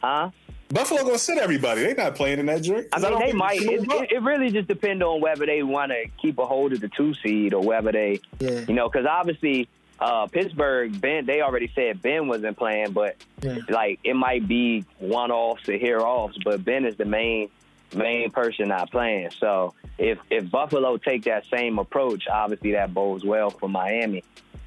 [0.03, 0.31] Huh?
[0.69, 1.83] Buffalo gonna sit everybody.
[1.83, 2.87] They not playing in that drink.
[2.93, 3.61] I mean, they might.
[3.61, 6.81] It, it, it really just depends on whether they want to keep a hold of
[6.81, 8.61] the two seed or whether they, Yeah.
[8.67, 9.69] you know, because obviously
[10.03, 13.59] uh, Pittsburgh, Ben, they already said Ben wasn't playing, but Yeah.
[13.69, 17.49] like it might be one offs or here offs, but Ben is the main
[17.95, 19.31] main person not playing.
[19.39, 24.25] So if if Buffalo take that same approach, obviously that bodes well for Miami.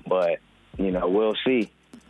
[0.08, 0.40] But
[0.78, 1.70] you know, we'll see.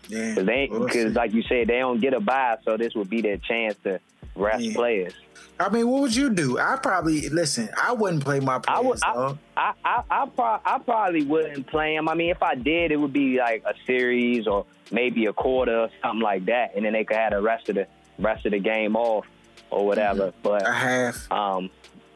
[0.10, 3.38] Because we'll like you said, they don't get a bye, so this would be their
[3.38, 4.00] chance to
[4.36, 4.74] rest Yeah.
[4.76, 5.14] players.
[5.60, 6.60] I mean, what would you do?
[6.60, 7.70] I probably listen.
[7.82, 8.84] I wouldn't play my I players.
[8.86, 9.04] would.
[9.04, 9.36] I.
[9.58, 12.10] I, I, I, pro- I probably wouldn't play them.
[12.10, 15.80] I mean, if I did, it would be like a series or maybe a quarter
[15.82, 17.88] or something like that, and then they could have the rest of the
[18.20, 19.26] rest of the game off
[19.72, 20.28] or whatever.
[20.28, 21.32] a But half.
[21.32, 21.70] um,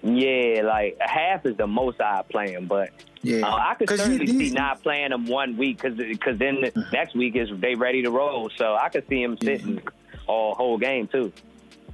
[0.04, 2.90] yeah, like a half is the most I play him, but.
[3.22, 6.62] Yeah, Uh, I could certainly you- see not playing them one week because because then
[6.62, 8.50] the next week is they ready to roll.
[8.56, 9.82] So I could see him sitting
[10.26, 11.34] all whole game too.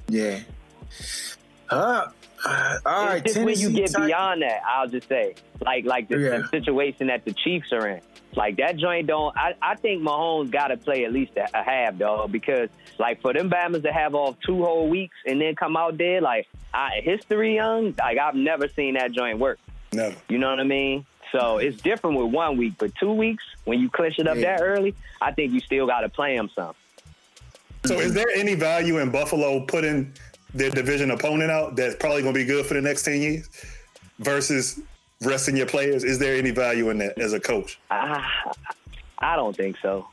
[0.08, 0.38] Yeah.
[1.70, 2.08] Uh,
[2.44, 5.84] uh, all right, it's just when you get Titans- beyond that, I'll just say, like
[5.84, 6.38] like the, Yeah.
[6.38, 8.00] the situation that the Chiefs are in.
[8.34, 9.36] Like that joint don't.
[9.36, 13.20] I, I think Mahomes got to play at least a, a half, dog, because like
[13.22, 16.46] for them Bama's to have off two whole weeks and then come out there like
[16.74, 17.94] I, history young.
[17.98, 19.58] Like I've never seen that joint work.
[19.92, 20.14] Never.
[20.28, 21.06] You know what I mean?
[21.32, 24.56] So it's different with one week, but two weeks when you clinch it up Yeah.
[24.58, 26.74] that early, I think you still got to play him some.
[27.86, 30.12] So is there any value in Buffalo putting
[30.56, 33.48] their division opponent out that's probably going to be good for the next 10 years
[34.18, 34.80] versus
[35.22, 36.04] resting your players?
[36.04, 37.78] Is there any value in that as a coach?
[37.90, 38.24] I,
[39.18, 40.08] I don't think so.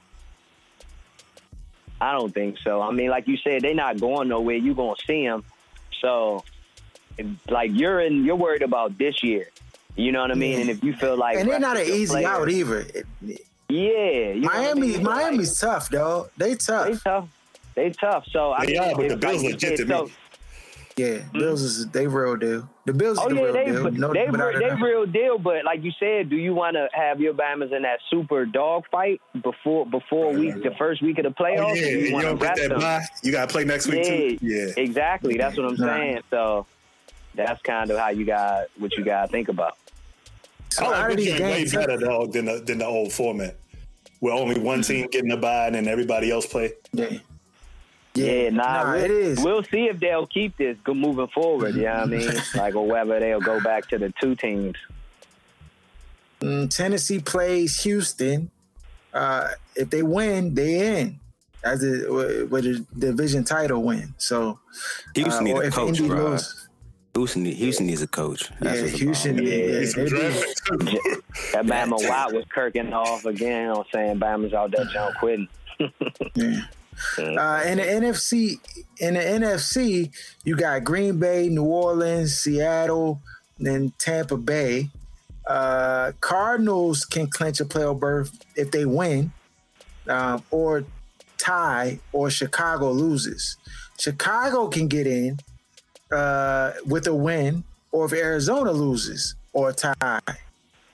[2.02, 2.82] I don't think so.
[2.82, 4.58] I mean, like you said, they're not going nowhere.
[4.58, 5.44] You're gonna see them.
[6.02, 6.44] So,
[7.18, 9.50] if- like you're in, you're worried about this year.
[9.96, 10.60] You know what I mean?
[10.60, 12.80] And if you feel like and they're not an easy players- out either.
[12.94, 13.06] It-
[13.70, 15.04] Yeah, you know what I Miami, mean?
[15.04, 16.30] Miami's tough, though.
[16.38, 16.86] They tough.
[16.88, 17.04] They tough.
[17.04, 17.28] tough.
[17.76, 18.26] They tough.
[18.32, 20.12] So I They mean, are, but the Bills like legit said, to so- me.
[20.96, 21.40] Yeah, mm-hmm.
[21.40, 22.70] Bills is they real deal.
[22.86, 23.92] The Bills Oh is the yeah, real they deal.
[23.92, 25.40] No, they without a they real deal.
[25.40, 28.84] But like you said, do you want to have your Bama's in that super dog
[28.92, 31.72] fight before before week the first week of the oh, playoffs?
[31.72, 32.80] Oh, yeah, you you want to don't get that them?
[32.80, 33.02] bye.
[33.24, 34.38] You got to play next week too.
[34.42, 34.74] Yeah, Yeah.
[34.78, 35.38] exactly.
[35.38, 35.88] That's what I'm Nah.
[35.88, 36.22] saying.
[36.30, 36.66] So
[37.34, 39.78] that's kind of how you got what you got to think about.
[40.70, 42.86] So I out like of this these joint way better dog than the, than the
[42.86, 43.56] old format
[44.20, 44.94] where only one mm-hmm.
[44.94, 46.74] team getting a bye and then everybody else play.
[46.94, 47.18] yeah,
[48.16, 49.40] Yeah, nah, Nah, we'll, it is.
[49.44, 51.76] We'll see if they'll keep this moving forward.
[51.76, 52.32] You know what I mean?
[52.56, 54.76] like, or whether they'll go back to the two teams.
[56.42, 58.52] Mm, Tennessee plays Houston.
[59.14, 61.20] Uh, if they win, they in
[61.64, 62.12] as a
[62.50, 64.14] with a division title win.
[64.18, 64.60] So
[65.16, 66.32] Houston uh, need or a coach, Indy bro.
[66.32, 66.68] lose-
[67.16, 68.50] Houston, need- Houston needs a coach.
[68.60, 69.36] That's Yeah, Houston.
[69.38, 69.54] problem.
[69.54, 71.00] Yeah, Need some they draft be-
[71.54, 73.62] That Bama Watt was kirking off again.
[73.62, 74.20] You know what I'm saying?
[74.20, 75.48] Bama's out there John quitting.
[77.18, 78.60] Uh, in the NFC,
[79.00, 80.12] in the NFC,
[80.44, 83.22] you got Green Bay, New Orleans, Seattle,
[83.60, 84.90] then Tampa Bay.
[85.48, 89.32] Uh, Cardinals can clinch a playoff berth if they win,
[90.08, 90.86] um, or
[91.38, 93.58] tie, or Chicago loses.
[94.00, 95.40] Chicago can get in
[96.12, 100.20] uh, with a win, or if Arizona loses or a tie.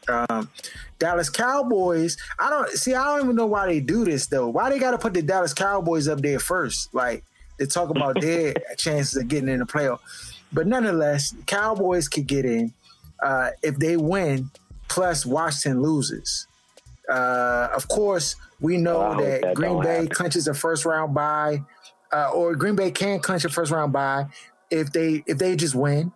[0.10, 0.50] Um,
[0.98, 2.18] Dallas Cowboys.
[2.38, 2.94] I don't see.
[2.94, 4.50] I don't even know why they do this though.
[4.50, 6.94] Why they got to put the Dallas Cowboys up there first?
[6.94, 7.24] Like
[7.58, 10.00] they talk about their chances of getting in the playoff.
[10.52, 12.74] But nonetheless, Cowboys could get in
[13.22, 14.50] uh, if they win.
[14.88, 16.48] Plus, Washington loses.
[17.08, 20.10] Uh, of course, we know hope that, that Green Bay happen.
[20.10, 21.62] clinches a first round bye,
[22.12, 24.26] uh, or Green Bay can clinch a first round bye
[24.72, 26.12] if they if they just win,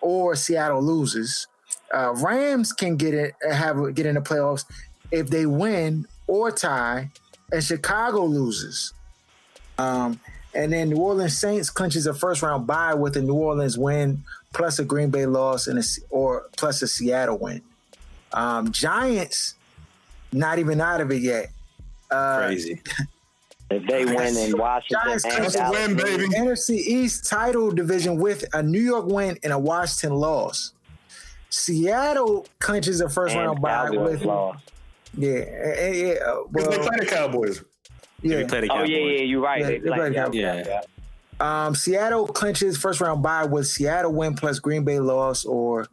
[0.00, 1.46] or Seattle loses.
[1.94, 4.64] Uh, Rams can get it have get in the playoffs
[5.12, 7.10] if they win or tie,
[7.52, 8.92] and Chicago loses.
[9.78, 10.18] Um,
[10.54, 14.22] and then New Orleans Saints clinches a first round bye with a New Orleans win
[14.52, 17.60] plus a Green Bay loss and a, or plus a Seattle win.
[18.32, 19.54] Um, Giants
[20.32, 21.50] not even out of it yet.
[22.10, 22.80] Uh, Crazy.
[23.70, 26.26] If they win in Washington Giants and That's win, baby.
[26.26, 30.72] NFC East title division with a New York win and a Washington loss.
[31.54, 34.70] Seattle clinches a first and round bye Cowboys with lost.
[35.16, 37.64] yeah, eh, eh, yeah, uh, Because they well, play the Cowboys.
[38.22, 38.36] yeah.
[38.38, 38.88] We play the Oh Cowboys.
[38.90, 39.60] yeah, yeah, you're right.
[39.60, 40.36] Yeah, they they play, play yeah, Cowboys.
[40.40, 40.64] yeah.
[41.40, 41.66] Yeah.
[41.66, 45.86] Um, Seattle clinches first round bye with Seattle win plus Green Bay loss or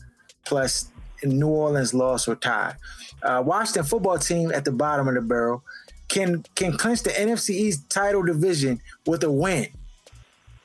[0.46, 0.90] plus
[1.24, 2.76] New Orleans loss or tie.
[3.24, 5.64] Uh, Washington football team at the bottom of the barrel
[6.08, 9.68] can can clinch the NFC East title division with a win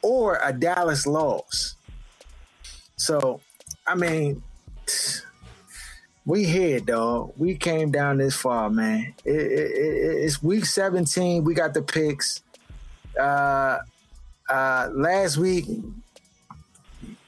[0.02, 1.74] or a Dallas loss.
[2.96, 3.40] So,
[3.86, 4.42] I mean,
[6.24, 7.32] we here, dog.
[7.36, 9.14] We came down this far, man.
[9.24, 11.44] It, it, it, it's week 17.
[11.44, 12.42] We got the picks.
[13.18, 13.78] Uh,
[14.48, 15.66] uh, last week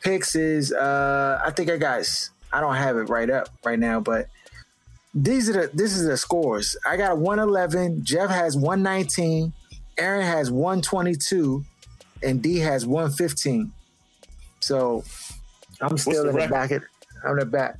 [0.02, 2.04] picks is uh, I think I got
[2.52, 4.28] I don't have it right up right now, but
[5.14, 6.76] these are the this is the scores.
[6.86, 8.04] I got 111.
[8.04, 9.52] Jeff has 119.
[9.96, 11.64] Aaron has 122,
[12.22, 13.72] and D has 115.
[14.60, 15.04] So
[15.80, 16.70] I'm still in the back.
[17.24, 17.78] Of, I'm the back.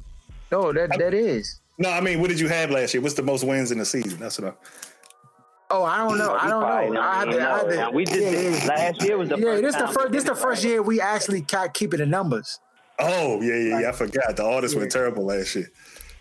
[0.50, 1.60] No, that that is.
[1.78, 3.02] No, I mean, what did you have last year?
[3.02, 4.18] What's the most wins in the season?
[4.18, 4.56] That's what I.
[5.70, 6.34] Oh, I don't know.
[6.34, 7.00] I don't know.
[7.00, 7.70] I had to, I had know.
[7.70, 10.12] to- Now, we did yeah, this last year was the yeah, first this the first.
[10.12, 12.58] This the first year we actually kept keeping the numbers.
[12.98, 13.88] Oh yeah, yeah, yeah.
[13.90, 14.34] I forgot.
[14.36, 15.70] The artists were terrible last year.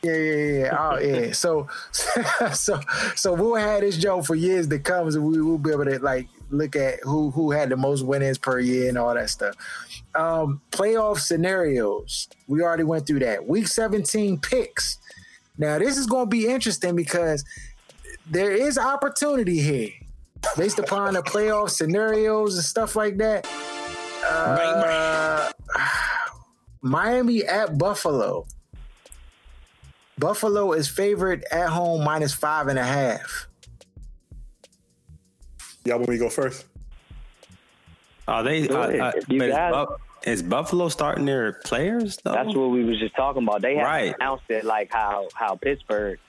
[0.04, 0.60] Yeah, yeah, yeah.
[0.60, 0.78] yeah.
[0.80, 1.32] Oh, yeah.
[1.32, 1.68] So,
[2.54, 2.80] so,
[3.16, 5.10] so we'll have this joke for years to come.
[5.12, 8.38] So we will be able to like look at who who had the most winnings
[8.38, 9.56] per year and all that stuff.
[10.16, 12.28] Um, playoff scenarios.
[12.48, 13.48] We already went through that.
[13.48, 15.00] Week 17 picks.
[15.58, 17.44] Now this is going to be interesting because
[18.30, 19.92] there is opportunity here
[20.56, 23.48] based upon the playoff scenarios and stuff like that.
[24.26, 25.52] Uh,
[26.82, 28.46] Miami at Buffalo.
[30.20, 33.48] Buffalo is favored at home minus five and a half.
[35.88, 36.66] Y'all want me to go first?
[38.28, 38.68] Are they?
[38.68, 39.00] Uh, ahead.
[39.00, 39.88] uh, If but is, got.
[39.90, 39.96] Bu-
[40.32, 42.34] is Buffalo starting their players though?
[42.34, 43.62] That's what we was just talking about.
[43.62, 44.16] They haven't Right.
[44.20, 46.20] announced it like how how Pittsburgh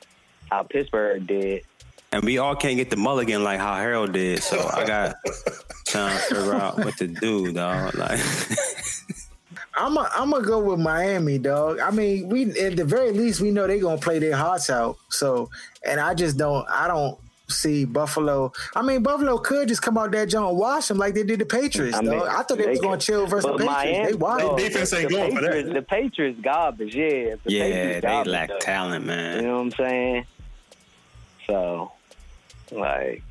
[0.51, 1.65] how Pittsburgh did.
[2.13, 4.43] and we all can't get the mulligan like how Harold did.
[4.43, 5.17] So I got
[5.87, 7.95] trying to figure out what to do, dog.
[7.97, 8.21] Like,
[9.75, 11.81] I'm a, I'm gonna go with Miami, dog.
[11.81, 14.97] I mean, we at the very least we know they're gonna play their hearts out.
[15.09, 15.51] So,
[15.85, 17.19] and I just don't I don't
[17.51, 18.53] see Buffalo.
[18.77, 21.41] I mean, Buffalo could just come out there, John, and wash them like they did
[21.41, 21.97] the Patriots.
[21.97, 22.11] I dog.
[22.11, 23.73] mean, I thought they, was gonna chill versus the Patriots.
[23.73, 24.57] Miami, they washed no, them.
[24.59, 25.51] defense ain't the going for that.
[25.51, 27.35] Patriots, The Patriots garbage, yeah.
[27.45, 28.59] The yeah, Patriots they garbage, lack though.
[28.59, 29.37] talent, man.
[29.37, 30.27] You know what I'm saying?
[31.47, 31.93] So,
[32.71, 33.23] like,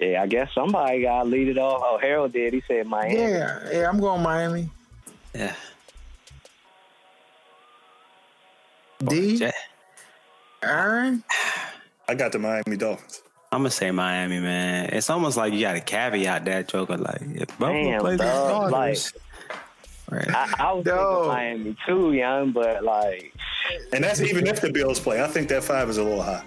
[0.00, 1.82] yeah, I guess somebody got to lead it off.
[1.84, 2.54] Oh, Harold did.
[2.54, 3.16] He said Miami.
[3.16, 4.70] Yeah, yeah, I'm going Miami.
[5.34, 5.54] Yeah.
[9.04, 9.50] D, oh, Ja-
[10.62, 11.22] Aaron.
[12.08, 13.22] I got the Miami Dolphins.
[13.52, 14.90] I'm gonna say Miami, man.
[14.92, 16.96] It's almost like you got a caveat that Joker.
[16.96, 19.12] Like if Buffalo Damn, plays the dog, Starters,
[20.10, 20.28] right.
[20.28, 20.94] I, I was No.
[20.94, 23.32] thinking Miami too, young, but like,
[23.92, 25.22] And that's even if the Bills play.
[25.22, 26.44] I think that five is a little high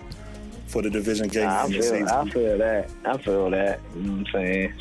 [0.68, 2.08] for the division game I feel, season.
[2.08, 2.90] I feel that.
[3.06, 3.80] I feel that.
[3.96, 4.74] You know what I'm saying?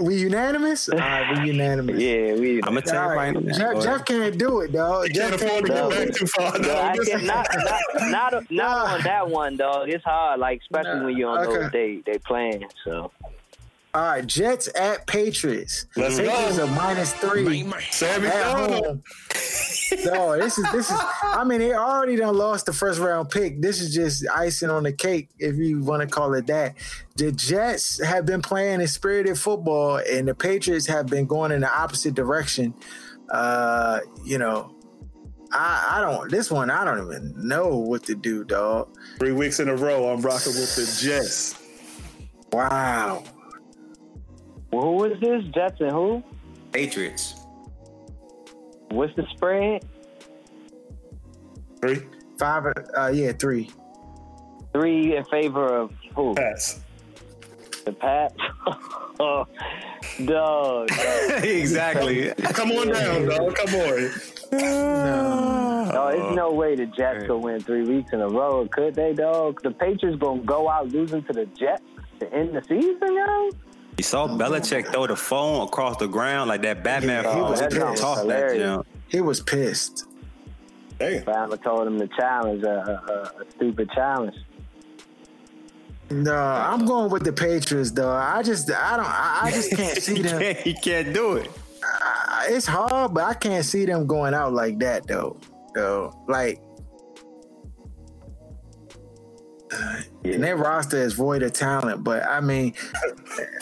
[0.00, 0.88] We unanimous?
[0.88, 2.00] All right, we unanimous.
[2.02, 2.56] Yeah, we.
[2.58, 3.34] I'm gonna tell All you right.
[3.34, 3.52] right now.
[3.74, 5.08] Jeff, Jeff can't do it, dog.
[5.12, 6.06] Jeff Can't afford to do go it.
[6.08, 6.58] back too far.
[6.58, 7.80] No, No, I this- can't, not, not,
[8.10, 9.88] not, not on that one, dog.
[9.88, 11.62] It's hard, like especially when you're on know Okay.
[11.64, 12.64] what they they playing.
[12.84, 13.10] So
[13.94, 15.86] All right, Jets at Patriots.
[15.96, 16.64] Let's Patriots go.
[16.64, 17.64] are minus three.
[17.90, 18.84] Sammy At Darnold.
[18.84, 19.02] home.
[20.04, 20.98] No, this is this is.
[21.22, 23.60] I mean, they already done lost the first round pick.
[23.60, 26.74] This is just icing on the cake, if you want to call it that.
[27.16, 31.60] The Jets have been playing a spirited football, and the Patriots have been going in
[31.60, 32.74] the opposite direction.
[33.30, 34.74] Uh, you know,
[35.52, 36.30] I I don't.
[36.30, 38.88] This one, I don't even know what to do, dog.
[39.18, 41.62] Three weeks in a row, I'm rocking with the Jets.
[42.52, 43.24] Wow.
[44.72, 45.42] well, who is this?
[45.54, 46.22] Jets and who?
[46.72, 47.45] Patriots.
[48.90, 49.84] What's the spread?
[51.80, 52.06] Three
[52.38, 52.66] Five.
[52.96, 53.70] Uh, yeah, three.
[54.72, 56.34] Three in favor of who?
[56.34, 56.80] pass.
[57.84, 58.34] The Pats.
[59.20, 59.46] oh,
[60.24, 60.88] dog.
[61.42, 62.32] exactly.
[62.52, 63.54] Come on down, dog.
[63.54, 64.10] Come on.
[65.86, 69.12] No, there's no way the Jets could win three weeks in a row, could they,
[69.12, 69.62] dog?
[69.62, 71.82] The Patriots gonna go out losing to the Jets
[72.20, 73.50] to end the season, yo?
[73.96, 77.40] You saw oh, Belichick throw the phone across the ground like that Batman Yeah, he
[77.40, 78.02] was He pissed.
[78.02, 78.86] tossed that Hilarious.
[79.08, 80.04] He was pissed.
[80.98, 81.22] Damn.
[81.24, 84.34] Bama told him to challenge a, a, a, a stupid challenge.
[86.10, 88.12] No, I'm going with the Patriots, though.
[88.12, 90.40] I just, I don't, I, I just can't see he, them.
[90.40, 91.50] can't, he can't do it.
[91.82, 95.36] I- It's hard, but I can't see them going out like that, though.
[95.74, 96.60] Though, like,
[100.24, 102.04] and their roster is void of talent.
[102.04, 102.74] But I mean,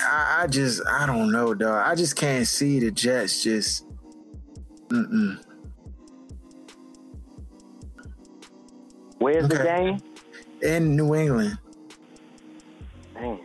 [0.00, 1.86] I, I just, I don't know, dog.
[1.86, 3.86] I just can't see the Jets just.
[4.88, 5.42] Mm-mm.
[9.18, 9.98] Where's the game?
[10.62, 11.58] In New England,
[13.14, 13.38] Damn.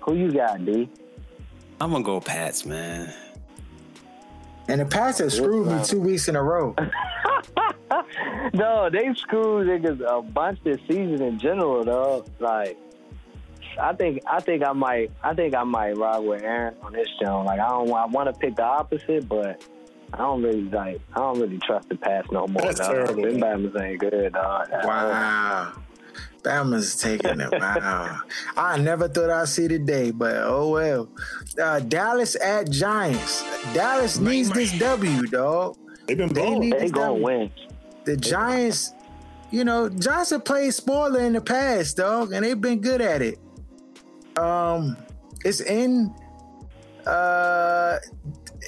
[0.00, 0.88] Who you got, D?
[1.80, 3.12] I'm gonna go Pats, man.
[4.68, 6.74] And the Pats have screwed me two weeks in a row.
[8.54, 12.24] No, they screwed niggas a bunch this season in general, though.
[12.38, 12.78] Like,
[13.80, 17.08] I think, I think I might, I think I might ride with Aaron on this
[17.20, 17.42] show.
[17.42, 19.62] Like, I don't, I want to pick the opposite, but
[20.12, 22.62] I don't really like, I don't really trust the pass no more.
[22.62, 22.90] That's dog.
[22.90, 23.82] terrible, Them.
[23.82, 24.68] Ain't good, dog.
[24.70, 25.72] Wow.
[26.46, 27.50] Bama's taking it.
[27.52, 28.20] Wow.
[28.56, 31.08] I never thought I'd see the day, but oh well.
[31.60, 33.42] Uh, Dallas at Giants.
[33.74, 35.76] Dallas needs this W, dog.
[36.06, 37.24] They've been They need They gonna W.
[37.24, 37.50] win.
[38.04, 38.92] The Giants,
[39.50, 43.22] you know, Giants have played spoiler in the past, dog, and they've been good at
[43.22, 43.40] it.
[44.38, 44.96] Um,
[45.44, 46.14] it's in
[47.06, 47.98] uh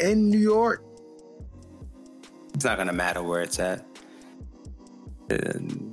[0.02, 0.84] in New York.
[2.54, 3.84] It's not gonna matter where it's at.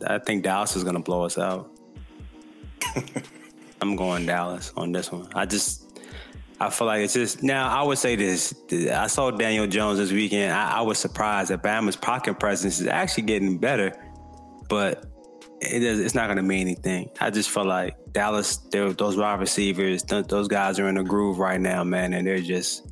[0.08, 1.70] I think Dallas is gonna blow us out.
[3.82, 5.28] I'm going Dallas on this one.
[5.36, 6.00] I just,
[6.60, 7.70] I feel like it's just now.
[7.70, 8.54] I would say this.
[8.72, 10.54] I saw Daniel Jones this weekend.
[10.54, 13.94] I, I was surprised that Bama's pocket presence is actually getting better,
[14.70, 15.06] but
[15.62, 17.10] it's not going to mean anything.
[17.20, 21.40] I just feel like Dallas, those wide receivers, th- those guys are in a groove
[21.40, 22.92] right now, man, and they're just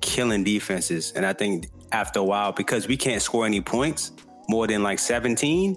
[0.00, 1.12] killing defenses.
[1.12, 4.12] And I think after a while, because we can't score any points
[4.48, 5.76] more than like 17,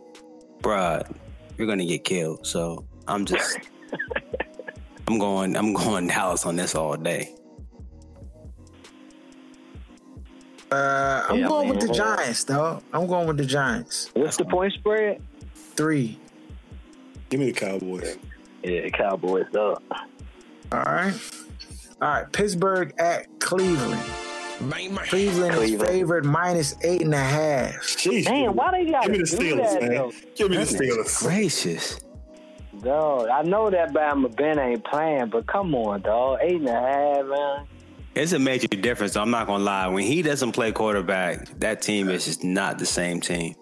[0.62, 1.16] bruh,
[1.58, 2.46] you're gonna get killed.
[2.46, 3.58] So I'm just,
[5.08, 7.34] I'm going, I'm going Dallas on this all day.
[10.72, 11.94] Uh, I'm Yeah, going with the.
[11.94, 12.82] Giants, though.
[12.92, 14.12] I'm going with the Giants.
[14.14, 15.22] What's the point spread?
[15.56, 16.20] Three.
[17.30, 18.18] Give me the Cowboys.
[18.64, 19.82] Yeah, Cowboys up.
[19.92, 21.14] All right.
[22.02, 22.32] All right.
[22.34, 24.02] Pittsburgh at Cleveland.
[24.60, 25.90] Cleveland is Cleveland.
[25.90, 27.76] favored minus eight and a half.
[27.84, 28.26] Jeez.
[28.26, 29.92] Damn, why they gotta Give me the do Steelers, that, man.
[29.92, 30.12] though?
[30.36, 31.20] Give me the Steelers.
[31.24, 32.00] Gracious.
[32.82, 36.40] Dog, I know that Bama Ben ain't playing, but come on, dog.
[36.42, 37.68] Eight and a half, man.
[38.16, 39.16] It's a major difference.
[39.16, 39.88] I'm not gonna lie.
[39.88, 43.56] When he doesn't play quarterback, that team is just not the same team.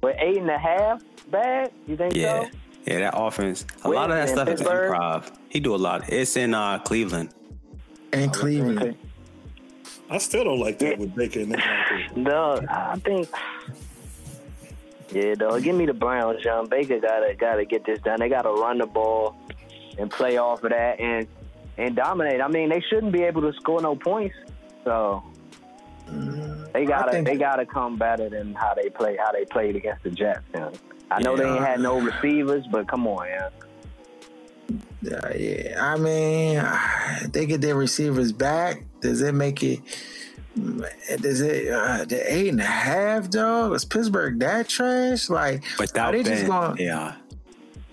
[0.00, 1.72] But eight and a half, bad?
[1.86, 2.50] You think Yeah, so?
[2.86, 2.98] yeah.
[3.00, 4.92] That offense, a Where lot of that it, in stuff is Pittsburgh?
[4.92, 5.32] improv.
[5.48, 6.08] He do a lot.
[6.12, 7.30] It's in uh, Cleveland.
[8.12, 8.96] In Cleveland.
[10.08, 12.10] I still don't like that with Baker and that.
[12.24, 13.28] Dog, I think.
[15.12, 15.62] Yeah, dog.
[15.62, 17.00] Give me the Browns, John Baker.
[17.00, 18.20] Gotta gotta get this done.
[18.20, 19.36] They gotta run the ball
[19.98, 21.26] and play off of that and
[21.76, 22.40] and dominate.
[22.40, 24.36] I mean, they shouldn't be able to score no points.
[24.84, 25.22] So
[26.72, 30.10] they gotta they gotta come better than how they play how they played against the
[30.10, 30.42] Jets.
[30.54, 30.72] You know?
[31.10, 33.48] I know they ain't had no receivers, but come on, yeah.
[35.10, 38.84] Uh, yeah, I mean, they get their receivers back.
[39.00, 39.80] Does it make it?
[40.56, 43.72] Does it uh, the eight and a half, dog?
[43.74, 45.28] Is Pittsburgh that trash?
[45.30, 46.76] Like, Without are they just Ben, going?
[46.78, 47.14] yeah.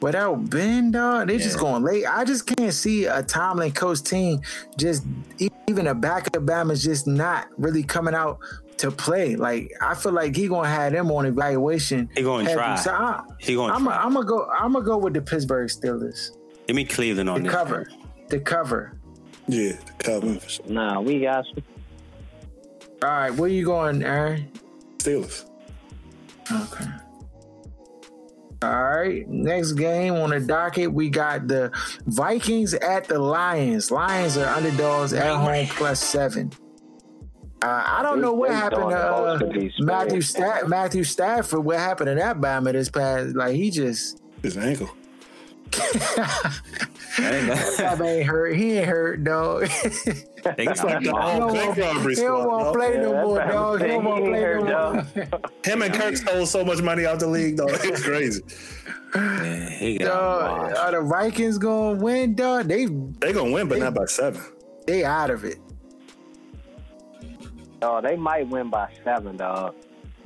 [0.01, 2.05] without Ben, dog, they just going late.
[2.05, 4.41] I just can't see a Tomlin coach team
[4.77, 5.03] just
[5.67, 8.39] even a back of Bama's just not really coming out
[8.77, 9.35] to play.
[9.35, 12.09] Like I feel like he gonna have them on evaluation.
[12.15, 12.55] He gonna heavy.
[12.55, 12.75] try.
[12.75, 13.83] So I, He gonna I'm
[14.13, 14.47] gonna go.
[14.49, 16.31] I'm gonna go with the Pittsburgh Steelers.
[16.65, 17.55] Give me Cleveland on The this.
[17.55, 17.89] cover.
[18.29, 18.93] The cover.
[19.47, 20.37] Yeah, the cover.
[20.67, 21.63] Nah, we got some.
[23.03, 24.51] All right, where you going, Aaron?
[24.97, 25.45] Steelers.
[26.51, 26.85] Okay.
[28.63, 29.27] All right.
[29.27, 31.71] Next game on the docket, we got the
[32.07, 33.91] Vikings at the Lions.
[33.91, 36.51] Lions are underdogs at home plus seven.
[37.61, 40.29] Uh, I don't know what happened to doing the uh, Matthew spreads.
[40.29, 41.59] Stat Matthew Stafford.
[41.65, 43.35] What happened to that Bama this past?
[43.35, 44.89] Like he just His ankle.
[47.77, 48.55] that ain't hurt.
[48.55, 49.67] He ain't hurt, dog.
[50.55, 52.73] They got like the He all don't bank want- robbery he don't want to dog.
[52.75, 53.81] play no more, that's dog.
[53.81, 54.65] He don't want to play saying.
[54.65, 55.39] no He more.
[55.65, 57.67] Him and Kirk stole so much money out the league, though.
[57.67, 58.41] It's crazy.
[59.13, 62.67] Yeah, he got Dog, are the Vikings gonna win, dog?
[62.67, 64.41] They They gonna win, but not by seven.
[64.85, 65.57] they out of it.
[67.81, 69.75] Oh, they might win by seven, dog.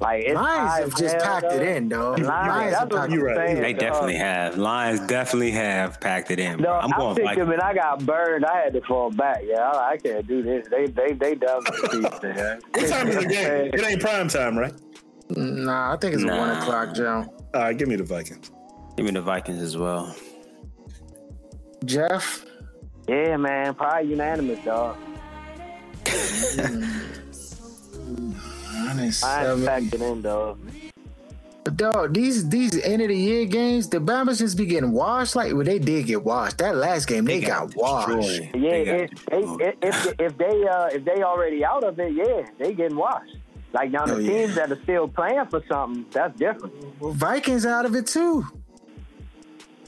[0.01, 2.17] Like it's Lions have just hell, packed it in, dog.
[2.17, 3.35] Lions, Lions that's have what packed You're right.
[3.49, 4.57] saying, They definitely have.
[4.57, 6.57] Lions definitely have packed it in.
[6.57, 6.79] No, Bro.
[6.79, 7.53] I'm I going picked them Vikings.
[7.53, 8.45] and I got burned.
[8.45, 9.41] I had to fall back.
[9.45, 10.67] Yeah, I, I can't do this.
[10.71, 12.23] They they they done with the beast.
[12.73, 13.69] What time is the game?
[13.75, 14.73] It ain't prime time, right?
[15.29, 17.25] Nah, I think it's a one o'clock, Joe.
[17.53, 18.49] All right, give me the Vikings.
[18.97, 20.15] Give me the Vikings as well.
[21.85, 22.43] Jeff,
[23.07, 24.97] Yeah, man, probably unanimous, dog.
[28.85, 29.65] minus I ain't seven.
[29.65, 30.59] packed it in, dog.
[31.63, 35.35] But dog, these these end of the year games, the Bombers just be getting washed.
[35.35, 36.57] Like, well, they did get washed.
[36.57, 38.09] That last game, they, got, washed.
[38.09, 42.13] Yeah, They got if, they, if if they uh if they already out of it,
[42.13, 43.35] yeah, they getting washed.
[43.73, 44.31] Like now the Oh, yeah.
[44.45, 46.73] teams that are still playing for something, that's different.
[46.99, 48.43] Well, Vikings out of it too.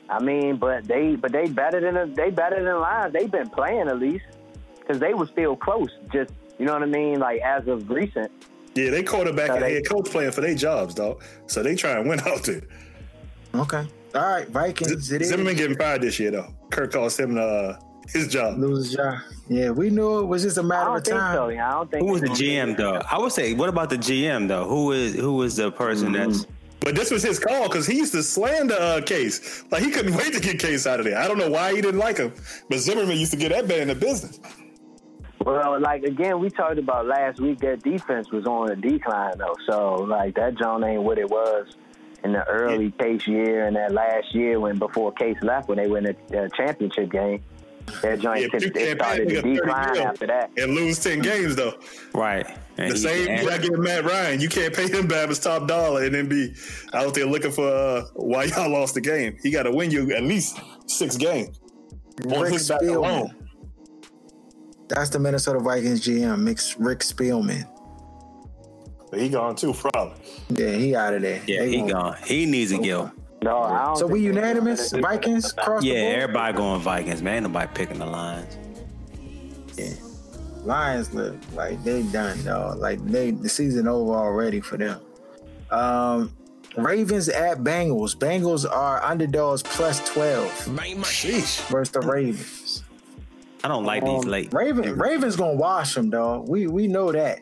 [0.09, 3.13] I mean, but they but they better than the, they better than Lions.
[3.13, 4.25] They've been playing at least
[4.79, 5.89] because they were still close.
[6.11, 7.19] Just you know what I mean?
[7.19, 8.31] Like as of recent.
[8.75, 11.21] Yeah, they quarterback So and they- head coach playing for their jobs, dog.
[11.47, 12.61] So they try and win out there.
[13.55, 13.87] Okay.
[14.15, 15.11] All right, Vikings.
[15.11, 15.29] It is.
[15.29, 16.53] Zimmerman getting fired this year, though.
[16.71, 17.75] Kirk calls him uh,
[18.07, 18.57] his job.
[18.57, 19.15] Lose his job.
[19.49, 21.35] Yeah, we knew it was just a matter don't of think time.
[21.35, 21.49] so.
[21.49, 23.01] Yeah, I don't think Who was the GM though?
[23.11, 24.65] I would say, what about the GM though?
[24.67, 26.45] Who is who is the person that's
[26.79, 29.63] But this was his call because he used to slander uh, Case.
[29.71, 31.17] Like he couldn't wait to get Case out of there.
[31.17, 32.33] I don't know why he didn't like him,
[32.69, 34.39] but Zimmerman used to get that man in the business.
[35.39, 39.55] Well, like again, we talked about last week that defense was on a decline though.
[39.67, 41.75] So like that John ain't what it was
[42.23, 45.87] in the early Case year and that last year when before Case left when they
[45.87, 47.43] win the uh, championship game.
[48.01, 50.51] That joint Yeah, but it started to decline after that.
[50.55, 51.73] and lose ten games though.
[52.13, 52.45] right?
[52.77, 55.39] And The same and- year I get Matt Ryan, you can't pay him back Babbitt's
[55.39, 56.53] top dollar and then be
[56.93, 59.35] out there looking for uh, why y'all lost the game.
[59.43, 61.59] He got to win you at least six games
[62.31, 63.33] on Rick his back Spielman.
[64.93, 65.01] Alone.
[65.01, 67.67] That's the Minnesota Vikings GM, mix Rick Spielman.
[69.09, 70.15] But he gone too, probably.
[70.49, 71.41] Yeah, he out of there.
[71.45, 72.15] yeah, They he gonna- gone.
[72.25, 73.11] He needs to go.
[73.43, 74.91] No, I don't So we think- unanimous?
[74.91, 76.15] Vikings across Yeah, the board?
[76.23, 77.33] everybody going Vikings, man.
[77.35, 78.57] Ain't nobody picking the Lions.
[79.77, 79.89] Yeah,
[80.63, 82.79] Lions look like they done, dog.
[82.79, 84.99] Like they the season over already for them.
[85.71, 86.31] Um
[86.77, 88.15] Ravens at Bengals.
[88.17, 90.49] Bengals are underdogs plus 12
[91.03, 91.59] Sheesh.
[91.69, 92.62] versus the Ravens.
[93.63, 94.53] I don't like these late.
[94.53, 96.49] Raven, Ravens gonna wash them, dog.
[96.49, 97.39] We we know that.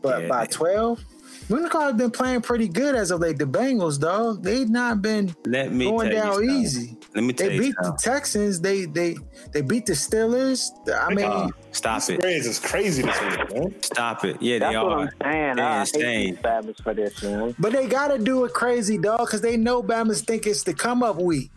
[0.00, 1.04] But Yeah, by they- 12,
[1.48, 3.38] Winscott have been playing pretty good as of late.
[3.38, 6.96] The Bengals, dog, they've not been Let me going tell you down easy.
[7.14, 7.96] Let me tell They you beat the.
[8.00, 8.60] Texans.
[8.60, 9.16] They they
[9.52, 10.68] they beat the Steelers.
[10.94, 12.18] I mean, Uh, stop it.
[12.20, 13.74] Spreads is crazy this week, man.
[13.82, 14.36] Stop it.
[14.40, 15.00] Yeah, That's they what are.
[15.00, 15.56] I'm saying.
[15.56, 16.38] They're I hate insane.
[16.66, 17.54] these for this, man.
[17.58, 21.02] but they gotta do it crazy, dog, because they know Bama's think it's the come
[21.02, 21.50] up week.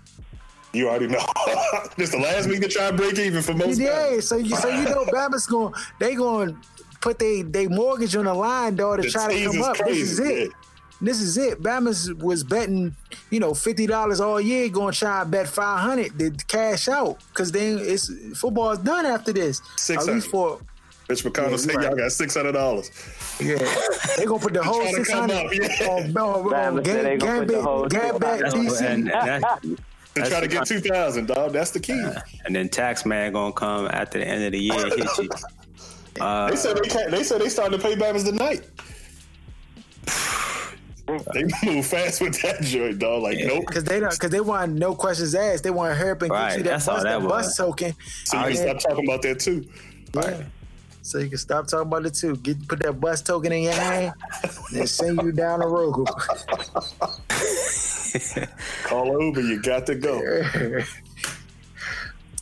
[0.73, 1.19] You already know.
[1.97, 3.79] this the last week to try and break even for most.
[3.79, 4.27] Yeah, guys.
[4.27, 6.59] so you so you know Bama's going they going to
[7.01, 9.77] put they they mortgage on the line, dog, to The try to come is up.
[9.77, 10.39] This is it.
[10.47, 10.53] yeah.
[11.03, 11.61] This is it.
[11.61, 12.95] Bama's was betting,
[13.31, 16.87] you know, fifty dollars all year, going to try and bet five hundred to cash
[16.87, 18.09] out because then it's
[18.39, 19.59] football is done after this.
[19.59, 20.13] At 600.
[20.13, 20.59] least for
[21.09, 21.97] Mitch McConnell Yeah, said you y'all right.
[21.97, 22.91] got six hundred dollars.
[23.41, 23.57] yeah,
[24.15, 25.87] they gonna put the whole trying to six come hundred up, yeah.
[25.87, 28.81] on, on, Bama on said they game, gonna put the whole game back That's, DC.
[28.81, 29.65] and, and, that's,
[30.15, 31.53] To try to get two thousand, dog.
[31.53, 32.03] That's the key.
[32.45, 35.29] and then tax man gonna come after the end of the year and hit you.
[36.21, 37.11] Uh, They said they can't.
[37.11, 38.67] They said they starting to pay Bama's tonight.
[41.33, 43.23] they move fast with that joint, dog.
[43.23, 43.65] Like, nope.
[43.67, 45.63] Cause they don't, cause they want no questions asked.
[45.63, 47.29] They want to hurry up and Right, get you that that's all bus, that that
[47.29, 47.93] bus token.
[48.25, 49.65] So you can stop talking about that too.
[50.13, 50.43] Yeah.
[51.03, 52.35] So you can stop talking about it too.
[52.37, 54.13] Get put that bus token in your hand
[54.75, 55.93] and send you down the road.
[58.83, 59.41] Call Uber.
[59.41, 60.81] You got to go.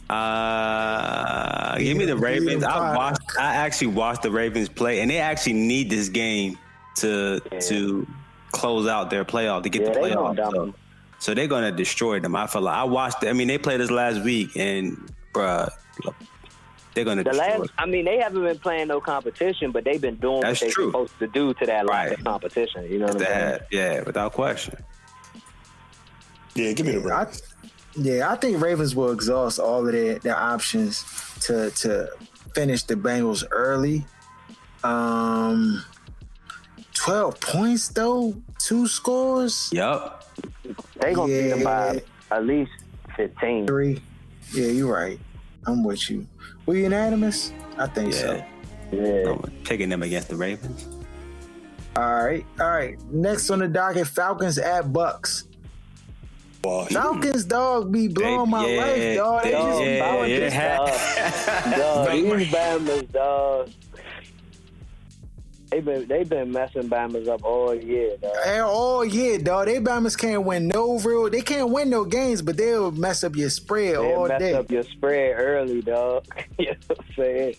[0.10, 2.64] Uh, give me the Ravens.
[2.64, 3.22] I watched.
[3.40, 6.58] I actually watched the Ravens play, and they actually need this game
[6.96, 8.08] to to
[8.52, 10.36] close out their playoff to get Yeah, the playoff.
[10.36, 10.74] dump So,
[11.20, 12.36] so they're gonna destroy them.
[12.36, 13.24] I feel like I watched.
[13.24, 14.98] I mean, they played this last week, and
[15.32, 15.70] bruh,
[16.94, 17.58] they're gonna The destroy.
[17.60, 20.74] last, I mean, they haven't been playing no competition, but they've been doing That's what
[20.76, 22.10] they're supposed to do to that Right.
[22.12, 22.86] like, competition.
[22.92, 23.60] You know what I'm saying?
[23.72, 24.76] Yeah, without question.
[26.56, 27.44] Yeah, give me the I, Ravens.
[27.96, 31.04] yeah, I think Ravens will exhaust all of their, their options
[31.42, 32.10] to to
[32.56, 34.06] finish the Bengals early.
[34.84, 35.84] Um,
[36.94, 40.26] twelve points though, two scores, Yup.
[41.00, 42.72] They gonna beat them by at least
[43.16, 43.68] fifteen.
[43.68, 44.02] three.
[44.54, 45.20] Yeah, you're right.
[45.66, 46.28] I'm with you.
[46.66, 47.52] We unanimous?
[47.78, 48.34] I think so.
[48.34, 48.46] Yeah.
[48.92, 49.30] Yeah.
[49.32, 50.88] I'm picking them against the Ravens.
[51.96, 52.98] All right, all right.
[53.12, 55.46] Next on the docket, Falcons at Bucks.
[56.62, 59.44] Boy, Falcons, dog, be blowing my yeah, life, dog.
[59.44, 63.70] They they- just yeah, be yeah, this ha- Dog, these Bama's, dog.
[65.72, 68.34] They been they been messing Bama's up all year, dog.
[68.46, 69.68] And all year, dog.
[69.68, 71.30] They Bama's can't win no real.
[71.30, 74.54] They can't win no games, but they'll mess up your spread They all mess day.
[74.54, 76.26] up your spread early, dog.
[76.58, 77.56] you know what I'm saying?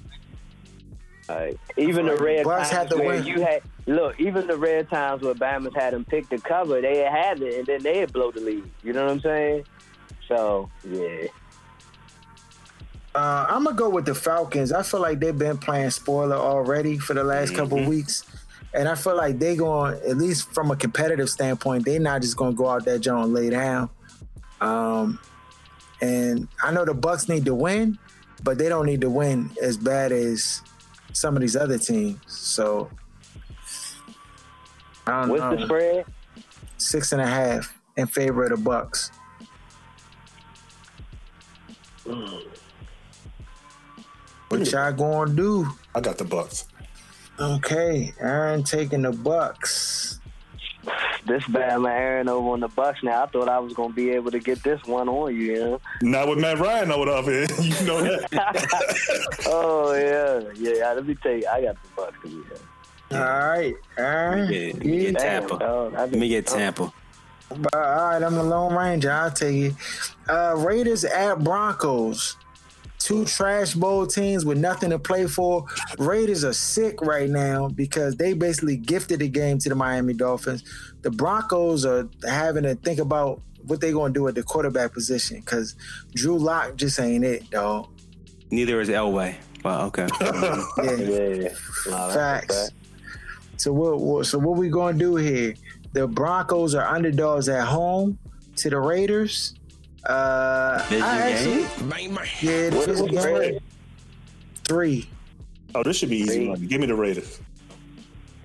[1.28, 3.24] Like, even the red Bucks times where win.
[3.24, 6.98] you had look, even the red times where Bama's had them pick the cover, they
[6.98, 8.68] had it, and then they blow the lead.
[8.82, 9.64] You know what I'm saying?
[10.26, 11.26] So yeah,
[13.14, 14.72] Uh, I'm gonna go with the Falcons.
[14.72, 17.88] I feel like they've been playing spoiler already for the last couple Mm-hmm.
[17.90, 18.24] weeks,
[18.72, 22.36] and I feel like they're going at least from a competitive standpoint, they're not just
[22.36, 23.90] gonna go out there Joe and lay down.
[24.60, 25.18] Um,
[26.00, 27.98] and I know the Bucks need to win,
[28.44, 30.62] but they don't need to win as bad as
[31.12, 32.20] some of these other teams.
[32.28, 32.90] So
[35.06, 35.56] I don't what's know.
[35.56, 36.04] the spread?
[36.78, 39.10] Six and a half in favor of the Bucks.
[44.50, 45.68] What y'all gonna do?
[45.94, 46.66] I got the Bucks.
[47.38, 50.18] Okay, Aaron taking the Bucks.
[51.24, 53.22] This Bama Aaron over on the Bucks now.
[53.22, 55.40] I thought I was gonna be able to get this one on you.
[55.42, 55.80] you know?
[56.02, 57.46] Not with Matt Ryan over up here.
[57.60, 59.36] You know that.
[59.46, 60.92] Oh yeah, yeah.
[60.94, 62.18] Let me tell you, I got the Bucks.
[62.24, 63.18] Yeah.
[63.18, 64.52] All right, Aaron.
[64.52, 65.58] Yeah, let me get Tampa.
[65.58, 65.94] dog.
[65.94, 66.92] I Let me get just- Tampa.
[67.52, 69.12] All right, I'm the Lone Ranger.
[69.12, 69.74] I'll take it.
[70.28, 72.36] Uh, Raiders at Broncos.
[73.00, 75.64] Two trash bowl teams with nothing to play for.
[75.98, 80.62] Raiders are sick right now because they basically gifted the game to the Miami Dolphins.
[81.02, 84.92] The Broncos are having to think about what they're going to do at the quarterback
[84.92, 85.74] position because
[86.14, 87.88] Drew Lock just ain't it, dog.
[88.50, 89.36] Neither is Elway.
[89.62, 90.08] But okay.
[90.20, 91.48] Yeah, Yeah,
[91.86, 92.70] no, that's facts.
[93.56, 94.26] So what, what?
[94.26, 95.54] So what we going to do here?
[95.92, 98.18] The Broncos are underdogs at home
[98.56, 99.54] to the Raiders.
[100.06, 102.18] Uh, Division I game?
[102.18, 103.20] actually, yeah, What division was the game.
[103.20, 103.62] spread?
[104.64, 105.08] Three.
[105.74, 106.66] Oh, this should be easy money.
[106.66, 107.40] Give me the Raiders.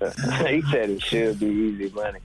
[0.00, 2.18] he said it should be easy money.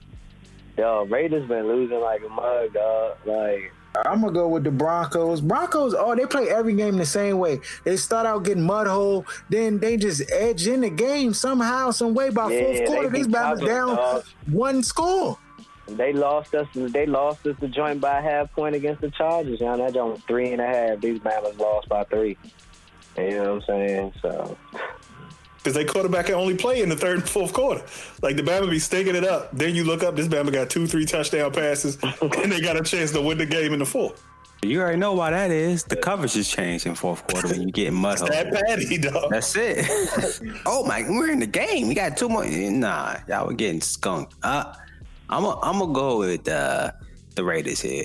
[0.76, 3.16] Yo, Raiders been losing like a mug, dog.
[3.24, 3.72] Like,
[4.06, 5.40] I'm gonna go with the Broncos.
[5.40, 7.60] Broncos, oh, they play every game the same way.
[7.84, 12.14] They start out getting mud hole, then they just edge in the game somehow, some
[12.14, 12.30] way.
[12.30, 14.24] By Yeah, fourth quarter, be these battles down dog.
[14.50, 15.38] one score.
[15.86, 16.66] They lost us.
[16.74, 19.60] They lost us the joint by a half point against the Chargers.
[19.60, 21.00] You know, that joint was three and a half.
[21.00, 22.36] These Bama's lost by three.
[23.16, 24.12] You know what I'm saying?
[24.22, 24.56] So,
[25.58, 27.84] Because they quarterback can only play in the third and fourth quarter.
[28.22, 29.50] Like the Bama be stinking it up.
[29.52, 32.82] Then you look up, this Bama got two, three touchdown passes, and they got a
[32.82, 34.22] chance to win the game in the fourth.
[34.64, 35.82] You already know why that is.
[35.82, 38.28] The coverage has changed in fourth quarter when you get mud hole.
[38.28, 39.30] That patty, dog.
[39.30, 39.86] That's it.
[40.66, 41.88] oh my, we're in the game.
[41.88, 42.46] We got two more.
[42.46, 44.34] Nah, y'all were getting skunked.
[44.40, 44.72] Uh,
[45.32, 46.92] I'm gonna I'm gonna go with uh,
[47.36, 48.04] the Raiders here.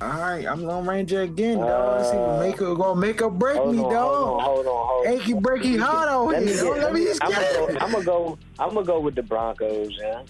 [0.00, 2.06] All right, I'm Lone Ranger again, dog.
[2.06, 3.92] See, make it gonna make or break me, on, dog.
[3.92, 5.12] hold on, hold on, hold on.
[5.12, 6.56] Achy breaky hard out Let me here.
[6.56, 7.78] get, Don't let me just get it.
[7.78, 8.38] go, I'm gonna go.
[8.58, 9.94] I'm gonna go with the Broncos.
[10.00, 10.22] Yeah,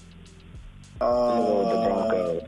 [1.00, 2.42] I'm gonna go with the Broncos.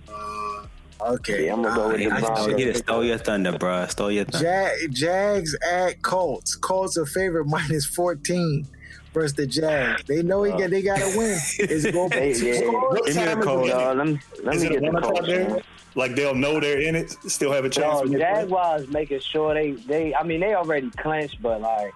[1.00, 1.46] Uh, okay.
[1.46, 2.60] Yeah, I'm gonna go with the I stole, Broncos.
[2.60, 3.86] you stole your thunder, bro.
[3.86, 4.48] Stole your thunder.
[4.82, 6.56] Jag, Jags at Colts.
[6.56, 8.66] Colts are favorite minus 14
[9.12, 10.02] versus the Jags.
[10.04, 11.38] They know he got, they uh, got to win.
[11.58, 12.60] Is it going to They, be yeah.
[12.60, 12.70] Give
[13.06, 13.68] me the Dog, Colts.
[13.72, 15.26] let me let Is me a get the one o'clock Colts.
[15.28, 15.48] game?
[15.52, 15.60] man.
[15.94, 17.98] Like they'll know they're in it, still have a chance.
[18.00, 18.20] No, to make?
[18.20, 20.14] Jaguars making sure they they.
[20.14, 21.92] I mean, they already clinched, but like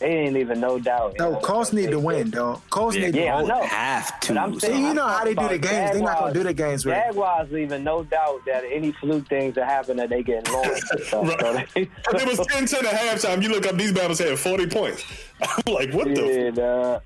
[0.00, 1.14] they ain't even no doubt.
[1.18, 2.60] you No, Colts need to win, dog.
[2.70, 3.48] Colts need to Yeah, I win.
[3.48, 3.62] know.
[3.62, 4.34] Have to.
[4.34, 5.90] But I'm See, saying, you I'm know how they do the games.
[5.92, 7.04] They're not going to do the games with it.
[7.06, 10.84] Jaguars leaving no doubt that any fluke things that happen that they get launched.
[11.08, 11.40] So, Right.
[11.40, 11.82] so they,
[12.22, 13.42] It was 10 10 at halftime.
[13.42, 15.02] You look up, these Bama's had 40 points.
[15.42, 16.52] I'm like, what the?
[16.54, 17.00] yeah.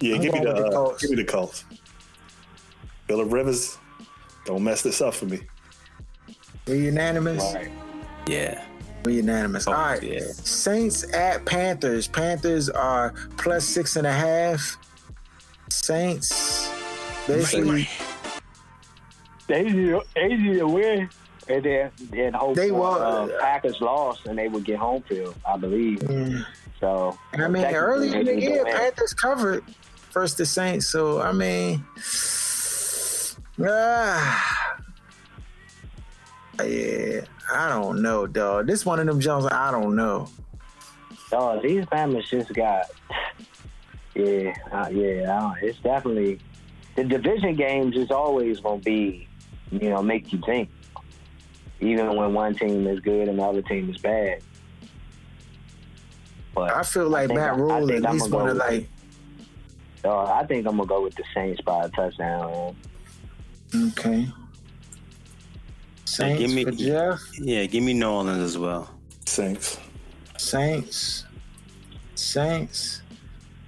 [0.00, 1.02] Yeah, I'm give me the, with the uh, Colts.
[1.02, 1.64] give me the Colts.
[3.06, 3.78] Philip Rivers,
[4.46, 5.40] Don't mess this up for me.
[6.66, 7.44] We unanimous.
[8.26, 8.64] Yeah.
[9.04, 9.66] We unanimous.
[9.66, 10.02] Oh, All right.
[10.02, 10.20] yeah.
[10.32, 12.06] Saints at Panthers.
[12.06, 14.76] Panthers are plus six and a half.
[15.70, 16.68] Saints
[17.26, 17.88] basically
[19.46, 21.08] They easy, easy to win.
[21.48, 25.02] And then, then hope They they were- uh, Packers lost and they would get home
[25.02, 26.00] field, I believe.
[26.80, 28.64] So I mean, technically, early in the need year.
[28.64, 29.64] Panthers covered
[30.12, 30.86] versus the Saints.
[30.86, 31.84] So I mean,
[33.64, 34.69] ah,
[36.62, 37.20] yeah,
[37.52, 38.66] I don't know, dog.
[38.66, 39.46] This one of them Jones.
[39.46, 40.28] I don't know.
[41.32, 42.86] Oh, these Bama's just got,
[44.14, 45.26] yeah, uh, yeah.
[45.26, 46.40] Don't- It's definitely
[46.96, 49.28] the division games is always gonna be,
[49.70, 50.68] you know, make you think.
[51.80, 54.42] Even when one team is good and the other team is bad.
[56.54, 58.88] But I feel like Matt I- I Rule at least gonna want to like.
[60.04, 62.74] uh, I think I'm gonna go with the Saints by a touchdown.
[63.72, 63.92] man.
[63.96, 64.28] Okay.
[66.20, 67.20] Saints give me- for Jeff.
[67.38, 68.90] Yeah, give me New Orleans as well.
[69.26, 69.78] Saints.
[70.36, 71.24] Saints.
[72.14, 73.02] Saints.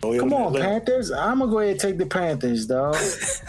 [0.03, 1.11] Oh, yeah, Come on, let- Panthers.
[1.13, 2.97] I'm gonna go ahead and take the Panthers, dog.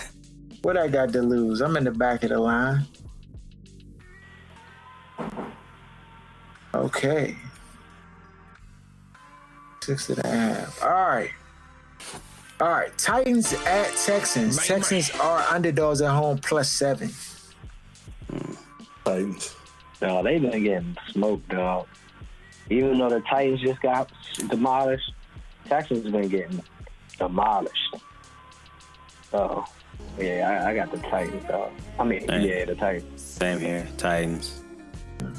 [0.62, 1.62] what I got to lose?
[1.62, 2.86] I'm in the back of the line.
[6.76, 7.36] Okay.
[9.84, 10.82] Six and a half.
[10.84, 11.30] All right.
[12.62, 12.98] All right.
[12.98, 14.66] Titans at Texans.
[14.66, 17.12] Texans are underdogs at home plus seven.
[19.15, 19.56] Titans.
[20.02, 21.88] No, they've been getting smoked, dog.
[22.69, 24.11] Even though the Titans just got
[24.49, 25.11] demolished,
[25.68, 26.61] Texans been getting
[27.18, 27.95] demolished.
[29.31, 29.65] So,
[30.19, 31.72] yeah, I, I got the Titans, dog.
[31.99, 32.60] I mean, Hey.
[32.60, 33.22] yeah, the Titans.
[33.22, 34.61] Same here, Titans.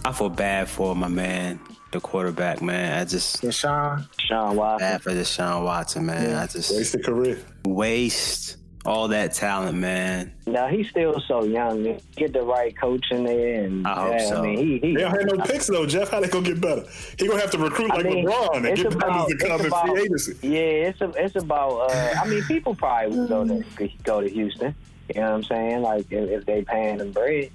[0.04, 1.60] I feel bad for my man,
[1.92, 2.98] the quarterback, man.
[3.00, 4.06] I just Deshaun.
[4.18, 4.86] Sean Watson.
[4.88, 6.36] bad for Deshaun Watson, man.
[6.36, 7.38] I just waste Wasted career.
[7.66, 8.56] waste
[8.86, 10.32] all that talent, man.
[10.46, 11.98] Now he's still so young.
[12.16, 14.36] Get the right coach in there, and I hope yeah, so.
[14.38, 16.10] I mean, he, he They don't have no picks though, Jeff.
[16.10, 16.84] How they gonna get better?
[17.18, 19.52] He gonna have to recruit I like mean, LeBron and get about- brothers to come
[19.56, 20.48] it's in about- free agency.
[20.48, 20.58] Yeah,
[20.88, 21.90] it's a, it's about.
[21.90, 24.74] Uh, I mean, people probably would go to go to Houston.
[25.14, 25.82] You know what I'm saying?
[25.82, 27.50] Like if, if they paying them bread,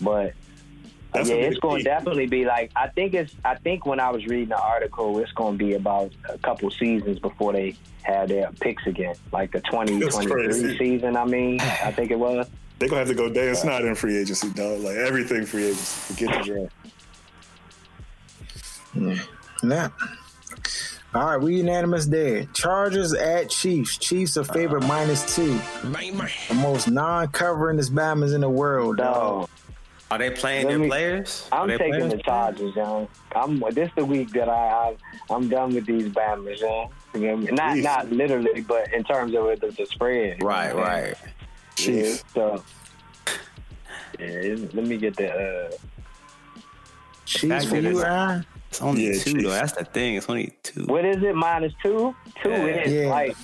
[0.00, 0.32] but
[1.16, 2.70] That's yeah, it's going to definitely be like.
[2.76, 3.34] I think it's.
[3.44, 6.70] I think when I was reading the article, it's going to be about a couple
[6.70, 11.16] seasons before they have their picks again, like the 2023 season.
[11.16, 12.48] I mean, I think it was.
[12.78, 14.80] They're gonna have to go Dan Snyder in free agency, dog.
[14.80, 16.14] Like everything free agency.
[16.14, 16.74] Forget the draft.
[18.92, 19.66] Hmm.
[19.66, 19.88] Nah.
[21.14, 22.44] All right, we unanimous there.
[22.52, 23.96] Chargers at Chiefs.
[23.96, 25.58] Chiefs are favorite minus two.
[25.82, 29.48] The most non-covering this Bama's in the world, dog.
[29.48, 29.65] No,
[30.10, 31.48] Are they playing Let their me- players?
[31.50, 33.08] I'm taking playing the Chargers, young.
[33.34, 33.58] I'm.
[33.72, 34.96] This the week that I, I
[35.34, 36.90] I'm done with these Bama's, young.
[37.14, 37.54] You know I mean?
[37.54, 37.82] Not Jeez.
[37.82, 40.38] not literally, but in terms of the, the spread.
[40.40, 41.14] you Right, know right.
[41.76, 42.04] saying?
[42.04, 42.62] Yeah, so
[44.20, 45.32] yeah, let me get the.
[45.34, 45.70] Uh,
[47.24, 49.42] Chiefs for you, it's- It's only Yeah, two Chiefs.
[49.42, 49.50] though.
[49.50, 50.14] That's the thing.
[50.14, 50.84] It's only two.
[50.86, 51.34] what is it?
[51.34, 52.14] Minus two.
[52.42, 52.50] Two.
[52.50, 52.64] Yeah.
[52.66, 53.08] It is Yeah.
[53.08, 53.36] like.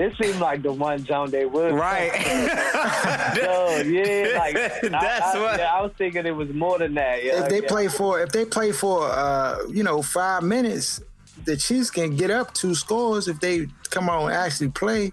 [0.00, 1.74] This seemed like the one John they would.
[1.74, 2.10] Right.
[3.36, 6.94] Yo, yeah, like That's I, I, what- yeah, I was thinking it was more than
[6.94, 7.22] that.
[7.22, 7.68] Yeah, If they yeah.
[7.68, 11.02] play for, if they play for, uh, you know, five minutes,
[11.44, 15.12] the Chiefs can get up two scores if they come on and actually play.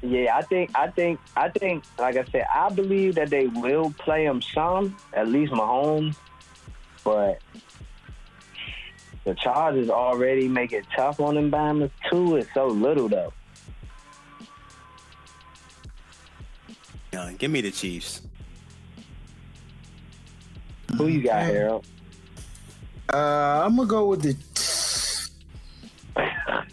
[0.00, 3.92] Yeah, I think, I think, I think, like I said, I believe that they will
[3.98, 6.16] play them some, at least Mahomes,
[7.04, 7.38] but
[9.24, 11.90] the Chargers already make it tough on them Bama's.
[12.10, 13.34] Two is so little though.
[17.12, 18.22] Yeah, give me the Chiefs.
[20.96, 21.86] Who you got, Harold?
[23.12, 24.36] Uh, I'm gonna go with the.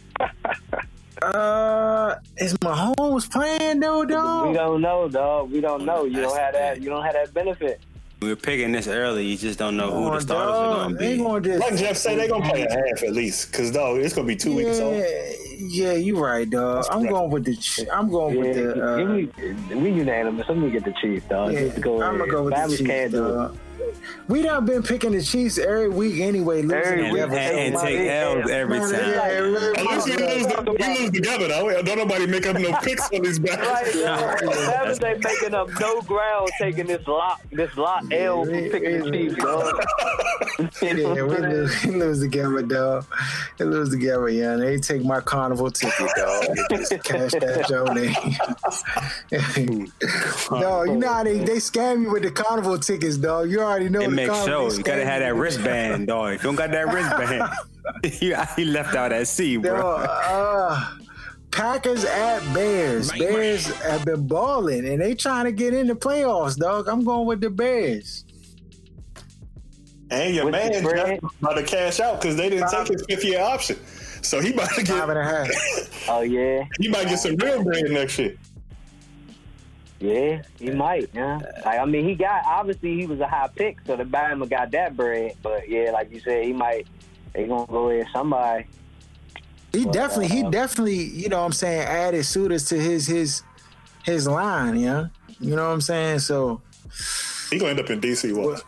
[1.19, 4.49] Uh, is Mahomes playing though, dog?
[4.49, 5.51] We don't know, dog.
[5.51, 6.05] We don't know.
[6.05, 6.79] You don't have that.
[6.81, 7.81] You don't have that benefit.
[8.21, 9.25] We are picking this early.
[9.25, 11.23] You just don't know who Come the on, starters are going to They be.
[11.23, 14.13] gonna just- Like Jeff said, they're gonna play a half at least, cause dog, it's
[14.13, 14.93] gonna be two weeks off.
[15.59, 16.85] Yeah, you right, dog.
[16.91, 17.55] I'm going with the.
[17.55, 18.93] Ch- I'm going Yeah, with the.
[18.93, 20.47] Uh, me, we unanimous.
[20.47, 21.53] Let me get the Chiefs, dog.
[21.53, 23.33] yeah, Just go I'm gonna go with the Chiefs, can't do it.
[23.33, 23.57] dog.
[24.27, 27.21] We done been picking the Chiefs every week anyway, losing Every And, week.
[27.23, 27.37] together.
[27.37, 29.09] and, and my take big L's every Man, time.
[29.09, 30.47] yeah, At least we lose,
[30.79, 31.81] we lose together though.
[31.83, 34.03] Don't nobody make up no picks on these Right, battles.
[34.03, 34.39] dog.
[34.41, 38.99] Bama's they making up no ground, taking this lot, this lot L for we- picking
[38.99, 39.83] the we- Chiefs, dog.
[40.81, 40.93] Yeah,
[41.23, 43.05] we lose, we lose together, dog.
[43.57, 44.55] They lose together, yeah.
[44.55, 46.45] They take my carnival ticket, dog.
[46.69, 48.13] Just cash that your name.
[50.49, 53.49] dog, you know how they, they scam you with the carnival tickets, dog.
[53.49, 56.33] You already know It the makes carnival sure you gotta have that wristband, dog.
[56.33, 57.43] If you don't got that wristband,
[58.21, 59.77] you, you left out at sea, bro.
[59.77, 60.97] Dog, uh,
[61.51, 63.11] Packers at Bears.
[63.11, 66.87] Bears have been balling, and they trying to get in the playoffs, dog.
[66.87, 68.25] I'm going with the Bears.
[70.09, 71.19] And your With man spread?
[71.21, 73.77] just about to cash out because they didn't take his fifth year option.
[74.21, 76.09] So he about to get a half.
[76.09, 78.35] Oh yeah, he might get some real bread next year.
[79.99, 81.09] Yeah, he might.
[81.13, 84.49] Yeah, like I mean, he got obviously he was a high pick, so the Bama
[84.49, 85.35] got that bread.
[85.41, 86.87] But yeah, like you said, he might.
[87.33, 88.65] They gonna go in somebody.
[89.73, 93.07] He Well, definitely, he uh, definitely, you know what I'm saying, added suitors to his
[93.07, 93.43] his
[94.03, 95.07] his line, yeah.
[95.39, 96.19] You know what I'm saying?
[96.19, 96.61] So
[97.49, 98.33] He gonna end up in DC.
[98.35, 98.63] What?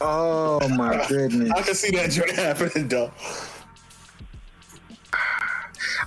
[0.00, 1.50] oh my goodness.
[1.50, 3.12] I can see that joint happening, though.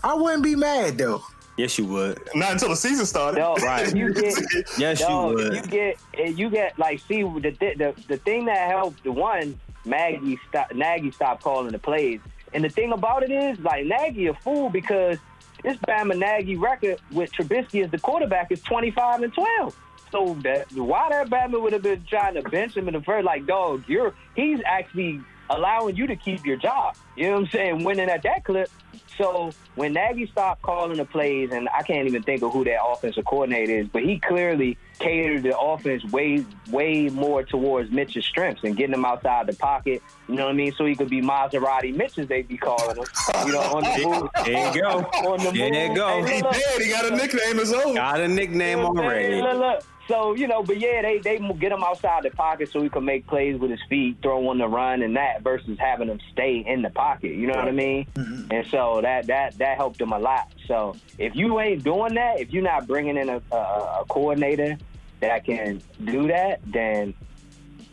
[0.03, 1.23] I wouldn't be mad though.
[1.57, 2.19] Yes, you would.
[2.35, 3.39] Not until the season started.
[3.39, 3.93] No, Right.
[3.95, 4.33] you get
[4.77, 5.55] Yes, Yo, you would.
[5.55, 5.97] you get,
[6.37, 11.11] you get like, see the the the thing that helped the one Maggie stop Nagy
[11.11, 12.19] stopped calling the plays,
[12.53, 15.17] and the thing about it is like Nagy a fool because
[15.63, 19.75] this Bama Nagy record with Trubisky as the quarterback is twenty five and twelve.
[20.11, 23.25] So that why that Bama would have been trying to bench him in the first,
[23.25, 26.95] like dog, you're he's actually allowing you to keep your job.
[27.15, 27.83] You know what I'm saying?
[27.83, 28.69] Winning at that clip.
[29.17, 32.77] So when Nagy stopped calling the plays, and I can't even think of who that
[32.83, 38.63] offensive coordinator is, but he clearly catered the offense way, way more towards Mitch's strengths
[38.63, 40.01] and getting him outside the pocket.
[40.27, 40.73] You know what I mean?
[40.77, 43.05] So he could be Maserati Mitch as they be calling him.
[43.45, 44.29] You know, on the move.
[44.45, 44.89] There you go.
[45.29, 46.23] On the There you go.
[46.23, 46.81] Hey, He look, did.
[46.83, 47.57] He got a nickname.
[47.57, 47.95] His own.
[47.95, 49.23] Got a nickname you know what I'm already.
[49.41, 49.43] saying?
[49.43, 49.83] Look, look.
[50.07, 53.03] So you know, but yeah, they they get him outside the pocket so he can
[53.03, 56.63] make plays with his feet, throw on the run, and that versus having him stay
[56.65, 57.35] in the pocket.
[57.35, 58.07] You know what I mean?
[58.15, 60.51] And so that that that helped him a lot.
[60.67, 64.77] So if you ain't doing that, if you're not bringing in a, a, a coordinator
[65.19, 67.13] that can do that, then.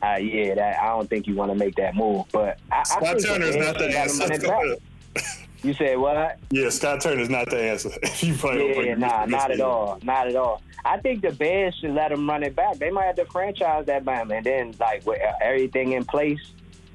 [0.03, 2.83] Uh, yeah, that I don't think you want to make that move, but I, I
[2.83, 4.61] Scott think Turner is not they the got him running back.
[4.61, 5.44] answer.
[5.65, 6.39] You said what?
[6.51, 7.91] yeah, Scott Turner is not the answer.
[8.03, 10.61] If you probably don't Yeah, bring nah, this not at all, not at all.
[10.85, 12.77] I think the Bears should let him run it back.
[12.77, 16.41] They might have to franchise that Bama, and then like with everything in place,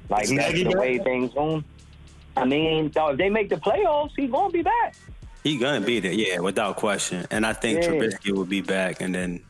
[0.08, 0.78] like Is that's Nagy the back?
[0.80, 1.64] way things going.
[2.36, 4.94] I mean, so if they make the playoffs, he's gonna be back.
[5.42, 7.26] He gonna be there, yeah, without question.
[7.32, 7.90] And I think Yeah.
[7.90, 9.40] Trubisky will be back, and then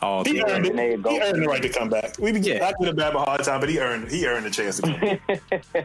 [0.00, 1.02] all He be earned it.
[1.02, 1.10] go.
[1.10, 2.14] He earned the right to come back.
[2.20, 2.64] We be Yeah.
[2.68, 4.82] I give the Bama a hard time, but he earned he earned the chance to
[4.82, 5.84] come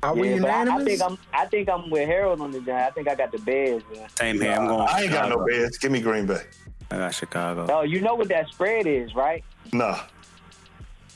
[0.00, 0.10] back.
[0.10, 2.60] Are we Yeah, but I, I think I'm, I think I'm with Harold on the
[2.60, 2.86] guy.
[2.86, 3.82] I think I got the Bears.
[3.94, 4.08] Man.
[4.16, 4.52] same here.
[4.52, 4.86] I'm going.
[4.88, 5.46] I ain't got no Chicago.
[5.46, 5.78] Bears.
[5.78, 6.42] Give me Green Bay.
[6.90, 7.66] I got Chicago.
[7.70, 9.44] Oh, you know what that spread is, right?
[9.72, 10.00] Nah.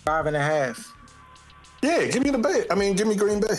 [0.04, 0.92] Five and a half.
[1.82, 2.64] Yeah, give me the Bay.
[2.70, 3.56] I mean, give me Green Bay.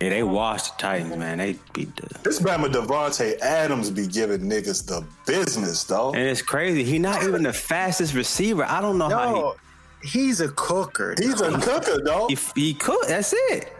[0.00, 1.38] Yeah, they washed the Titans, man.
[1.38, 2.08] They beat the.
[2.22, 6.12] This Bama Davante Adams be giving niggas the business, though.
[6.12, 6.84] And it's crazy.
[6.84, 8.64] He not even the fastest receiver.
[8.64, 9.54] I don't know how No,
[10.02, 11.14] he's a cooker.
[11.18, 12.28] He's a cooker, though.
[12.28, 13.06] he he, cook.
[13.06, 13.72] That's it.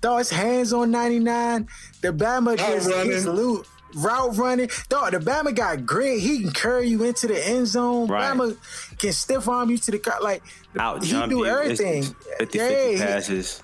[0.00, 1.68] Dog, his hands on 99.
[2.02, 3.12] The Bama just running.
[3.12, 3.66] he's loot.
[3.96, 4.68] Route running.
[4.88, 6.20] Dog, the Bama got grit.
[6.20, 8.06] He can carry you into the end zone.
[8.08, 8.32] Right.
[8.36, 8.56] Bama
[8.98, 10.20] can stiff arm you to the car.
[10.20, 10.42] Like,
[10.78, 12.02] Out he do everything.
[12.38, 13.62] 50 yeah, 50 he- passes.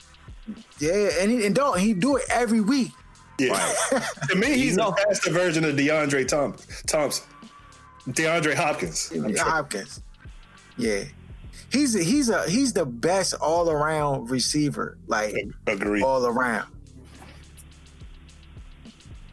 [0.79, 2.91] yeah, and he, and don't he do it every week.
[3.39, 3.55] Yeah.
[4.29, 6.57] to me, he's know- a faster version of DeAndre Tom-
[6.87, 7.27] Thompson.
[8.09, 9.13] DeAndre Hopkins.
[9.15, 9.35] I'm.
[9.37, 10.01] Hopkins.
[10.77, 11.05] Yeah.
[11.75, 14.97] He's a, he's a he's the best all around receiver.
[15.09, 15.35] Like
[15.67, 16.03] Agree.
[16.03, 16.71] all around.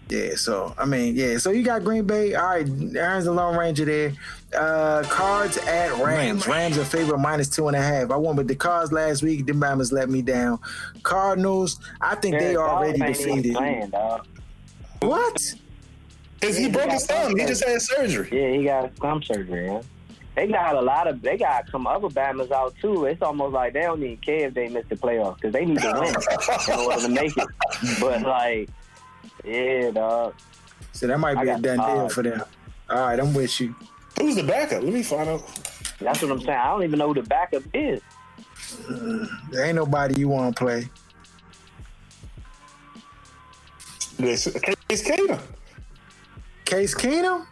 [0.10, 2.34] Yeah, so I mean, yeah, so you got Green Bay.
[2.34, 4.14] All right, Aaron's the Lone Ranger there.
[4.58, 6.48] Uh cards at Rams.
[6.48, 8.10] Rams are favorite minus two and a half.
[8.10, 9.46] I won with the cards last week.
[9.46, 10.60] The Bama's let me down.
[11.04, 13.54] Cardinals, I think they Jared Goff already ain't defeated.
[13.54, 13.92] Playing.
[15.02, 15.38] What?
[16.40, 17.38] Because he broke his thumb.
[17.38, 18.30] He just had surgery.
[18.32, 19.70] Yeah, he got thumb surgery.
[19.70, 19.84] Man.
[20.36, 21.22] They got a lot of.
[21.22, 23.06] They got some other Bama's out too.
[23.06, 25.80] It's almost like they don't even care if they miss the playoffs because they need
[25.80, 26.16] to win
[26.74, 27.48] in order to make it.
[28.00, 28.70] But like,
[29.44, 30.36] yeah, dog.
[30.94, 32.14] So that might I be a got done deal cards.
[32.14, 32.44] for them.
[32.90, 33.76] All right, I'm with you.
[34.20, 34.84] Who's the backup?
[34.84, 35.42] Let me find out.
[36.00, 36.58] That's what I'm saying.
[36.58, 38.02] I don't even know who the backup is.
[39.52, 40.90] There ain't nobody you want to play.
[44.18, 44.48] Case
[45.04, 45.40] Keenum.
[46.66, 47.46] Case Keenum?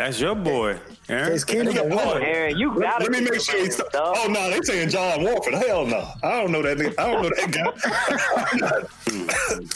[0.00, 0.78] That's your boy.
[1.10, 1.30] Aaron.
[1.32, 2.24] Case Keenum a Oh, winner.
[2.24, 3.76] Aaron, you Let, gotta let me make sure he's.
[3.76, 3.86] the.
[3.94, 5.52] Oh no, they saying John Wolford.
[5.52, 6.78] Hell no, I don't know that.
[6.78, 6.94] Nigga.
[6.98, 8.84] I don't know that guy.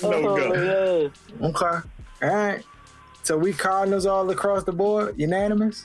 [0.08, 1.10] no Oh, go.
[1.42, 1.46] yeah.
[1.48, 1.88] Okay.
[2.22, 2.64] All right.
[3.22, 5.84] So we Cardinals all across the board, unanimous?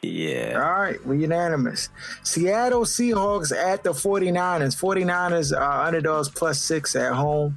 [0.00, 0.52] Yeah.
[0.54, 1.90] All right, we're unanimous.
[2.22, 4.74] Seattle Seahawks at the 49ers.
[4.80, 7.56] 49ers are underdogs plus six at home.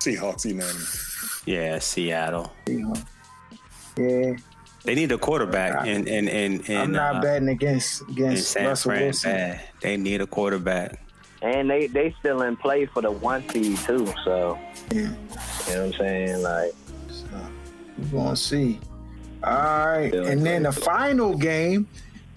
[0.00, 1.42] Seahawks unanimous.
[1.46, 1.78] Yeah.
[1.78, 2.52] Seattle.
[3.98, 4.36] Yeah,
[4.84, 8.90] They need a quarterback, and and and I'm not uh, betting against against San Russell
[8.92, 9.02] Fran.
[9.02, 9.32] Wilson.
[9.32, 9.60] bad.
[9.82, 11.00] They need a quarterback.
[11.42, 14.06] and they they still in play for the one seed too.
[14.24, 14.58] So
[14.92, 15.00] Yeah.
[15.00, 15.10] you know
[15.66, 16.42] what I'm saying?
[16.42, 16.72] Like
[18.12, 18.78] We're gonna see.
[19.44, 21.86] All right, and then the final game.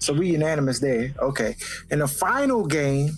[0.02, 1.14] So we unanimous there.
[1.20, 1.56] Okay.
[1.90, 3.16] In the final game,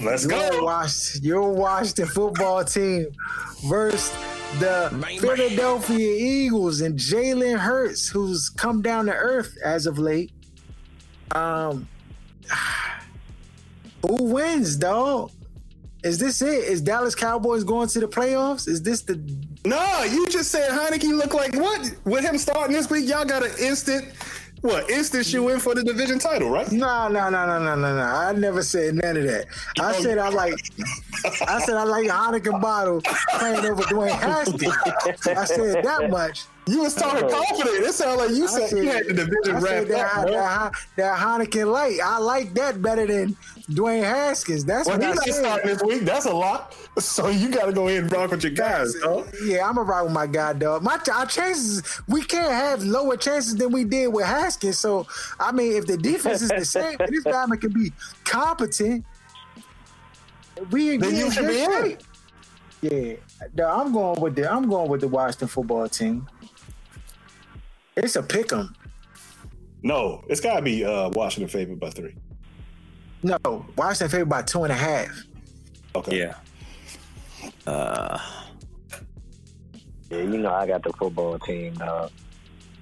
[0.00, 0.64] Let's your go.
[0.64, 3.08] Wash, your Washington football team
[3.64, 4.10] versus
[4.60, 10.30] the Philadelphia Eagles and Jalen Hurts, who's come down to earth as of late.
[11.32, 11.88] Um,
[14.02, 15.32] who wins, dog?
[16.04, 16.64] Is this it?
[16.64, 18.68] Is Dallas Cowboys going to the playoffs?
[18.68, 19.16] Is this the
[19.64, 21.92] No, you just said Heinicke look like what?
[22.04, 24.12] With him starting this week, y'all got an instant,
[24.64, 24.88] what?
[24.88, 26.72] Instant shoe in for the division title, right?
[26.72, 28.02] No, no, no, no, no, no, no.
[28.02, 29.44] I never said none of that.
[29.78, 30.54] I oh, said I like.
[31.46, 33.02] I said I like Heineken bottle
[33.38, 34.74] playing over Dwayne Haskins.
[35.26, 36.44] I said that much.
[36.66, 37.84] You was talking confident.
[37.84, 40.22] It sounded like you I said, you had the division I said wrapped that, up,
[40.22, 40.32] bro.
[40.32, 41.98] that, that Heineken light.
[42.02, 43.36] I like that better than
[43.70, 44.64] Dwayne Haskins.
[44.64, 45.34] That's Well, what I he's not said.
[45.44, 46.00] starting this week.
[46.02, 46.74] That's a lot.
[46.98, 49.28] So you got to go ahead and rock with your guys, dog.
[49.44, 50.82] Yeah, I'm a rock with my guy, dog.
[50.82, 54.78] My our chances, we can't have lower chances than we did with Haskins.
[54.78, 55.06] So,
[55.38, 57.92] I mean, if the defense is the same, and this guy can be
[58.24, 59.04] competent.
[60.70, 61.82] We Then you in should good be in.
[61.90, 61.98] shape.
[62.80, 63.16] Yeah,
[63.54, 66.28] dog, I'm going with the I'm going with the Washington football team.
[67.96, 68.74] It's a pick 'em.
[69.82, 72.14] No, it's got to be uh, Washington favored by three.
[73.22, 75.10] No, Washington favored by two and a half.
[75.94, 76.18] Okay.
[76.18, 76.34] Yeah.
[77.66, 78.18] Uh,
[80.10, 82.10] yeah, you know I got the football team, dog.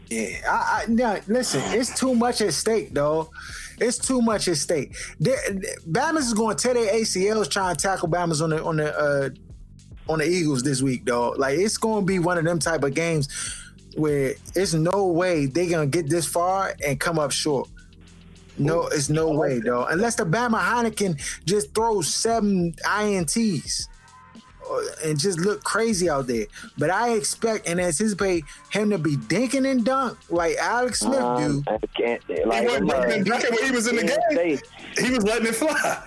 [0.08, 1.62] Yeah, I, I now listen.
[1.66, 3.30] It's too much at stake, though.
[3.78, 4.94] It's too much at stake.
[5.18, 5.32] They,
[5.90, 8.96] Bama's is going to tear their ACLs trying to tackle Bama's on the on the
[8.96, 9.30] uh,
[10.08, 11.38] on the Eagles this week, dog.
[11.38, 13.28] Like it's going to be one of them type of games
[13.96, 17.68] where it's no way they gonna get this far and come up short.
[18.58, 19.84] No, it's no way, though.
[19.86, 23.88] Unless the Bama Heineken just throws seven ints
[24.70, 26.46] uh, and just look crazy out there.
[26.76, 31.62] But I expect and anticipate him to be dinking and dunk like Alex Smith Um,
[31.62, 31.72] do.
[31.72, 34.18] I can't, He like, wasn't uh, drinking and drinking when he was in the game.
[34.58, 34.62] State.
[35.06, 36.02] He was letting it fly.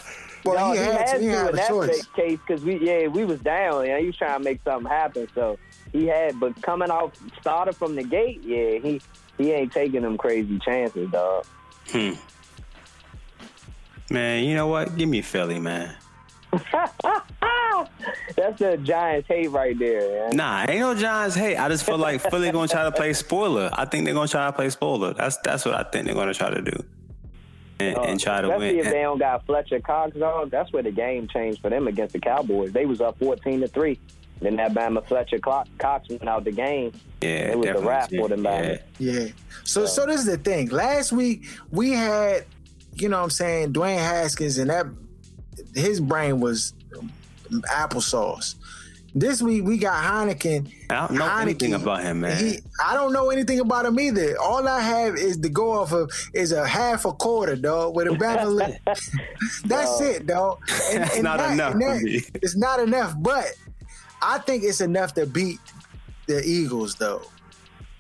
[0.46, 1.20] Well, No, he, had, to.
[1.20, 2.06] He had in a that choice.
[2.16, 3.88] case because we yeah we was down.
[3.88, 5.28] Yeah, he was trying to make something happen.
[5.34, 5.58] So
[5.92, 8.42] he had, but coming off started from the gate.
[8.44, 9.02] Yeah, he
[9.38, 11.46] he ain't taking them crazy chances, dog.
[11.90, 12.14] Hmm.
[14.10, 14.98] man, you know what?
[14.98, 15.96] Give me Philly, man.
[18.36, 20.30] That's the Giants hate right there.
[20.30, 20.38] Man.
[20.38, 21.58] Nah, ain't no Giants hate.
[21.58, 23.70] I just feel like Philly gonna try to play spoiler.
[23.74, 25.14] I think they're gonna try to play spoiler.
[25.14, 26.84] That's that's what I think they're gonna try to do,
[27.80, 28.86] and, and try to Especially win.
[28.86, 32.14] if they don't got Fletcher Cox on, that's where the game changed for them against
[32.14, 32.72] the Cowboys.
[32.72, 34.00] They was up fourteen to three.
[34.46, 36.92] Then that Bama Fletcher Clock- Cox went out the game.
[37.22, 37.88] yeah, it was a definitely.
[37.90, 38.80] wrap for them Bama.
[39.00, 39.12] Yeah.
[39.22, 39.28] Yeah.
[39.64, 40.70] So so this is the thing.
[40.70, 42.46] Last week we had,
[42.94, 44.86] you know what I'm saying, Dwayne Haskins and that
[45.74, 46.74] his brain was
[47.72, 48.56] applesauce.
[49.18, 50.70] This week we got Heineken.
[50.90, 52.38] I don't know anything about him, man.
[52.38, 54.36] He, I don't know anything about him either.
[54.42, 58.08] All I have is to go off of is a half a quarter, dog, with
[58.08, 58.76] a Bama lip.
[59.66, 60.60] That's it, dog.
[60.92, 62.22] And, That's not enough and for me.
[62.36, 63.46] It's not enough, but
[64.22, 65.60] I think it's enough to beat
[66.28, 67.22] the Eagles, though.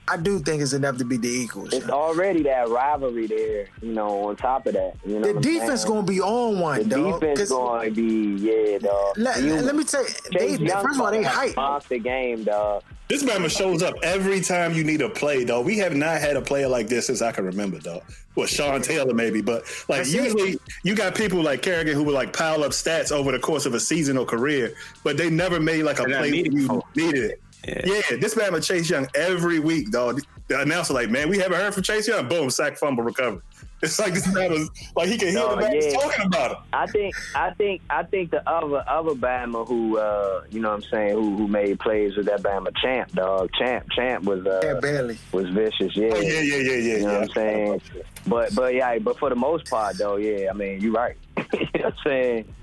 [0.08, 1.74] I do think it's enough to beat the Eagles.
[1.74, 1.94] It's yo.
[1.94, 4.94] already that rivalry there, you know, on top of that.
[5.06, 5.94] You know The defense saying?
[5.96, 7.20] gonna be on one, The dog.
[7.22, 9.18] defense 'Cause going to be, yeah, dog.
[9.18, 11.56] Let, You- let me tell you, they, they- first of all, they had a hype.
[11.56, 12.84] Monster game, dog.
[13.08, 15.62] This Bama shows up every time you need a play, though.
[15.62, 18.02] We have not had a player like this since I can remember, though.
[18.36, 20.24] Well, Sean Taylor maybe, but like That's it.
[20.24, 23.66] usually you got people like Kerrigan who would like pile up stats over the course
[23.68, 24.74] of a season or career,
[25.04, 26.86] but they never made like a They're play when you meaningful.
[26.96, 27.42] needed it.
[27.68, 27.82] Yeah.
[27.86, 30.22] Yeah, this Bama Chase Young every week, dog.
[30.48, 32.28] The announcer like, man, we haven't heard from Chase Young.
[32.28, 33.42] Boom, sack, fumble, recovery.
[33.82, 36.00] It's like this Bama's like he can hear No, the Bama's yeah.
[36.00, 36.58] talking about him.
[36.74, 40.76] I think, I think, I think the other other Bama who, uh, you know, what
[40.86, 43.50] I'm saying, who who made plays with that Bama champ, dog.
[43.60, 45.18] Champ, champ was uh, Yeah, barely.
[45.34, 45.96] was vicious.
[45.96, 46.78] Yeah, Oh yeah, yeah, yeah, yeah.
[46.78, 47.20] You know yeah.
[47.20, 47.82] what I'm saying?
[48.26, 51.18] But but yeah, but for the most part though, yeah, I mean, you're right.
[51.38, 52.56] you know what I'm saying?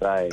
[0.00, 0.32] Like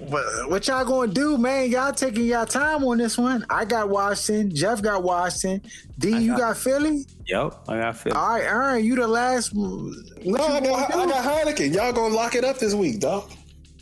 [0.00, 1.70] But what y'all gonna do, man?
[1.70, 3.44] Y'all taking y'all time on this one.
[3.50, 4.54] I got Washington.
[4.54, 5.68] Jeff got Washington.
[5.98, 7.04] D, you got Philly.
[7.26, 8.14] Yep, I got Philly.
[8.14, 9.52] All right, Aaron, you the last.
[9.54, 11.74] What No, I got, I got Heineken.
[11.74, 13.30] Y'all gonna lock it up this week, dog.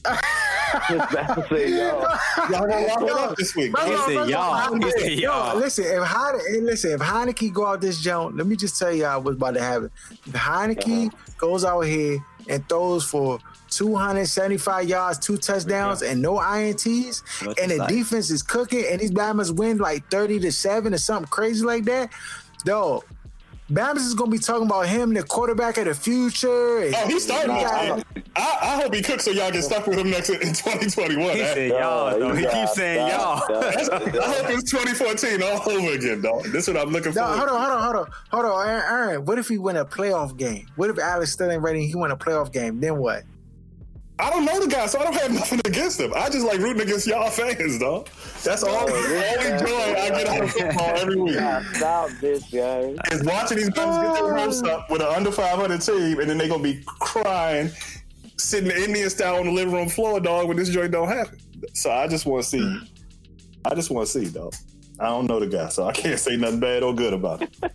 [0.80, 2.00] Bama say, yo,
[2.50, 3.76] Y'all gonna lock it up this week.
[3.76, 3.96] First dog.
[3.96, 4.74] of all, said first y'all.
[4.74, 5.56] He Heineken- said yo, y'all.
[5.56, 9.20] Listen, if Heineken, listen, if Heinicke go out this joint, let me just tell y'all
[9.20, 9.90] what's about to happen.
[10.26, 13.38] If Heinicke goes out here and throws for
[13.70, 17.88] 275 yards, two touchdowns, and no ints, What and the like.
[17.88, 21.84] defense is cooking, and these Bama's win like 30 to seven or something crazy like
[21.84, 22.10] that,
[22.64, 23.04] dog.
[23.70, 26.78] Bama's is gonna be talking about him, the quarterback of the future.
[26.84, 28.04] and- Oh, he's starting He next.
[28.36, 31.34] I, I hope he cooks so y'all get stuck with him next in 2021.
[31.36, 31.54] He eh?
[31.54, 32.32] said y'all, though.
[32.34, 33.62] He you keeps saying stop, y'all.
[33.62, 33.64] dog.
[34.22, 36.44] I hope it's 2014 all over again, dog.
[36.44, 37.20] This is what I'm looking for.
[37.22, 39.24] Hold on, hold on, hold on, hold on, Aaron, Aaron.
[39.24, 40.68] What if he win a playoff game?
[40.76, 41.80] What if Alex still ain't ready?
[41.80, 42.78] and He win a playoff game.
[42.80, 43.24] Then what?
[44.18, 46.12] I don't know the guy, so I don't have nothing against him.
[46.16, 48.08] I just like rooting against y'all fans, dog.
[48.42, 51.34] That's all the only joy I get out of football every week.
[51.34, 52.96] Yeah, stop this, guys.
[53.12, 56.38] Is watching these guys get their hopes up with an under 500 team, and then
[56.38, 57.70] they're gonna be crying,
[58.38, 61.38] sitting Indian style on the living room floor, dog, when this joint don't happen.
[61.74, 62.80] So I just want to see.
[63.66, 64.54] I just want to see, dog.
[64.98, 67.54] I don't know the guy, so I can't say nothing bad or good about it.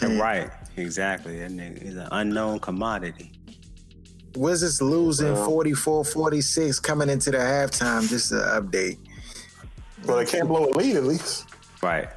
[0.00, 1.40] Right, exactly.
[1.40, 3.32] That nigga is an unknown commodity.
[4.38, 8.08] Wizards losing 44-46 coming into the halftime.
[8.08, 8.98] Just an update.
[10.06, 11.46] Well, they can't blow a lead at least.
[11.82, 12.08] Right.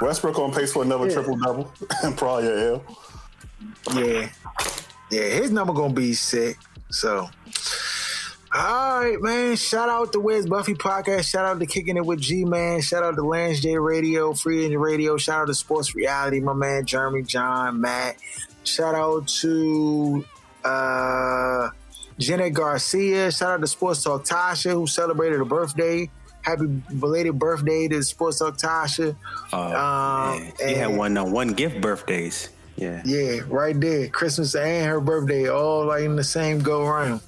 [0.00, 1.72] Westbrook on pace for another triple double
[2.02, 2.82] and probably a L.
[3.94, 4.28] Yeah,
[5.10, 5.22] yeah.
[5.22, 6.56] His number gonna be sick.
[6.90, 7.28] So.
[8.54, 9.56] All right, man.
[9.56, 11.28] Shout out to Wiz Buffy Podcast.
[11.28, 12.80] Shout out to Kicking It with G Man.
[12.80, 15.18] Shout out to Lance J Radio, Free Agent Radio.
[15.18, 18.16] Shout out to Sports Reality, my man Jeremy, John, Matt.
[18.68, 20.24] Shout out to
[20.64, 21.68] uh
[22.18, 23.30] Janet Garcia.
[23.30, 26.10] Shout out to Sports Talk Tasha, who celebrated a birthday.
[26.42, 29.16] Happy belated birthday to Sports Talk Tasha.
[29.52, 30.52] Uh, Um.
[30.58, 32.50] She had one on one gift birthdays.
[32.76, 33.02] Yeah.
[33.04, 34.08] Yeah, right there.
[34.08, 37.20] Christmas and her birthday, all like in the same go round.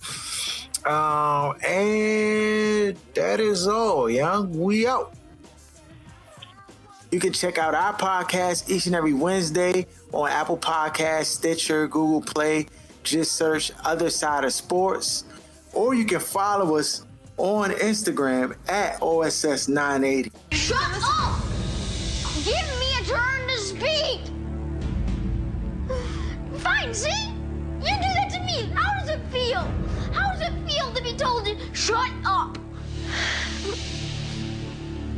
[0.86, 4.58] Um, and that is all, young.
[4.58, 5.12] We out.
[7.10, 12.20] You can check out our podcast each and every Wednesday on Apple Podcasts, Stitcher, Google
[12.20, 12.66] Play.
[13.02, 15.24] Just search Other Side of Sports.
[15.72, 17.04] Or you can follow us
[17.36, 20.30] on Instagram at OSS980.
[20.52, 21.42] Shut up!
[22.44, 24.20] Give me a turn to speak!
[26.60, 27.08] Fine, see?
[27.80, 28.70] You do that to me!
[28.72, 29.68] How does it feel?
[30.12, 32.56] How does it feel to be told to shut up?